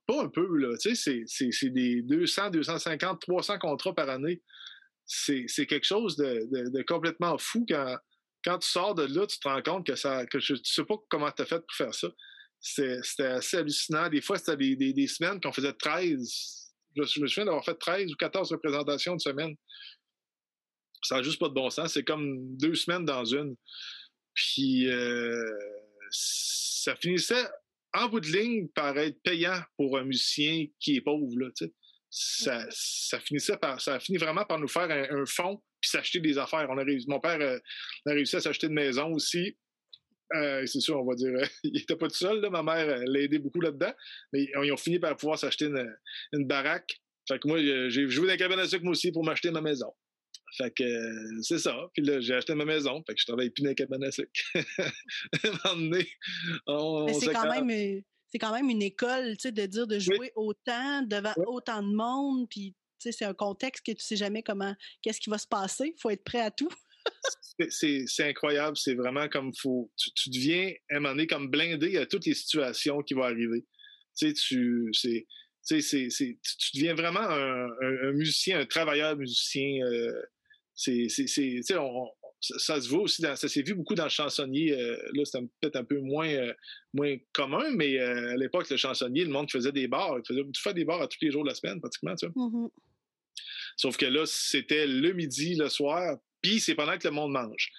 un 0.10 0.28
peu. 0.30 0.58
Là. 0.58 0.76
Tu 0.78 0.96
sais, 0.96 1.24
c'est, 1.28 1.70
des 1.70 2.02
200, 2.02 2.50
250, 2.50 3.22
300 3.22 3.60
contrats 3.60 3.94
par 3.94 4.10
année. 4.10 4.42
C'est, 5.06 5.46
quelque 5.68 5.86
chose 5.86 6.16
de, 6.16 6.82
complètement 6.84 7.38
fou 7.38 7.66
quand, 7.68 8.60
tu 8.60 8.68
sors 8.68 8.96
de 8.96 9.04
là, 9.04 9.28
tu 9.28 9.40
te 9.40 9.48
rends 9.48 9.62
compte 9.62 9.86
que 9.86 9.96
ça. 9.96 10.26
je, 10.34 10.56
sais 10.64 10.84
pas 10.84 10.96
comment 11.10 11.32
tu 11.32 11.44
as 11.44 11.46
fait 11.46 11.60
pour 11.60 11.76
faire 11.76 11.94
ça. 11.94 12.08
C'était, 12.60 13.26
assez 13.26 13.58
hallucinant. 13.58 14.10
Des 14.10 14.22
fois, 14.22 14.40
c'était 14.40 14.58
des, 14.58 15.08
semaines 15.08 15.40
qu'on 15.40 15.54
faisait 15.54 15.74
13. 15.74 16.74
Je, 16.96 17.22
me 17.22 17.28
souviens 17.28 17.46
d'avoir 17.46 17.64
fait 17.64 17.76
13 17.76 18.12
ou 18.12 18.16
14 18.16 18.52
représentations 18.52 19.16
de 19.16 19.22
semaine. 19.22 19.56
Ça 21.02 21.18
n'a 21.18 21.24
juste 21.24 21.40
pas 21.40 21.50
de 21.50 21.54
bon 21.54 21.70
sens. 21.70 21.94
C'est 21.94 22.04
comme 22.04 22.56
deux 22.58 22.76
semaines 22.76 23.06
dans 23.06 23.26
une. 23.26 23.56
Puis 24.34 24.90
euh, 24.90 25.44
ça 26.12 26.96
finissait 26.96 27.48
en 27.94 28.10
bout 28.10 28.20
de 28.20 28.28
ligne 28.28 28.68
par 28.70 28.98
être 28.98 29.22
payant 29.24 29.60
pour 29.78 29.98
un 29.98 30.04
musicien 30.04 30.66
qui 30.80 30.98
est 30.98 31.02
pauvre. 31.02 31.40
Là, 31.40 31.50
ça, 32.10 32.66
ça, 32.70 33.20
finissait 33.20 33.58
par, 33.58 33.80
ça 33.80 33.96
a 33.96 34.00
fini 34.00 34.18
vraiment 34.18 34.46
par 34.46 34.60
nous 34.60 34.68
faire 34.68 34.90
un, 34.90 35.26
fonds 35.26 35.62
puis 35.82 35.90
s'acheter 35.90 36.20
des 36.20 36.38
affaires. 36.38 36.68
On 36.70 36.78
a 36.78 36.86
mon 37.08 37.20
père 37.20 37.40
euh, 37.42 37.60
a 38.06 38.12
réussi 38.12 38.36
à 38.36 38.42
s'acheter 38.42 38.68
une 38.68 38.74
maison 38.74 39.12
aussi. 39.14 39.58
Euh, 40.34 40.66
c'est 40.66 40.80
sûr, 40.80 41.00
on 41.00 41.06
va 41.06 41.16
dire, 41.16 41.32
il 41.64 41.74
n'était 41.74 41.96
pas 41.96 42.08
tout 42.08 42.16
seul. 42.16 42.42
Là. 42.42 42.50
Ma 42.50 42.64
mère 42.64 43.00
l'a 43.06 43.20
aidé 43.20 43.40
beaucoup 43.40 43.62
là-dedans. 43.62 43.94
Mais 44.34 44.48
ils 44.64 44.72
ont 44.72 44.78
fini 44.78 45.00
par 45.00 45.16
pouvoir 45.16 45.38
s'acheter 45.38 45.66
une, 45.66 45.96
une, 46.34 46.48
baraque. 46.48 47.00
Fait 47.28 47.40
que 47.40 47.48
moi, 47.48 47.60
j'ai 47.60 48.10
joué 48.10 48.28
dans 48.28 48.34
la 48.34 48.38
cabane 48.38 48.60
à 48.60 48.68
sucre 48.68 48.84
moi 48.84 48.92
aussi 48.92 49.12
pour 49.12 49.24
m'acheter 49.24 49.52
ma 49.52 49.62
maison. 49.62 49.92
Fait 50.58 50.72
que 50.72 50.84
euh, 50.84 51.42
c'est 51.42 51.60
ça. 51.60 51.76
Puis 51.94 52.04
là, 52.04 52.22
j'ai 52.22 52.34
acheté 52.34 52.56
ma 52.56 52.66
maison. 52.66 53.04
Fait 53.06 53.14
que 53.14 53.20
je 53.20 53.26
travaille 53.26 53.50
plus 53.50 53.64
dans 53.64 53.70
les 53.70 53.76
cabanes 53.76 54.04
à 54.04 54.12
sucre. 54.12 54.32
c'est 54.54 54.64
quand 57.34 57.52
même. 57.52 57.70
Euh, 57.70 58.02
c'est 58.32 58.40
quand 58.40 58.52
même 58.52 58.70
une 58.70 58.82
école, 58.82 59.38
tu 59.38 59.44
sais, 59.44 59.52
de 59.52 59.66
dire 59.66 59.88
de 59.88 59.98
jouer 59.98 60.32
autant 60.36 61.02
devant 61.04 61.34
autant 61.48 61.82
de 61.82 61.96
monde, 61.96 62.50
puis 62.50 62.76
tu 63.00 63.00
sais, 63.00 63.12
c'est 63.12 63.26
un 63.26 63.34
contexte 63.34 63.86
que 63.86 63.94
tu 63.94 64.04
sais 64.04 64.18
jamais 64.18 64.44
comment, 64.44 64.76
qu'est-ce 65.02 65.22
qui 65.22 65.30
va 65.30 65.38
se 65.38 65.48
passer. 65.48 65.94
Il 65.96 66.02
faut 66.02 66.10
être 66.10 66.24
prêt 66.24 66.42
à 66.42 66.52
tout. 66.52 66.70
c'est 67.70 68.06
incroyable. 68.20 68.78
C'est 68.78 68.96
vraiment 68.96 69.28
comme 69.30 69.54
faut. 69.56 69.92
Tu, 69.98 70.30
deviens, 70.30 70.74
à 70.92 70.98
un 70.98 71.00
moment 71.00 71.14
donné, 71.14 71.28
comme 71.28 71.50
blindé 71.50 71.98
à 71.98 72.06
toutes 72.06 72.26
les 72.26 72.34
situations 72.34 73.02
qui 73.04 73.14
vont 73.14 73.24
arriver. 73.24 73.66
Tu 74.18 74.28
sais, 74.28 74.34
tu. 74.34 74.90
C'est, 74.94 75.26
tu 75.82 76.38
deviens 76.76 76.94
vraiment 76.94 77.28
un, 77.28 78.12
musicien, 78.14 78.60
un 78.60 78.66
travailleur 78.66 79.18
musicien. 79.18 79.86
Euh, 79.86 80.12
c'est, 80.76 81.08
ça, 82.42 82.82
se 82.82 82.90
voit 82.90 83.02
aussi, 83.02 83.22
dans, 83.22 83.36
ça 83.36 83.48
s'est 83.48 83.62
vu 83.62 83.74
beaucoup 83.74 83.96
dans 83.96 84.04
le 84.04 84.10
chansonnier. 84.10 84.74
Euh, 84.74 84.98
là, 85.14 85.26
c'était 85.26 85.46
peut-être 85.62 85.78
un 85.78 85.84
peu 85.84 86.00
moins, 86.00 86.28
euh, 86.28 86.54
moins 86.94 87.16
commun, 87.34 87.72
mais 87.72 87.98
à 87.98 88.36
l'époque, 88.36 88.70
le 88.70 88.78
chansonnier, 88.78 89.24
le 89.24 89.32
monde 89.32 89.48
qui 89.48 89.54
faisait 89.54 89.72
des 89.72 89.88
bars, 89.88 90.18
tu 90.24 90.34
fais 90.62 90.74
des 90.74 90.86
bars 90.86 91.02
à 91.02 91.08
tous 91.08 91.18
les 91.22 91.32
jours 91.32 91.44
de 91.44 91.50
la 91.50 91.56
semaine, 91.56 91.80
pratiquement, 91.80 92.16
tu 92.16 92.28
vois. 92.28 92.48
Mm-hmm. 92.48 92.70
Sauf 93.78 93.98
que 93.98 94.06
là, 94.06 94.26
c'était 94.26 94.88
le 94.88 95.14
midi, 95.14 95.56
le 95.56 95.70
soir, 95.70 96.18
puis 96.42 96.60
c'est 96.60 96.76
pendant 96.76 96.98
que 96.98 97.08
le 97.08 97.14
monde 97.14 97.32
mange. 97.32 97.72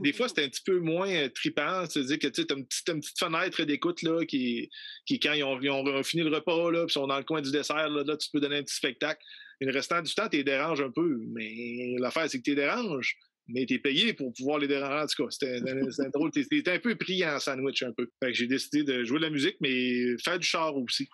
des 0.00 0.12
fois, 0.12 0.28
c'était 0.28 0.44
un 0.44 0.48
petit 0.48 0.62
peu 0.64 0.80
moins 0.80 1.08
euh, 1.08 1.28
tripant. 1.28 1.86
C'est-à-dire 1.88 2.18
que 2.18 2.26
tu 2.26 2.40
as 2.40 2.54
une 2.54 2.66
petite, 2.66 2.88
une 2.88 3.00
petite 3.00 3.18
fenêtre 3.18 3.62
d'écoute 3.64 4.02
là, 4.02 4.24
qui, 4.26 4.68
qui, 5.06 5.18
quand 5.18 5.32
ils 5.32 5.44
ont, 5.44 6.02
fini 6.02 6.22
le 6.22 6.34
repas, 6.34 6.70
là, 6.70 6.84
puis 6.84 6.92
sont 6.92 7.06
dans 7.06 7.18
le 7.18 7.24
coin 7.24 7.40
du 7.40 7.50
dessert, 7.50 7.88
là, 7.88 8.16
tu 8.16 8.28
peux 8.32 8.40
donner 8.40 8.58
un 8.58 8.62
petit 8.62 8.76
spectacle. 8.76 9.24
Le 9.64 9.72
restant 9.72 10.02
du 10.02 10.14
temps, 10.14 10.28
tu 10.28 10.38
les 10.38 10.44
déranges 10.44 10.80
un 10.80 10.90
peu. 10.90 11.18
Mais 11.28 11.96
l'affaire, 11.98 12.28
c'est 12.28 12.38
que 12.38 12.42
tu 12.42 12.50
les 12.50 12.62
déranges, 12.62 13.16
mais 13.46 13.66
tu 13.66 13.74
es 13.74 13.78
payé 13.78 14.12
pour 14.14 14.32
pouvoir 14.32 14.58
les 14.58 14.68
déranger. 14.68 15.02
En 15.02 15.06
tout 15.06 15.24
cas, 15.24 15.30
c'était 15.30 16.10
drôle. 16.10 16.30
Tu 16.32 16.46
étais 16.50 16.72
un 16.72 16.78
peu 16.78 16.94
pris 16.96 17.24
en 17.24 17.38
sandwich 17.38 17.82
un 17.82 17.92
peu. 17.92 18.08
Fait 18.22 18.32
que 18.32 18.34
j'ai 18.34 18.46
décidé 18.46 18.84
de 18.84 19.04
jouer 19.04 19.18
de 19.18 19.24
la 19.24 19.30
musique, 19.30 19.56
mais 19.60 20.16
faire 20.18 20.38
du 20.38 20.46
char 20.46 20.76
aussi. 20.76 21.08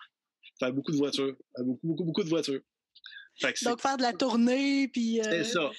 Faire 0.59 0.73
beaucoup 0.73 0.91
de 0.91 0.97
voitures. 0.97 1.35
Beaucoup, 1.57 1.87
beaucoup, 1.87 2.03
beaucoup 2.03 2.23
de 2.23 2.29
voitures. 2.29 2.61
Donc, 3.63 3.81
faire 3.81 3.97
de 3.97 4.01
la 4.01 4.13
tournée, 4.13 4.87
puis... 4.87 5.19
C'est 5.23 5.29
euh, 5.29 5.43
ça. 5.43 5.71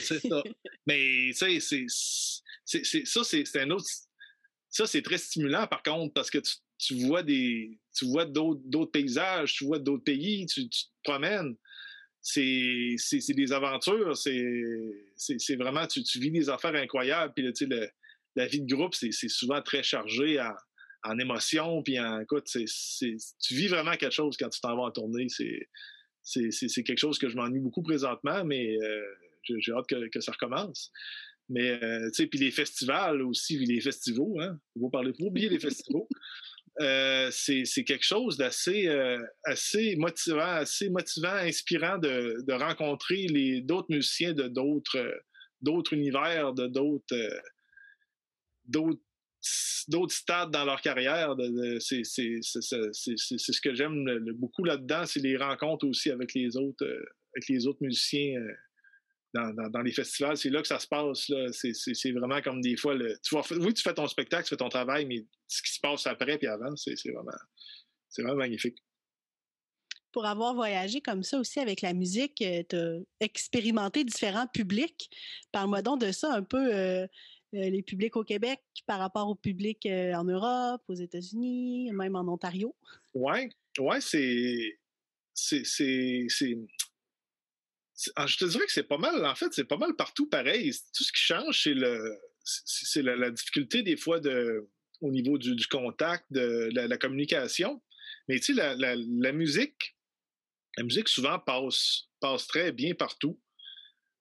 C'est 0.00 0.20
ça. 0.20 0.42
Mais, 0.86 1.30
tu 1.30 1.60
sais, 1.60 1.86
c'est, 2.64 3.04
ça, 3.04 3.24
c'est, 3.24 3.56
un 3.56 3.70
autre... 3.70 3.86
Ça, 4.68 4.86
c'est 4.86 5.02
très 5.02 5.18
stimulant, 5.18 5.66
par 5.66 5.82
contre, 5.82 6.12
parce 6.12 6.30
que 6.30 6.38
tu, 6.78 7.06
vois 7.06 7.22
des... 7.22 7.78
Tu 7.96 8.06
vois 8.06 8.26
d'autres, 8.26 8.90
paysages, 8.90 9.54
tu 9.54 9.64
vois 9.64 9.78
d'autres 9.78 10.04
pays, 10.04 10.46
tu, 10.46 10.68
te 10.68 10.76
promènes. 11.02 11.56
C'est, 12.28 13.34
des 13.34 13.52
aventures, 13.52 14.16
c'est, 14.16 15.56
vraiment... 15.56 15.86
Tu, 15.86 16.02
vis 16.18 16.30
des 16.32 16.50
affaires 16.50 16.74
incroyables, 16.74 17.32
puis, 17.34 17.52
tu 17.52 17.68
la 18.34 18.46
vie 18.46 18.60
de 18.60 18.74
groupe, 18.74 18.94
c'est, 18.94 19.12
souvent 19.28 19.62
très 19.62 19.82
chargé 19.82 20.40
en, 20.40 20.52
en 21.04 21.18
émotions, 21.18 21.82
puis 21.82 22.00
en... 22.00 22.24
Tu 22.24 23.54
vis 23.54 23.68
vraiment 23.68 23.96
quelque 23.96 24.12
chose 24.12 24.36
quand 24.36 24.48
tu 24.48 24.60
t'en 24.60 24.76
vas 24.76 24.82
en 24.82 24.90
tournée, 24.90 25.28
c'est 26.22 26.82
quelque 26.82 26.98
chose 26.98 27.18
que 27.18 27.28
je 27.28 27.36
m'ennuie 27.36 27.60
beaucoup 27.60 27.82
présentement, 27.82 28.44
mais 28.44 28.76
euh, 28.76 29.02
j'ai 29.58 29.72
hâte 29.72 29.86
que, 29.86 30.20
ça 30.20 30.32
recommence. 30.32 30.90
Mais, 31.48 31.80
euh, 31.82 32.08
tu 32.08 32.22
sais, 32.22 32.26
puis 32.26 32.40
les 32.40 32.50
festivals 32.50 33.22
aussi, 33.22 33.56
les 33.58 33.80
festivals, 33.80 34.40
hein, 34.40 34.58
vous 34.74 34.90
parler, 34.90 35.12
pour 35.12 35.28
oublier 35.28 35.48
les 35.48 35.60
festivals. 35.60 36.02
Euh, 36.80 37.30
c'est 37.30 37.84
quelque 37.84 38.04
chose 38.04 38.36
d'assez 38.36 38.88
assez 39.44 39.96
motivant, 39.96 40.40
assez 40.40 40.90
motivant, 40.90 41.34
inspirant 41.34 41.98
de, 41.98 42.52
rencontrer 42.52 43.26
d'autres 43.62 43.90
musiciens 43.90 44.32
de 44.34 44.48
d'autres 44.48 45.22
d'autres 45.62 45.94
univers, 45.94 46.52
de 46.52 46.66
d'autres 46.66 47.42
d'autres 48.66 49.00
d'autres 49.88 50.14
stades 50.14 50.50
dans 50.50 50.64
leur 50.64 50.80
carrière. 50.80 51.34
c'est 51.80 52.02
ce 52.04 53.60
que 53.60 53.74
j'aime 53.74 54.04
beaucoup 54.34 54.64
là-dedans, 54.64 55.06
c'est 55.06 55.20
les 55.20 55.36
rencontres 55.36 55.86
aussi 55.86 56.10
les 56.34 56.56
euh, 56.82 57.04
avec 57.34 57.48
les 57.48 57.66
autres 57.66 57.82
musiciens 57.82 58.40
euh, 59.36 59.68
dans, 59.70 59.82
les 59.82 59.92
festivals. 59.92 60.36
C'est 60.36 60.50
là 60.50 60.62
que 60.62 60.68
ça 60.68 60.78
se 60.78 60.86
passe. 60.86 61.30
C'est 61.52 62.12
vraiment 62.12 62.40
comme 62.42 62.60
des 62.60 62.76
fois, 62.76 62.94
le, 62.94 63.18
tu 63.22 63.34
oui, 63.34 63.74
tu 63.74 63.82
fais 63.82 63.94
ton 63.94 64.06
spectacle, 64.06 64.44
tu 64.44 64.50
fais 64.50 64.56
ton 64.56 64.68
travail, 64.68 65.06
mais 65.06 65.24
ce 65.46 65.62
qui 65.62 65.72
se 65.72 65.80
passe 65.80 66.06
après 66.06 66.38
et 66.40 66.46
avant, 66.46 66.74
c'est 66.76 66.94
vraiment, 67.04 67.32
vraiment 68.18 68.36
magnifique 68.36 68.78
pour 70.16 70.24
avoir 70.24 70.54
voyagé 70.54 71.02
comme 71.02 71.22
ça 71.22 71.38
aussi 71.38 71.60
avec 71.60 71.82
la 71.82 71.92
musique, 71.92 72.40
euh, 72.40 72.62
tu 72.66 72.74
as 72.74 73.00
expérimenté 73.20 74.02
différents 74.02 74.46
publics. 74.46 75.10
Parle-moi 75.52 75.82
donc 75.82 76.00
de 76.00 76.10
ça 76.10 76.32
un 76.32 76.42
peu. 76.42 76.74
Euh, 76.74 77.06
les 77.52 77.82
publics 77.82 78.16
au 78.16 78.24
Québec 78.24 78.60
par 78.86 78.98
rapport 78.98 79.28
au 79.28 79.34
public 79.34 79.84
euh, 79.84 80.14
en 80.14 80.24
Europe, 80.24 80.80
aux 80.88 80.94
États-Unis, 80.94 81.92
même 81.92 82.16
en 82.16 82.26
Ontario? 82.32 82.74
Oui, 83.12 83.50
ouais. 83.78 84.00
C'est. 84.00 84.78
Ah, 88.14 88.26
je 88.26 88.36
te 88.36 88.44
dirais 88.44 88.66
que 88.66 88.72
c'est 88.72 88.82
pas 88.82 88.98
mal, 88.98 89.24
en 89.24 89.34
fait, 89.34 89.52
c'est 89.52 89.64
pas 89.64 89.78
mal 89.78 89.94
partout 89.96 90.28
pareil. 90.28 90.72
Tout 90.94 91.04
ce 91.04 91.12
qui 91.12 91.22
change, 91.22 91.62
c'est 91.62 91.74
le. 91.74 92.18
C'est 92.44 93.02
la, 93.02 93.30
difficulté 93.30 93.82
des 93.82 93.96
fois 93.96 94.20
de, 94.20 94.70
au 95.00 95.10
niveau 95.10 95.36
du, 95.36 95.66
contact, 95.66 96.24
de 96.30 96.68
la, 96.72 96.96
communication. 96.96 97.82
Mais 98.28 98.38
tu 98.38 98.54
sais, 98.54 98.76
la, 98.76 98.76
la, 98.76 99.32
musique, 99.32 99.96
la 100.76 100.84
musique 100.84 101.08
souvent 101.08 101.40
passe, 101.40 102.04
passe 102.20 102.46
très 102.46 102.70
bien 102.70 102.94
partout. 102.94 103.40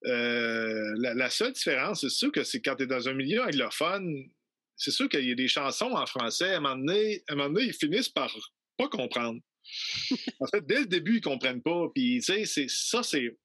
Euh, 0.05 0.93
la, 0.97 1.29
seule 1.29 1.53
différence, 1.53 2.01
c'est 2.01 2.09
sûr 2.09 2.31
que 2.31 2.43
c'est 2.43 2.61
quand 2.61 2.75
tu 2.75 2.83
es 2.83 2.88
dans 2.88 3.07
un 3.07 3.13
milieu 3.13 3.43
anglophone, 3.43 4.27
c'est 4.75 4.91
sûr 4.91 5.07
qu'il 5.07 5.27
y 5.27 5.31
a 5.31 5.35
des 5.35 5.47
chansons 5.47 5.91
en 5.91 6.05
français, 6.07 6.53
à 6.53 6.57
un 6.57 6.59
moment 6.61 6.75
donné, 6.77 7.23
ils 7.29 7.73
finissent 7.73 8.09
par 8.09 8.35
pas 8.77 8.89
comprendre. 8.89 9.39
en 10.39 10.47
fait, 10.47 10.65
dès 10.65 10.79
le 10.79 10.85
début, 10.85 11.17
ils 11.17 11.21
comprennent 11.21 11.61
pas. 11.61 11.88
Puis, 11.93 12.21
tu 12.23 12.45
sais, 12.45 12.65
ça, 12.67 13.03
c'est. 13.03 13.38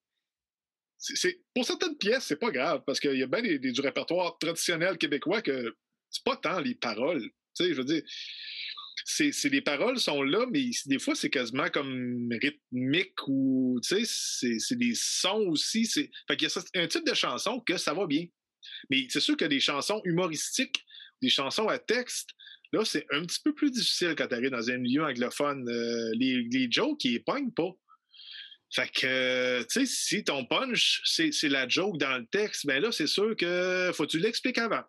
Pour 1.55 1.65
certaines 1.65 1.97
pièces, 1.97 2.25
c'est 2.25 2.39
pas 2.39 2.51
grave, 2.51 2.83
parce 2.87 3.01
qu'il 3.01 3.17
y 3.17 3.23
a 3.23 3.27
bien 3.27 3.43
du 3.43 3.81
répertoire 3.81 4.39
traditionnel 4.39 4.99
québécois 4.99 5.43
que 5.43 5.75
c'est 6.11 6.25
pas 6.25 6.37
tant 6.37 6.61
les 6.61 6.75
paroles. 6.75 7.23
Tu 7.23 7.65
sais, 7.65 7.71
je 7.71 7.79
veux 7.79 7.85
dire, 7.85 8.03
c'est 9.05 9.51
les 9.51 9.61
paroles 9.61 9.99
sont 9.99 10.23
là, 10.23 10.47
mais 10.51 10.71
des 10.87 10.99
fois, 10.99 11.15
c'est 11.15 11.31
quasiment 11.31 11.69
comme 11.69 12.29
rythmique 12.31 13.17
ou, 13.27 13.81
tu 13.83 14.05
sais, 14.05 14.59
c'est 14.59 14.77
des 14.77 14.95
sons 14.95 15.47
aussi. 15.49 15.87
Fait 15.87 16.37
qu'il 16.37 16.49
y 16.49 16.53
a 16.53 16.83
un 16.83 16.87
type 16.87 17.07
de 17.07 17.15
chanson 17.15 17.61
que 17.61 17.77
ça 17.77 17.95
va 17.95 18.07
bien. 18.07 18.27
Mais 18.91 19.07
c'est 19.09 19.21
sûr 19.21 19.37
que 19.37 19.47
des 19.47 19.61
chansons 19.61 20.01
humoristiques, 20.05 20.85
des 21.23 21.31
chansons 21.31 21.69
à 21.69 21.79
texte, 21.79 22.31
là, 22.73 22.85
c'est 22.85 23.07
un 23.11 23.25
petit 23.25 23.41
peu 23.43 23.55
plus 23.55 23.71
difficile 23.71 24.15
quand 24.17 24.29
tu 24.29 24.35
arrives 24.35 24.51
dans 24.51 24.71
un 24.71 24.79
milieu 24.79 25.05
anglophone. 25.05 25.69
Euh, 25.69 26.11
les, 26.15 26.43
les 26.51 26.71
jokes, 26.71 27.05
ils 27.05 27.23
pognent 27.23 27.53
pas. 27.53 27.71
Fait 28.73 28.89
que, 28.89 29.63
tu 29.63 29.81
sais, 29.81 29.87
si 29.87 30.25
ton 30.25 30.45
punch, 30.45 31.03
c'est 31.05 31.49
la 31.49 31.69
joke 31.69 31.99
dans 31.99 32.19
le 32.19 32.27
texte, 32.27 32.67
ben 32.67 32.81
là, 32.81 32.93
c'est 32.93 33.09
sûr 33.09 33.37
que 33.37 33.91
faut 33.95 34.07
que 34.07 34.11
tu 34.11 34.19
l'expliques 34.19 34.59
avant. 34.59 34.83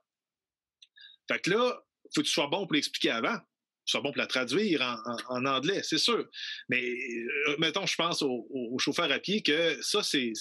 Fait 1.27 1.39
que 1.39 1.49
là, 1.49 1.81
faut 2.13 2.21
que 2.21 2.27
tu 2.27 2.33
sois 2.33 2.47
bon 2.47 2.67
pour 2.67 2.73
l'expliquer 2.73 3.11
avant 3.11 3.39
soit 3.85 4.01
bon 4.01 4.11
pour 4.11 4.19
la 4.19 4.27
traduire 4.27 4.81
en, 5.29 5.45
anglais, 5.45 5.81
c'est 5.83 5.97
sûr. 5.97 6.27
Mais 6.69 6.81
euh, 6.81 7.55
mettons, 7.59 7.85
je 7.85 7.95
pense 7.95 8.21
aux, 8.21 8.77
chauffeurs 8.79 9.11
à 9.11 9.19
pied 9.19 9.41
que 9.41 9.77
ça, 9.81 10.01
c'est 10.03 10.33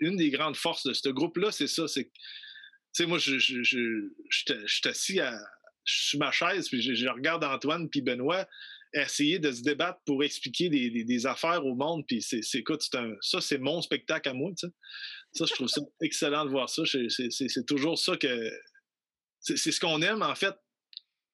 une 0.00 0.16
des 0.16 0.30
grandes 0.30 0.56
forces 0.56 0.86
de 0.86 0.92
ce 0.92 1.08
groupe-là, 1.08 1.52
c'est 1.52 1.68
ça. 1.68 1.84
Tu 1.86 2.10
sais, 2.92 3.06
moi, 3.06 3.18
je, 3.18 3.38
je, 3.38 3.62
suis 4.28 4.88
assis 4.88 5.20
à, 5.20 5.38
sur 5.84 6.18
ma 6.18 6.32
chaise, 6.32 6.68
puis 6.68 6.82
je, 6.82 7.08
regarde 7.08 7.44
Antoine 7.44 7.88
puis 7.88 8.02
Benoît 8.02 8.46
essayer 8.92 9.38
de 9.38 9.52
se 9.52 9.62
débattre 9.62 10.00
pour 10.04 10.24
expliquer 10.24 10.68
des, 10.68 11.26
affaires 11.26 11.64
au 11.64 11.74
monde. 11.74 12.04
Puis 12.06 12.22
c'est, 12.22 12.40
écoute, 12.54 12.82
ça, 13.20 13.40
c'est 13.40 13.58
mon 13.58 13.80
spectacle 13.82 14.28
à 14.28 14.34
moi. 14.34 14.50
Ça, 15.32 15.44
je 15.44 15.54
trouve 15.54 15.68
ça 15.68 15.80
excellent 16.00 16.44
de 16.44 16.50
voir 16.50 16.68
ça. 16.68 16.82
C'est, 16.86 17.66
toujours 17.66 17.98
ça 17.98 18.16
que. 18.16 18.50
C'est, 19.40 19.56
ce 19.56 19.80
qu'on 19.80 20.02
aime, 20.02 20.22
en 20.22 20.34
fait, 20.34 20.54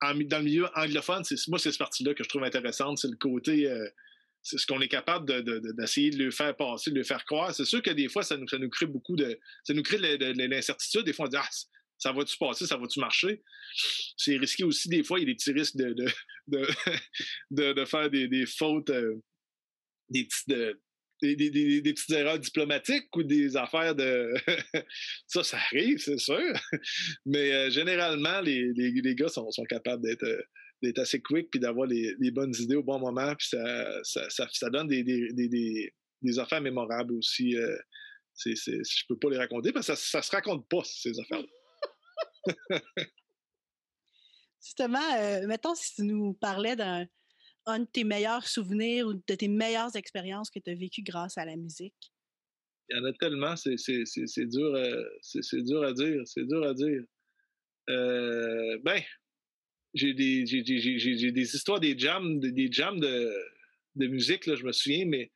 dans 0.02 0.38
le 0.38 0.44
milieu 0.44 0.68
anglophone, 0.76 1.24
c'est, 1.24 1.36
moi, 1.48 1.58
c'est 1.58 1.70
cette 1.70 1.78
partie-là 1.78 2.14
que 2.14 2.22
je 2.22 2.28
trouve 2.28 2.44
intéressante. 2.44 2.98
C'est 2.98 3.10
le 3.10 3.16
côté. 3.16 3.68
Euh, 3.68 3.88
c'est 4.42 4.58
ce 4.58 4.66
qu'on 4.66 4.80
est 4.80 4.88
capable 4.88 5.26
d'essayer 5.76 6.10
de, 6.10 6.22
le 6.22 6.30
faire 6.30 6.54
passer, 6.54 6.92
de 6.92 6.96
le 6.96 7.02
faire 7.02 7.24
croire. 7.24 7.52
C'est 7.52 7.64
sûr 7.64 7.82
que 7.82 7.90
des 7.90 8.08
fois, 8.08 8.22
ça 8.22 8.36
nous, 8.36 8.46
ça 8.46 8.58
nous 8.58 8.70
crée 8.70 8.86
beaucoup 8.86 9.16
de. 9.16 9.40
Ça 9.64 9.74
nous 9.74 9.82
crée 9.82 9.98
de, 9.98 10.48
l'incertitude. 10.48 11.02
Des 11.02 11.12
fois, 11.12 11.26
on 11.26 11.28
dit 11.28 11.36
Ah, 11.36 11.48
ça 11.98 12.12
va-tu 12.12 12.36
passer, 12.38 12.66
ça 12.66 12.76
va-tu 12.76 13.00
marcher? 13.00 13.42
C'est 14.16 14.36
risqué 14.36 14.64
aussi, 14.64 14.88
des 14.88 15.02
fois, 15.02 15.18
il 15.18 15.22
y 15.22 15.24
a 15.24 15.32
des 15.32 15.34
petits 15.34 15.52
risques 15.52 15.76
de, 15.76 15.94
de, 17.50 17.84
faire 17.86 18.10
des, 18.10 18.46
fautes, 18.46 18.90
euh, 18.90 19.14
des 20.10 20.24
petites 20.24 20.78
des, 21.22 21.82
petites 21.82 22.10
erreurs 22.10 22.38
diplomatiques 22.38 23.14
ou 23.16 23.22
des 23.22 23.56
affaires 23.56 23.94
de. 23.94 24.34
ça, 25.26 25.42
ça 25.42 25.56
arrive, 25.56 25.98
c'est 25.98 26.18
sûr. 26.18 26.52
Mais 27.24 27.52
euh, 27.52 27.70
généralement, 27.70 28.40
les, 28.40 28.72
les, 28.74 29.14
gars 29.14 29.28
sont, 29.28 29.50
sont 29.50 29.64
capables 29.64 30.02
d'être. 30.02 30.24
Euh, 30.24 30.42
d'être 30.82 30.98
assez 30.98 31.22
quick 31.22 31.48
puis 31.50 31.58
d'avoir 31.58 31.86
les, 31.86 32.30
bonnes 32.32 32.54
idées 32.58 32.76
au 32.76 32.82
bon 32.82 32.98
moment 32.98 33.34
puis 33.34 33.48
ça, 33.48 34.02
ça, 34.02 34.46
ça, 34.52 34.68
donne 34.68 34.86
des, 34.88 35.02
des, 35.02 36.38
affaires 36.38 36.60
mémorables 36.60 37.14
aussi 37.14 37.56
euh, 37.56 37.78
c'est, 38.34 38.54
je 38.54 39.06
peux 39.08 39.18
pas 39.18 39.30
les 39.30 39.38
raconter 39.38 39.72
parce 39.72 39.86
que 39.86 39.94
ça, 39.94 40.20
ça 40.20 40.20
se 40.20 40.30
raconte 40.30 40.68
pas 40.68 40.82
ces 40.84 41.18
affaires 41.18 41.42
Justement, 44.62 45.14
euh, 45.18 45.46
mettons 45.46 45.74
si 45.74 45.94
tu 45.94 46.02
nous 46.02 46.34
parlais 46.34 46.74
d'un 46.74 47.06
de 47.68 47.84
tes 47.84 48.04
meilleurs 48.04 48.46
souvenirs 48.46 49.06
ou 49.06 49.14
de 49.14 49.34
tes 49.34 49.48
meilleures 49.48 49.94
expériences 49.94 50.50
que 50.50 50.58
tu 50.58 50.70
as 50.70 50.74
vécues 50.74 51.02
grâce 51.02 51.38
à 51.38 51.44
la 51.44 51.56
musique. 51.56 51.94
Il 52.88 52.96
y 52.96 53.00
en 53.00 53.04
a 53.04 53.12
tellement, 53.12 53.56
c'est 53.56 53.76
dur, 54.46 54.74
euh, 54.74 55.04
dur 55.52 55.84
à 55.84 55.92
dire, 55.92 56.22
c'est 56.24 56.44
dur 56.46 56.64
à 56.64 56.74
dire. 56.74 57.02
Euh, 57.90 58.78
ben, 58.82 59.00
j'ai 59.94 60.14
des, 60.14 60.44
des 60.44 61.54
histoires, 61.54 61.80
des 61.80 61.98
jams, 61.98 62.40
des, 62.40 62.68
jams 62.70 63.00
de, 63.00 63.32
de 63.94 64.06
musique, 64.06 64.46
là, 64.46 64.56
je 64.56 64.64
me 64.64 64.72
souviens, 64.72 65.04
mais 65.06 65.30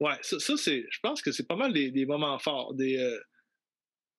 ouais, 0.00 0.16
ça, 0.22 0.56
c'est, 0.56 0.86
je 0.90 0.98
pense 1.02 1.22
que 1.22 1.32
c'est 1.32 1.46
pas 1.46 1.56
mal 1.56 1.72
des, 1.72 2.06
moments 2.06 2.38
forts. 2.38 2.74
Des, 2.74 2.96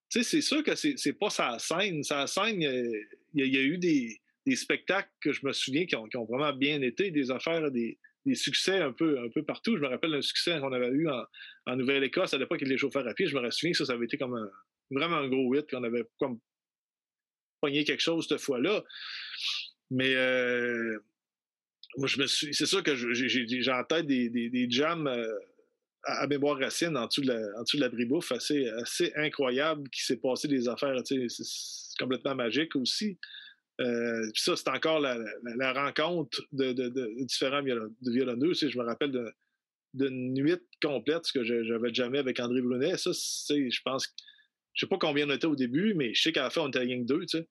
sais, 0.09 0.23
c'est 0.23 0.41
sûr 0.41 0.63
que 0.63 0.75
c'est 0.75 1.13
pas 1.13 1.29
sa 1.29 1.59
scène. 1.59 2.03
Sa 2.03 2.27
scène, 2.27 2.61
il 2.61 3.07
y, 3.33 3.57
a 3.57 3.61
eu 3.61 3.77
des, 3.77 4.19
spectacles 4.55 5.09
que 5.21 5.31
je 5.31 5.45
me 5.45 5.53
souviens 5.53 5.85
qui 5.85 5.95
ont, 5.95 6.25
vraiment 6.25 6.53
bien 6.53 6.81
été, 6.81 7.11
des 7.11 7.31
affaires, 7.31 7.71
des, 7.71 7.97
succès 8.33 8.79
un 8.79 8.91
peu, 8.91 9.29
partout. 9.45 9.77
Je 9.77 9.81
me 9.81 9.87
rappelle 9.87 10.13
un 10.13 10.21
succès 10.21 10.59
qu'on 10.59 10.73
avait 10.73 10.89
eu 10.89 11.07
en, 11.09 11.75
Nouvelle-Écosse 11.75 12.33
à 12.33 12.37
l'époque, 12.37 12.61
les 12.61 12.77
chauffeurs 12.77 13.07
à 13.07 13.13
pied. 13.13 13.27
Je 13.27 13.37
me 13.37 13.51
souviens 13.51 13.71
que 13.71 13.85
ça, 13.85 13.93
avait 13.93 14.05
été 14.05 14.17
comme 14.17 14.49
vraiment 14.89 15.17
un 15.17 15.27
gros 15.27 15.53
hit, 15.55 15.69
qu'on 15.69 15.83
avait 15.83 16.03
comme 16.17 16.39
pogné 17.61 17.83
quelque 17.83 18.01
chose 18.01 18.27
cette 18.27 18.41
fois-là. 18.41 18.83
Mais 19.89 20.13
euh, 20.15 20.99
moi, 21.97 22.07
je 22.07 22.19
me 22.19 22.27
suis. 22.27 22.53
C'est 22.53 22.65
sûr 22.65 22.83
que 22.83 22.95
j'ai 22.95 23.71
en 23.71 23.83
tête 23.83 24.05
des, 24.05 24.29
des, 24.29 24.67
jams 24.69 25.07
euh, 25.07 25.27
à, 26.03 26.27
mémoire 26.27 26.57
racine 26.57 26.95
en 26.97 27.07
dessous 27.07 27.21
de 27.21 27.27
la, 27.27 27.59
en 27.59 27.63
dessous 27.63 27.77
de 27.77 27.81
la 27.81 27.89
bribouffe 27.89 28.31
assez, 28.31 28.69
assez 28.69 29.11
incroyable 29.15 29.89
qui 29.89 30.03
s'est 30.03 30.17
passé 30.17 30.47
des 30.47 30.67
affaires. 30.67 30.95
C'est 31.05 31.27
complètement 31.99 32.35
magique 32.35 32.75
aussi. 32.75 33.17
Euh, 33.79 34.29
puis 34.33 34.41
ça, 34.41 34.55
c'est 34.55 34.69
encore 34.69 34.99
la, 34.99 35.17
rencontre 35.73 36.41
de, 36.51 36.73
de, 36.73 36.89
de 36.89 37.13
différents 37.25 37.61
violonneux. 37.61 38.53
Tu 38.53 38.69
je 38.69 38.77
me 38.77 38.83
rappelle 38.83 39.11
d'une 39.93 40.33
nuit 40.33 40.57
complète, 40.81 41.25
ce 41.25 41.33
que 41.33 41.43
je 41.43 41.53
n'avais 41.53 41.93
jamais 41.93 42.19
avec 42.19 42.39
André 42.39 42.61
Brunet. 42.61 42.97
Ça, 42.97 43.11
je 43.11 43.81
pense, 43.83 44.07
je 44.73 44.85
sais 44.85 44.89
pas 44.89 44.97
combien 44.97 45.27
on 45.27 45.33
était 45.33 45.47
au 45.47 45.55
début, 45.55 45.93
mais 45.93 46.13
je 46.13 46.21
sais 46.21 46.31
qu'à 46.31 46.43
la 46.43 46.49
fin, 46.49 46.61
on 46.61 46.67
était 46.69 46.79
à 46.79 46.85
Gang 46.85 47.05
2, 47.05 47.25
tu 47.25 47.37
sais. 47.37 47.47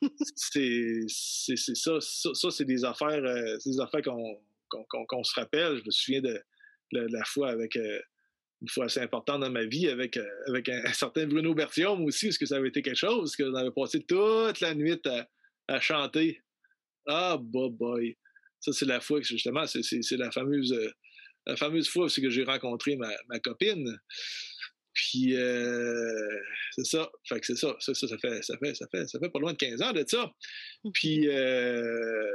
c'est 1.06 1.74
ça, 1.74 1.98
ça, 2.00 2.50
c'est 2.50 2.64
des 2.64 2.84
affaires, 2.84 3.24
euh, 3.24 3.56
des 3.64 3.80
affaires 3.80 4.02
qu'on 4.02 5.24
se 5.24 5.34
rappelle. 5.34 5.78
Je 5.78 5.84
me 5.84 5.90
souviens 5.90 6.20
de, 6.20 6.40
la 6.92 7.24
fois 7.24 7.50
avec 7.50 7.76
euh, 7.76 8.00
une 8.60 8.68
fois 8.68 8.84
assez 8.84 9.00
importante 9.00 9.40
dans 9.40 9.50
ma 9.50 9.64
vie 9.64 9.88
avec, 9.88 10.16
euh, 10.16 10.26
avec 10.48 10.68
un, 10.68 10.92
certain 10.92 11.26
Bruno 11.26 11.54
Bertium 11.54 12.04
aussi, 12.04 12.26
parce 12.26 12.38
que 12.38 12.46
ça 12.46 12.56
avait 12.56 12.68
été 12.68 12.82
quelque 12.82 12.96
chose, 12.96 13.34
que 13.34 13.42
avait 13.56 13.72
passé 13.72 14.02
toute 14.04 14.60
la 14.60 14.74
nuit 14.74 15.00
à, 15.68 15.80
chanter. 15.80 16.40
Ah, 17.06 17.36
boy, 17.40 17.70
boy. 17.70 18.18
Ça, 18.60 18.72
c'est 18.72 18.86
la 18.86 19.00
que 19.00 19.22
justement, 19.22 19.66
c'est 19.66 20.16
la 20.16 20.30
fameuse, 20.30 20.76
la 21.46 21.56
fameuse 21.56 21.88
fois 21.88 22.04
aussi 22.04 22.22
que 22.22 22.30
j'ai 22.30 22.44
rencontré 22.44 22.96
ma, 22.96 23.10
ma 23.28 23.40
copine. 23.40 23.98
Puis 24.94 25.36
euh, 25.36 26.40
c'est 26.72 26.84
ça. 26.84 27.10
Fait 27.28 27.40
que 27.40 27.46
c'est 27.46 27.56
ça. 27.56 27.74
Ça, 27.78 27.94
ça. 27.94 28.06
fait, 28.18 28.42
ça, 28.42 28.56
fait, 28.58 28.74
ça, 28.74 28.86
fait, 28.90 29.06
ça 29.06 29.18
fait 29.18 29.30
pas 29.30 29.38
loin 29.38 29.52
de 29.52 29.58
15 29.58 29.82
ans 29.82 29.92
de 29.92 30.04
ça. 30.06 30.30
Puis 30.92 31.28
euh, 31.28 32.30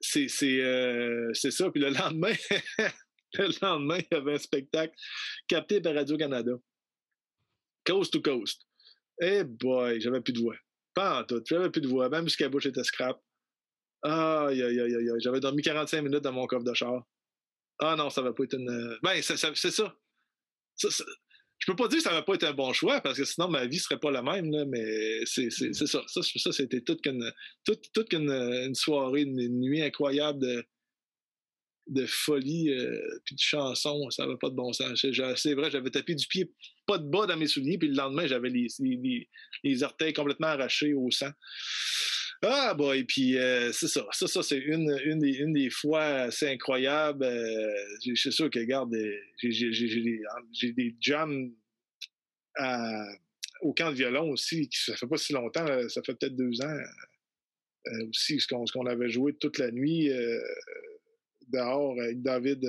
c'est, 0.00 0.28
euh, 0.42 1.30
c'est, 1.34 1.50
ça. 1.50 1.70
Puis 1.70 1.82
le 1.82 1.90
lendemain, 1.90 2.32
le 3.38 3.60
lendemain, 3.62 3.98
il 3.98 4.06
y 4.10 4.14
avait 4.14 4.34
un 4.34 4.38
spectacle 4.38 4.94
capté 5.48 5.80
par 5.80 5.94
Radio-Canada. 5.94 6.52
Coast 7.84 8.12
to 8.12 8.22
coast. 8.22 8.66
Eh 9.20 9.44
boy, 9.44 10.00
j'avais 10.00 10.20
plus 10.20 10.32
de 10.32 10.40
voix. 10.40 10.56
Pas 10.94 11.20
en 11.20 11.24
tout. 11.24 11.42
J'avais 11.46 11.70
plus 11.70 11.80
de 11.80 11.88
voix. 11.88 12.08
Même 12.08 12.24
jusqu'à 12.24 12.48
bouche 12.48 12.66
était 12.66 12.84
scrap. 12.84 13.20
Aïe, 14.02 14.62
aïe, 14.62 14.80
aïe, 14.80 14.94
aïe. 14.94 15.10
J'avais 15.18 15.40
dormi 15.40 15.62
45 15.62 16.02
minutes 16.02 16.22
dans 16.22 16.32
mon 16.32 16.46
coffre 16.46 16.64
de 16.64 16.74
char. 16.74 17.04
Ah 17.80 17.96
non, 17.96 18.10
ça 18.10 18.22
va 18.22 18.32
pas 18.32 18.44
être 18.44 18.54
une. 18.54 18.98
Ben, 19.02 19.20
c'est 19.22 19.36
ça. 19.36 19.52
ça, 19.54 20.90
ça 20.90 21.04
je 21.58 21.72
peux 21.72 21.76
pas 21.76 21.88
dire 21.88 21.98
que 21.98 22.04
ça 22.04 22.12
va 22.12 22.22
pas 22.22 22.34
été 22.34 22.46
un 22.46 22.52
bon 22.52 22.72
choix 22.72 23.00
parce 23.00 23.16
que 23.16 23.24
sinon 23.24 23.48
ma 23.48 23.66
vie 23.66 23.78
serait 23.78 23.98
pas 23.98 24.10
la 24.10 24.22
même, 24.22 24.50
là, 24.50 24.64
mais 24.66 25.24
c'est 25.24 25.50
ça. 25.50 26.02
Ça, 26.06 26.22
ça 26.22 26.52
c'était 26.52 26.82
toute 26.82 27.00
qu'une 27.00 27.32
toute, 27.64 28.12
une, 28.12 28.74
soirée, 28.74 29.22
une, 29.22 29.60
nuit 29.60 29.82
incroyable 29.82 30.40
de, 30.40 30.64
de 31.86 32.06
folie 32.06 32.70
euh, 32.70 32.98
puis 33.24 33.34
de 33.34 33.40
chansons. 33.40 34.10
Ça 34.10 34.24
n'avait 34.24 34.38
pas 34.38 34.50
de 34.50 34.54
bon 34.54 34.72
sens. 34.72 35.04
C'est 35.36 35.54
vrai, 35.54 35.70
j'avais 35.70 35.90
tapé 35.90 36.14
du 36.14 36.26
pied 36.26 36.50
pas 36.86 36.98
de 36.98 37.08
bas 37.08 37.26
dans 37.26 37.36
mes 37.36 37.46
souliers, 37.46 37.78
puis 37.78 37.88
le 37.88 37.94
lendemain, 37.94 38.26
j'avais 38.26 38.50
les, 38.50 38.66
les, 38.78 39.28
les, 39.62 39.82
orteils 39.82 40.12
complètement 40.12 40.48
arrachés 40.48 40.92
au 40.92 41.10
sang. 41.10 41.30
Ah, 42.42 42.74
boy, 42.74 43.04
puis 43.04 43.38
euh, 43.38 43.72
c'est 43.72 43.88
ça. 43.88 44.06
Ça, 44.12 44.26
ça 44.26 44.42
c'est 44.42 44.58
une, 44.58 44.94
une, 45.04 45.18
des, 45.18 45.36
une 45.36 45.54
des 45.54 45.70
fois 45.70 46.04
assez 46.04 46.46
incroyables. 46.46 47.24
Euh, 47.24 47.74
c'est 48.14 48.32
sûr 48.32 48.50
que, 48.50 48.58
regarde, 48.58 48.94
j'ai 49.42 50.72
des 50.72 50.94
jams 51.00 51.50
au 53.62 53.72
camp 53.72 53.90
de 53.90 53.96
violon 53.96 54.30
aussi, 54.30 54.68
ça 54.72 54.94
fait 54.96 55.06
pas 55.06 55.16
si 55.16 55.32
longtemps, 55.32 55.66
ça 55.88 56.02
fait 56.02 56.14
peut-être 56.14 56.36
deux 56.36 56.60
ans 56.60 56.76
euh, 57.86 58.08
aussi, 58.10 58.38
ce 58.38 58.46
qu'on 58.46 58.86
avait 58.86 59.08
joué 59.08 59.34
toute 59.34 59.58
la 59.58 59.70
nuit 59.70 60.10
dehors 61.48 62.00
avec 62.00 62.22
David, 62.22 62.64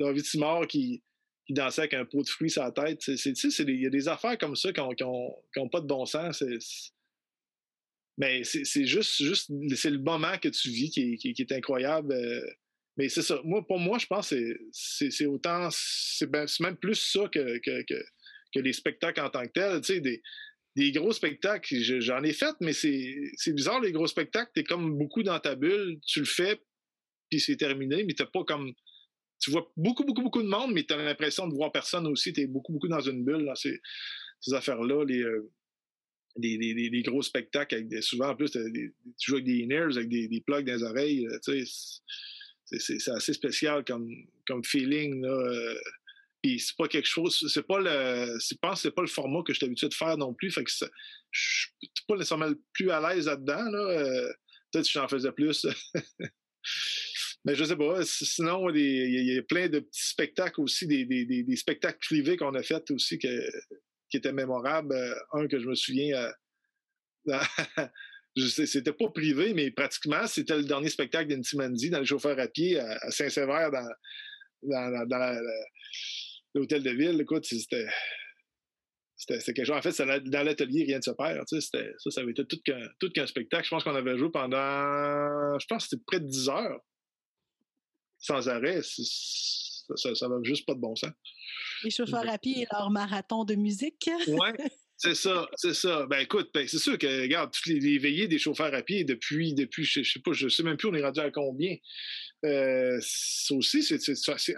David 0.00 0.24
Simard 0.24 0.66
qui, 0.66 1.02
qui 1.46 1.54
dansait 1.54 1.82
avec 1.82 1.94
un 1.94 2.04
pot 2.04 2.22
de 2.22 2.28
fruits 2.28 2.50
sur 2.50 2.62
la 2.62 2.72
tête. 2.72 3.06
Il 3.06 3.82
y 3.82 3.86
a 3.86 3.90
des 3.90 4.08
affaires 4.08 4.38
comme 4.38 4.56
ça 4.56 4.72
qui 4.72 4.80
n'ont 4.80 5.68
pas 5.70 5.80
de 5.80 5.86
bon 5.86 6.06
sens. 6.06 6.42
Mais 8.18 8.44
c'est 8.44 8.86
juste, 8.86 9.22
juste 9.22 9.50
c'est 9.74 9.90
le 9.90 9.98
moment 9.98 10.38
que 10.38 10.48
tu 10.48 10.68
vis 10.68 10.90
qui 10.90 11.34
est, 11.38 11.52
incroyable. 11.52 12.12
Euh, 12.12 12.46
mais 12.96 13.08
c'est 13.08 13.22
ça. 13.22 13.40
Moi, 13.44 13.66
pour 13.66 13.78
moi, 13.78 13.98
je 13.98 14.06
pense 14.06 14.30
que 14.30 14.58
c'est 14.72 15.26
autant. 15.26 15.68
Ben, 16.28 16.46
c'est 16.46 16.60
même 16.60 16.76
plus 16.76 16.94
ça 16.94 17.28
que, 17.32 17.58
que, 17.58 17.82
que, 17.82 18.60
les 18.60 18.72
spectacles 18.74 19.20
en 19.20 19.30
tant 19.30 19.46
que 19.46 19.52
tels. 19.52 20.02
Des, 20.02 20.22
des 20.76 20.92
gros 20.92 21.12
spectacles, 21.12 21.74
j'en 22.00 22.22
ai 22.22 22.32
fait, 22.32 22.54
mais 22.60 22.72
c'est 22.74 23.52
bizarre, 23.54 23.80
les 23.80 23.92
gros 23.92 24.06
spectacles. 24.06 24.50
Tu 24.54 24.60
es 24.60 24.64
comme 24.64 24.98
beaucoup 24.98 25.22
dans 25.22 25.40
ta 25.40 25.54
bulle, 25.54 25.98
tu 26.06 26.20
le 26.20 26.26
fais, 26.26 26.60
puis 27.32 27.40
c'est 27.40 27.56
terminé, 27.56 28.04
mais 28.04 28.12
tu 28.12 28.26
pas 28.26 28.44
comme. 28.44 28.74
Tu 29.40 29.50
vois 29.50 29.72
beaucoup, 29.74 30.04
beaucoup, 30.04 30.20
beaucoup 30.20 30.42
de 30.42 30.48
monde, 30.48 30.74
mais 30.74 30.84
tu 30.84 30.92
as 30.92 30.98
l'impression 30.98 31.48
de 31.48 31.54
voir 31.54 31.72
personne 31.72 32.06
aussi. 32.06 32.30
Tu 32.34 32.42
es 32.42 32.46
beaucoup, 32.46 32.72
beaucoup 32.72 32.88
dans 32.88 33.00
une 33.00 33.24
bulle, 33.24 33.46
dans 33.46 33.54
ces, 33.54 33.80
affaires-là. 34.52 35.02
Les, 35.06 35.22
euh, 35.22 35.50
des, 36.36 37.02
gros 37.06 37.22
spectacles 37.22 37.86
souvent 38.02 38.30
en 38.30 38.36
plus 38.36 38.50
tu 38.50 38.92
joues 39.20 39.34
avec 39.34 39.46
des 39.46 39.66
in 39.70 39.90
avec 39.90 40.08
des, 40.08 40.42
plugs 40.46 40.66
dans 40.66 40.72
les 40.72 40.82
oreilles 40.82 41.26
c'est 42.64 43.08
assez 43.10 43.32
spécial 43.34 43.84
comme, 43.84 44.64
feeling. 44.64 45.24
Euh, 45.26 45.74
puis 46.42 46.58
c'est 46.58 46.76
pas 46.76 46.88
quelque 46.88 47.08
chose 47.08 47.50
c'est 47.52 47.66
pas 47.66 47.80
le 47.80 48.38
je 48.38 48.54
pense 48.60 48.82
c'est 48.82 48.90
pas 48.90 49.02
le 49.02 49.08
format 49.08 49.42
que 49.42 49.52
je 49.52 49.58
suis 49.58 49.66
habitué 49.66 49.88
de 49.88 49.94
faire 49.94 50.16
non 50.16 50.34
plus 50.34 50.50
fait 50.50 50.64
que 50.64 50.70
je 50.70 50.86
suis 51.32 52.04
pas 52.08 52.16
nécessairement 52.16 52.52
plus 52.72 52.90
à 52.90 53.00
l'aise 53.00 53.26
là-dedans 53.26 53.70
là 53.70 53.78
euh, 53.78 54.32
peut-être 54.70 54.86
si 54.86 54.92
j'en 54.92 55.08
faisais 55.08 55.32
plus 55.32 55.66
mais 57.44 57.54
je 57.54 57.64
sais 57.64 57.76
pas 57.76 58.04
sinon 58.04 58.70
il 58.70 59.34
y, 59.34 59.38
a 59.38 59.42
plein 59.42 59.68
de 59.68 59.80
petits 59.80 60.08
spectacles 60.08 60.60
aussi 60.60 60.86
des, 60.86 61.04
des 61.04 61.56
spectacles 61.56 61.98
privés 62.00 62.36
qu'on 62.36 62.54
a 62.54 62.62
fait 62.62 62.90
aussi 62.90 63.18
qui 64.12 64.18
était 64.18 64.32
mémorable. 64.32 64.94
Euh, 64.94 65.14
un 65.32 65.48
que 65.48 65.58
je 65.58 65.66
me 65.66 65.74
souviens, 65.74 66.30
euh, 67.26 67.38
c'était 68.48 68.92
pas 68.92 69.08
privé, 69.08 69.54
mais 69.54 69.70
pratiquement, 69.70 70.26
c'était 70.26 70.56
le 70.56 70.64
dernier 70.64 70.90
spectacle 70.90 71.28
d'Intimandi 71.28 71.90
dans 71.90 72.00
les 72.00 72.06
chauffeurs 72.06 72.38
à 72.38 72.46
pied 72.46 72.78
à, 72.78 73.10
Saint-Sévère, 73.10 73.70
dans, 73.70 75.06
dans, 75.08 75.40
l'hôtel 76.54 76.82
de 76.82 76.90
ville. 76.90 77.20
Écoute, 77.20 77.44
c'était. 77.46 77.88
C'était 79.16 79.52
quelque 79.52 79.66
chose. 79.66 79.76
En 79.76 79.82
fait, 79.82 79.96
dans 80.24 80.42
l'atelier, 80.42 80.84
rien 80.84 80.96
ne 80.96 81.02
se 81.02 81.12
perd. 81.12 81.44
ça, 81.48 81.60
ça 82.10 82.20
avait 82.20 82.32
été 82.32 82.44
tout 82.44 83.10
qu'un 83.12 83.26
spectacle. 83.26 83.64
Je 83.64 83.70
pense 83.70 83.84
qu'on 83.84 83.94
avait 83.94 84.18
joué 84.18 84.30
pendant. 84.32 85.58
Je 85.60 85.66
pense 85.68 85.88
c'était 85.88 86.02
près 86.04 86.18
de 86.18 86.26
10 86.26 86.48
heures. 86.48 86.80
Sans 88.22 88.48
arrêt. 88.48 88.80
Ça 88.82 90.10
n'avait 90.28 90.44
juste 90.44 90.64
pas 90.64 90.74
de 90.74 90.80
bon 90.80 90.96
sens. 90.96 91.10
Les 91.84 91.90
chauffeurs 91.90 92.28
à 92.28 92.38
pied 92.38 92.62
et 92.62 92.66
leur 92.72 92.90
marathon 92.90 93.44
de 93.44 93.54
musique. 93.54 94.08
oui, 94.28 94.48
c'est 94.96 95.16
ça, 95.16 95.48
c'est 95.56 95.74
ça. 95.74 96.06
Ben 96.06 96.20
écoute, 96.20 96.50
ben, 96.54 96.66
c'est 96.68 96.78
sûr 96.78 96.96
que, 96.96 97.22
regarde, 97.22 97.50
toutes 97.52 97.66
les, 97.66 97.98
veillées 97.98 98.28
des 98.28 98.38
chauffeurs 98.38 98.72
à 98.72 98.82
pied 98.82 99.02
depuis, 99.02 99.52
depuis 99.52 99.84
je, 99.84 100.00
ne 100.00 100.04
sais 100.04 100.20
pas, 100.20 100.32
je 100.32 100.48
sais 100.48 100.62
même 100.62 100.76
plus 100.76 100.88
on 100.88 100.94
est 100.94 101.02
rendu 101.02 101.18
à 101.18 101.30
combien. 101.32 101.76
Euh, 102.44 102.98
ça 103.02 103.54
aussi, 103.54 103.82
c'est, 103.82 103.98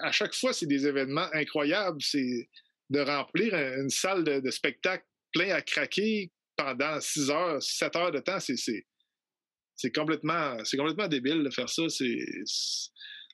à 0.02 0.12
chaque 0.12 0.34
fois, 0.34 0.52
c'est 0.52 0.66
des 0.66 0.86
événements 0.86 1.28
incroyables. 1.32 2.00
C'est 2.02 2.48
de 2.90 3.00
remplir 3.00 3.54
une 3.54 3.88
salle 3.88 4.22
de, 4.24 4.50
spectacle 4.50 5.04
plein 5.32 5.54
à 5.54 5.62
craquer 5.62 6.30
pendant 6.56 7.00
6 7.00 7.30
heures, 7.30 7.62
7 7.62 7.96
heures 7.96 8.12
de 8.12 8.20
temps, 8.20 8.38
c'est, 8.38 8.56
c'est, 8.56 9.90
complètement, 9.92 10.56
c'est 10.64 10.76
complètement 10.76 11.08
débile 11.08 11.42
de 11.42 11.50
faire 11.50 11.68
ça. 11.68 11.88
C'est, 11.88 12.24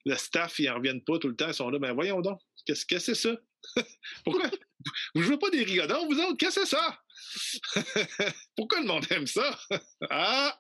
le 0.04 0.16
staff, 0.16 0.58
ils 0.58 0.66
n'en 0.66 0.76
reviennent 0.76 1.02
pas 1.02 1.18
tout 1.18 1.28
le 1.28 1.36
temps. 1.36 1.48
Ils 1.48 1.54
sont 1.54 1.70
là, 1.70 1.78
ben 1.78 1.92
voyons 1.92 2.20
donc, 2.20 2.40
qu'est-ce 2.66 2.86
que 2.86 2.98
c'est 2.98 3.14
ça? 3.14 3.36
Pourquoi? 4.24 4.50
Vous 5.14 5.22
jouez 5.22 5.38
pas 5.38 5.50
des 5.50 5.62
rigodons, 5.62 6.06
vous 6.06 6.18
autres? 6.20 6.36
Qu'est-ce 6.38 6.60
que 6.60 6.66
c'est 6.66 6.76
ça? 6.76 6.98
Pourquoi 8.56 8.80
le 8.80 8.86
monde 8.86 9.04
aime 9.10 9.26
ça? 9.26 9.58
ah! 10.10 10.58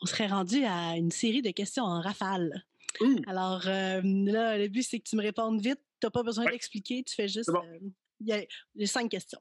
On 0.00 0.06
serait 0.06 0.28
rendu 0.28 0.64
à 0.64 0.96
une 0.96 1.10
série 1.10 1.42
de 1.42 1.50
questions 1.50 1.84
en 1.84 2.00
rafale. 2.00 2.64
Alors 3.26 3.64
là, 3.64 4.02
le 4.02 4.68
but, 4.68 4.82
c'est 4.82 4.98
que 4.98 5.08
tu 5.08 5.16
me 5.16 5.22
répondes 5.22 5.60
vite. 5.60 5.80
Tu 6.00 6.06
n'as 6.06 6.10
pas 6.10 6.22
besoin 6.22 6.46
d'expliquer. 6.46 7.02
Tu 7.04 7.14
fais 7.14 7.28
juste. 7.28 7.50
Il 8.20 8.28
y 8.76 8.84
a 8.84 8.86
cinq 8.86 9.10
questions. 9.10 9.40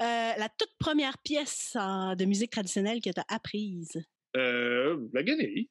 la 0.00 0.48
toute 0.58 0.72
première 0.78 1.18
pièce 1.18 1.72
de 1.74 2.24
musique 2.24 2.50
traditionnelle 2.50 3.00
que 3.00 3.10
tu 3.10 3.20
as 3.20 3.34
apprise? 3.34 4.02
la 4.34 5.22
guenille. 5.22 5.68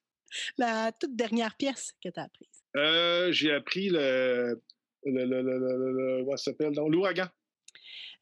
La 0.57 0.91
toute 0.91 1.15
dernière 1.15 1.55
pièce 1.55 1.93
que 2.03 2.09
tu 2.09 2.19
as 2.19 2.23
apprise? 2.23 3.33
J'ai 3.33 3.51
appris 3.51 3.89
le. 3.89 4.61
le, 5.05 5.25
le, 5.25 5.41
le, 5.41 6.23
le 6.29 6.37
s'appelle? 6.37 6.73
L'ouragan. 6.73 7.27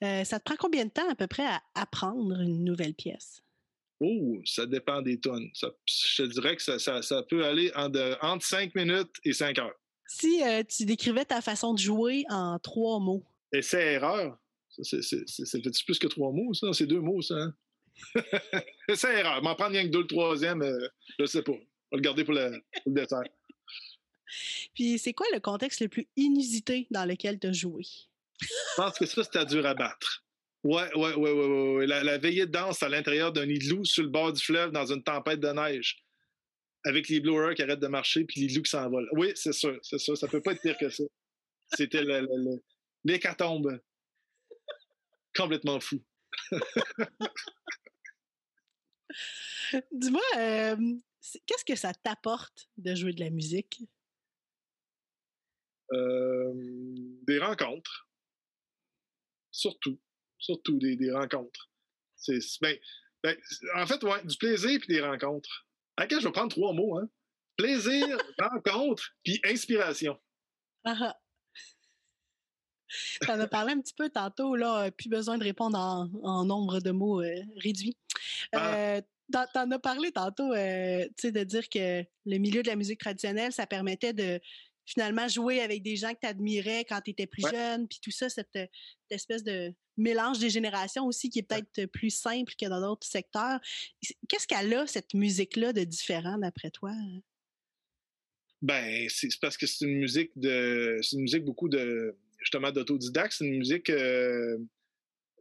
ça 0.02 0.40
te 0.40 0.44
prend 0.44 0.56
combien 0.58 0.86
de 0.86 0.92
temps 0.92 1.10
à 1.10 1.16
peu 1.16 1.28
près 1.28 1.46
à 1.46 1.62
apprendre 1.76 2.40
une 2.40 2.64
nouvelle 2.64 2.94
pièce? 2.94 3.44
Oh, 4.00 4.38
ça 4.44 4.66
dépend 4.66 5.02
des 5.02 5.20
tonnes. 5.20 5.50
je 5.86 6.24
te 6.24 6.28
dirais 6.28 6.58
que 6.58 6.62
ça, 6.62 7.24
peut 7.30 7.46
aller 7.46 7.72
entre 8.22 8.46
5 8.46 8.76
minutes 8.76 9.16
et 9.24 9.34
5 9.34 9.58
heures. 9.60 9.76
Si 10.08 10.42
tu 10.68 10.86
décrivais 10.86 11.26
ta 11.26 11.42
façon 11.42 11.74
de 11.74 11.80
jouer 11.80 12.26
en 12.30 12.60
trois 12.60 13.00
mots. 13.00 13.24
Essai-erreur. 13.54 14.38
C'est 14.70 15.86
plus 15.86 16.00
que 16.00 16.08
trois 16.08 16.32
mots, 16.32 16.54
ça? 16.54 16.74
C'est 16.74 16.88
deux 16.88 17.00
mots, 17.00 17.22
ça. 17.22 17.36
Hein? 17.36 17.56
Essai-erreur. 18.90 19.42
M'en 19.42 19.56
prendre 19.56 19.72
rien 19.72 19.84
que 19.84 19.92
deux, 19.92 20.02
le 20.02 20.08
troisième, 20.08 20.62
euh, 20.64 20.88
je 21.20 21.26
sais 21.26 21.44
pas. 21.44 21.54
On 21.94 21.98
va 21.98 22.00
le 22.00 22.02
garder 22.02 22.24
pour, 22.24 22.34
le, 22.34 22.60
dessert. 22.88 23.22
Puis, 24.74 24.98
c'est 24.98 25.14
quoi 25.14 25.28
le 25.32 25.40
contexte 25.40 25.80
le 25.80 25.90
plus 25.90 26.08
inusité 26.16 26.88
dans 26.90 27.06
lequel 27.06 27.40
tu 27.40 27.48
as 27.48 27.54
joué? 27.54 27.84
Je 28.42 28.48
pense 28.76 28.98
que 28.98 29.06
ça, 29.06 29.24
c'était 29.24 29.46
dur 29.46 29.64
à 29.66 29.76
battre. 29.76 30.26
Ouais, 30.64 30.92
ouais, 30.96 31.14
ouais, 31.14 31.32
ouais, 31.32 31.76
ouais. 31.76 31.86
La, 31.86 32.18
veillée 32.18 32.48
de 32.48 32.52
danse 32.52 32.82
à 32.82 32.90
l'intérieur 32.90 33.32
d'un 33.32 33.46
nid 33.46 33.60
de 33.60 33.70
loup 33.70 33.86
sur 33.86 34.02
le 34.02 34.10
bord 34.10 34.34
du 34.34 34.44
fleuve 34.44 34.72
dans 34.72 34.92
une 34.92 35.04
tempête 35.04 35.40
de 35.40 35.50
neige. 35.50 36.04
Avec 36.84 37.10
les 37.10 37.20
blowers 37.20 37.54
qui 37.54 37.62
arrêtent 37.62 37.80
de 37.80 37.88
marcher 37.88 38.26
puis 38.26 38.42
les 38.42 38.54
loups 38.54 38.64
qui 38.64 38.72
s'envolent. 38.72 39.08
Oui, 39.12 39.32
c'est 39.36 39.54
sûr, 39.54 39.78
c'est 39.84 40.00
sûr. 40.00 40.18
Ça 40.18 40.28
peut 40.28 40.42
pas 40.42 40.54
être 40.54 40.62
pire 40.62 40.78
que 40.78 40.90
ça. 40.90 41.04
C'était 41.76 42.04
l'hécatombe. 43.06 43.80
Complètement 45.36 45.80
fou. 45.80 46.02
Dis-moi, 49.92 50.22
euh, 50.38 50.76
qu'est-ce 51.46 51.66
que 51.66 51.76
ça 51.76 51.94
t'apporte 51.94 52.70
de 52.78 52.96
jouer 52.96 53.14
de 53.14 53.20
la 53.20 53.30
musique? 53.30 53.82
Euh, 55.92 56.54
des 57.28 57.40
rencontres. 57.40 58.08
Surtout. 59.52 60.00
Surtout 60.40 60.78
des, 60.78 61.12
rencontres. 61.12 61.70
C'est, 62.16 62.40
ben, 62.62 62.78
ben, 63.22 63.38
en 63.76 63.86
fait, 63.86 64.04
ouais, 64.04 64.24
du 64.26 64.38
plaisir 64.38 64.80
puis 64.80 64.94
des 64.94 65.02
rencontres. 65.02 65.68
À 65.96 66.08
je 66.10 66.16
vais 66.18 66.32
prendre 66.32 66.52
trois 66.52 66.74
mots. 66.74 66.98
Hein? 66.98 67.10
Plaisir, 67.56 68.18
rencontre, 68.40 69.04
puis 69.24 69.40
inspiration. 69.46 70.20
Ah, 70.84 70.98
ah. 71.00 71.20
Tu 73.22 73.32
en 73.32 73.40
as 73.40 73.48
parlé 73.48 73.74
un 73.74 73.82
petit 73.82 73.94
peu 73.94 74.10
tantôt, 74.10 74.56
là, 74.56 74.92
plus 74.92 75.10
besoin 75.10 75.38
de 75.38 75.44
répondre 75.44 75.78
en, 75.78 76.46
nombre 76.46 76.80
de 76.80 76.92
mots 76.92 77.22
euh, 77.22 77.42
réduit. 77.58 77.98
Ah. 78.52 78.76
Euh, 78.76 79.02
en 79.34 79.72
as 79.72 79.80
parlé 79.80 80.12
tantôt, 80.12 80.52
euh, 80.54 81.06
tu 81.06 81.14
sais, 81.18 81.32
de 81.32 81.44
dire 81.44 81.70
que 81.70 82.04
le 82.26 82.38
milieu 82.38 82.64
de 82.64 82.68
la 82.68 82.76
musique 82.76 83.00
traditionnelle, 83.00 83.52
ça 83.52 83.68
permettait 83.68 84.14
de 84.14 84.40
finalement 84.86 85.28
jouer 85.28 85.62
avec 85.62 85.82
des 85.82 85.96
gens 85.96 86.14
que 86.14 86.20
tu 86.22 86.28
admirais 86.28 86.86
quand 86.88 87.00
tu 87.02 87.12
étais 87.12 87.28
plus 87.28 87.44
jeune, 87.50 87.88
puis 87.88 88.00
tout 88.02 88.12
ça, 88.12 88.30
cette, 88.30 88.58
espèce 89.10 89.44
de 89.44 89.74
mélange 89.96 90.40
des 90.40 90.50
générations 90.50 91.06
aussi 91.06 91.30
qui 91.30 91.40
est 91.40 91.44
peut-être 91.44 91.86
plus 91.92 92.10
simple 92.10 92.54
que 92.60 92.68
dans 92.68 92.82
d'autres 92.82 93.08
secteurs. 93.08 93.60
Qu'est-ce 94.28 94.48
qu'elle 94.48 94.74
a, 94.74 94.88
cette 94.88 95.14
musique-là, 95.14 95.72
de 95.72 95.84
différent 95.84 96.38
d'après 96.38 96.72
toi? 96.72 96.92
Ben, 98.64 99.08
c'est 99.10 99.30
parce 99.40 99.58
que 99.58 99.68
c'est 99.68 99.86
une 99.86 100.00
musique 100.00 100.32
de. 100.38 100.98
C'est 101.02 101.18
une 101.18 101.24
musique 101.24 101.44
beaucoup 101.44 101.70
de 101.70 102.16
justement 102.40 102.72
d'autodidacte. 102.72 103.34
C'est 103.38 103.46
une 103.46 103.58
musique. 103.58 103.90
Euh, 103.90 104.58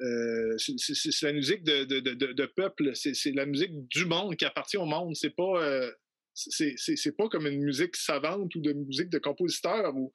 euh, 0.02 0.56
c'est 0.58 1.22
la 1.22 1.32
musique 1.32 1.62
de, 1.62 1.84
de, 1.84 2.00
de, 2.32 2.46
peuple. 2.46 2.92
C'est 2.94 3.32
la 3.32 3.46
musique 3.46 3.86
du 3.88 4.04
monde 4.04 4.36
qui 4.36 4.44
appartient 4.44 4.76
au 4.76 4.86
monde. 4.86 5.14
C'est 5.14 5.34
pas. 5.34 5.62
Euh, 5.62 5.92
c'est 6.34 7.16
pas 7.16 7.28
comme 7.28 7.46
une 7.46 7.62
musique 7.62 7.94
savante 7.94 8.54
ou 8.54 8.60
de 8.60 8.72
musique 8.72 9.10
de 9.10 9.18
compositeur 9.18 9.94
où, 9.94 10.10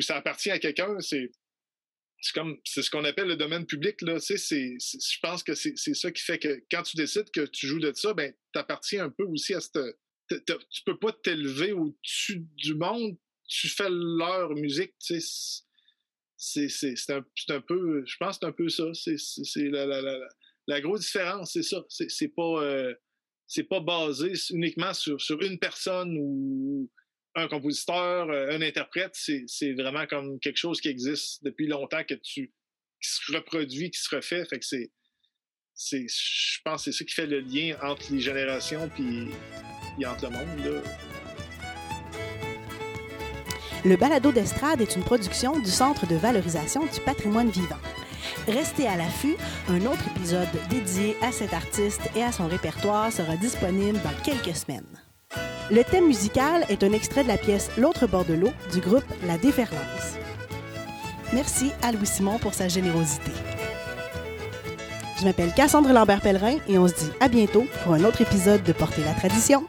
ça 0.00 0.16
appartient 0.16 0.50
à 0.50 0.58
quelqu'un. 0.58 0.98
C'est 1.00 1.30
comme 2.34 2.58
c'est 2.64 2.82
ce 2.82 2.90
qu'on 2.90 3.04
appelle 3.04 3.28
le 3.28 3.36
domaine 3.36 3.64
public. 3.64 4.02
Là. 4.02 4.18
je 4.18 5.18
pense 5.22 5.42
que 5.42 5.54
c'est 5.54 5.76
ça 5.76 6.10
qui 6.10 6.22
fait 6.22 6.38
que 6.38 6.62
quand 6.70 6.82
tu 6.82 6.96
décides 6.96 7.30
que 7.30 7.46
tu 7.46 7.66
joues 7.66 7.78
de 7.78 7.92
ça, 7.94 8.12
ben, 8.12 8.32
tu 8.52 8.58
appartiens 8.58 9.04
un 9.04 9.10
peu 9.10 9.24
aussi 9.24 9.54
à 9.54 9.60
cette. 9.60 9.78
Tu 10.28 10.82
peux 10.84 10.98
pas 10.98 11.12
t'élever 11.12 11.70
au-dessus 11.72 12.44
du 12.56 12.74
monde, 12.74 13.16
tu 13.48 13.68
fais 13.68 13.88
leur 13.88 14.50
musique. 14.56 14.94
C'est 16.46 17.10
un, 17.10 17.24
un, 17.48 17.60
peu, 17.60 18.04
je 18.06 18.16
pense 18.18 18.38
que 18.38 18.40
c'est 18.40 18.46
un 18.46 18.52
peu 18.52 18.68
ça. 18.68 18.84
C'est 18.94 19.68
la, 19.68 19.84
la, 19.86 20.00
la, 20.00 20.18
la, 20.68 20.80
grosse 20.80 21.00
différence, 21.00 21.52
c'est 21.52 21.62
ça. 21.62 21.84
C'est 21.88 22.28
pas, 22.28 22.62
euh, 22.62 22.94
c'est 23.46 23.64
pas 23.64 23.80
basé 23.80 24.32
uniquement 24.50 24.94
sur, 24.94 25.20
sur 25.20 25.40
une 25.42 25.58
personne 25.58 26.16
ou 26.18 26.90
un 27.34 27.48
compositeur, 27.48 28.30
euh, 28.30 28.50
un 28.50 28.62
interprète. 28.62 29.14
C'est 29.14 29.72
vraiment 29.74 30.06
comme 30.06 30.38
quelque 30.40 30.58
chose 30.58 30.80
qui 30.80 30.88
existe 30.88 31.42
depuis 31.44 31.66
longtemps, 31.66 32.04
que 32.04 32.14
tu, 32.14 32.52
qui 33.02 33.10
se 33.10 33.32
reproduit, 33.32 33.90
qui 33.90 34.00
se 34.00 34.14
refait. 34.14 34.44
Fait 34.46 34.60
que 34.60 34.64
c'est, 34.64 34.90
je 36.08 36.60
pense 36.64 36.84
que 36.84 36.92
c'est 36.92 36.98
ça 36.98 37.04
qui 37.04 37.14
fait 37.14 37.26
le 37.26 37.40
lien 37.40 37.76
entre 37.82 38.12
les 38.12 38.20
générations 38.20 38.88
puis, 38.88 39.26
puis 39.96 40.06
entre 40.06 40.26
le 40.26 40.30
monde. 40.30 40.82
Le 43.86 43.94
balado 43.94 44.32
d'estrade 44.32 44.80
est 44.80 44.96
une 44.96 45.04
production 45.04 45.60
du 45.60 45.70
Centre 45.70 46.08
de 46.08 46.16
valorisation 46.16 46.80
du 46.92 47.00
patrimoine 47.04 47.50
vivant. 47.50 47.76
Restez 48.48 48.88
à 48.88 48.96
l'affût, 48.96 49.36
un 49.68 49.86
autre 49.86 50.02
épisode 50.16 50.48
dédié 50.68 51.16
à 51.22 51.30
cet 51.30 51.54
artiste 51.54 52.00
et 52.16 52.24
à 52.24 52.32
son 52.32 52.48
répertoire 52.48 53.12
sera 53.12 53.36
disponible 53.36 54.00
dans 54.02 54.24
quelques 54.24 54.56
semaines. 54.56 54.82
Le 55.70 55.84
thème 55.84 56.08
musical 56.08 56.66
est 56.68 56.82
un 56.82 56.90
extrait 56.90 57.22
de 57.22 57.28
la 57.28 57.38
pièce 57.38 57.70
L'autre 57.78 58.08
bord 58.08 58.24
de 58.24 58.34
l'eau 58.34 58.50
du 58.72 58.80
groupe 58.80 59.06
La 59.24 59.38
Déferlance. 59.38 60.16
Merci 61.32 61.70
à 61.80 61.92
Louis 61.92 62.06
Simon 62.06 62.38
pour 62.38 62.54
sa 62.54 62.66
générosité. 62.66 63.30
Je 65.20 65.24
m'appelle 65.24 65.54
Cassandre 65.54 65.92
Lambert-Pellerin 65.92 66.56
et 66.68 66.76
on 66.76 66.88
se 66.88 66.94
dit 66.94 67.10
à 67.20 67.28
bientôt 67.28 67.66
pour 67.84 67.92
un 67.92 68.02
autre 68.02 68.20
épisode 68.20 68.64
de 68.64 68.72
Porter 68.72 69.04
la 69.04 69.14
tradition. 69.14 69.64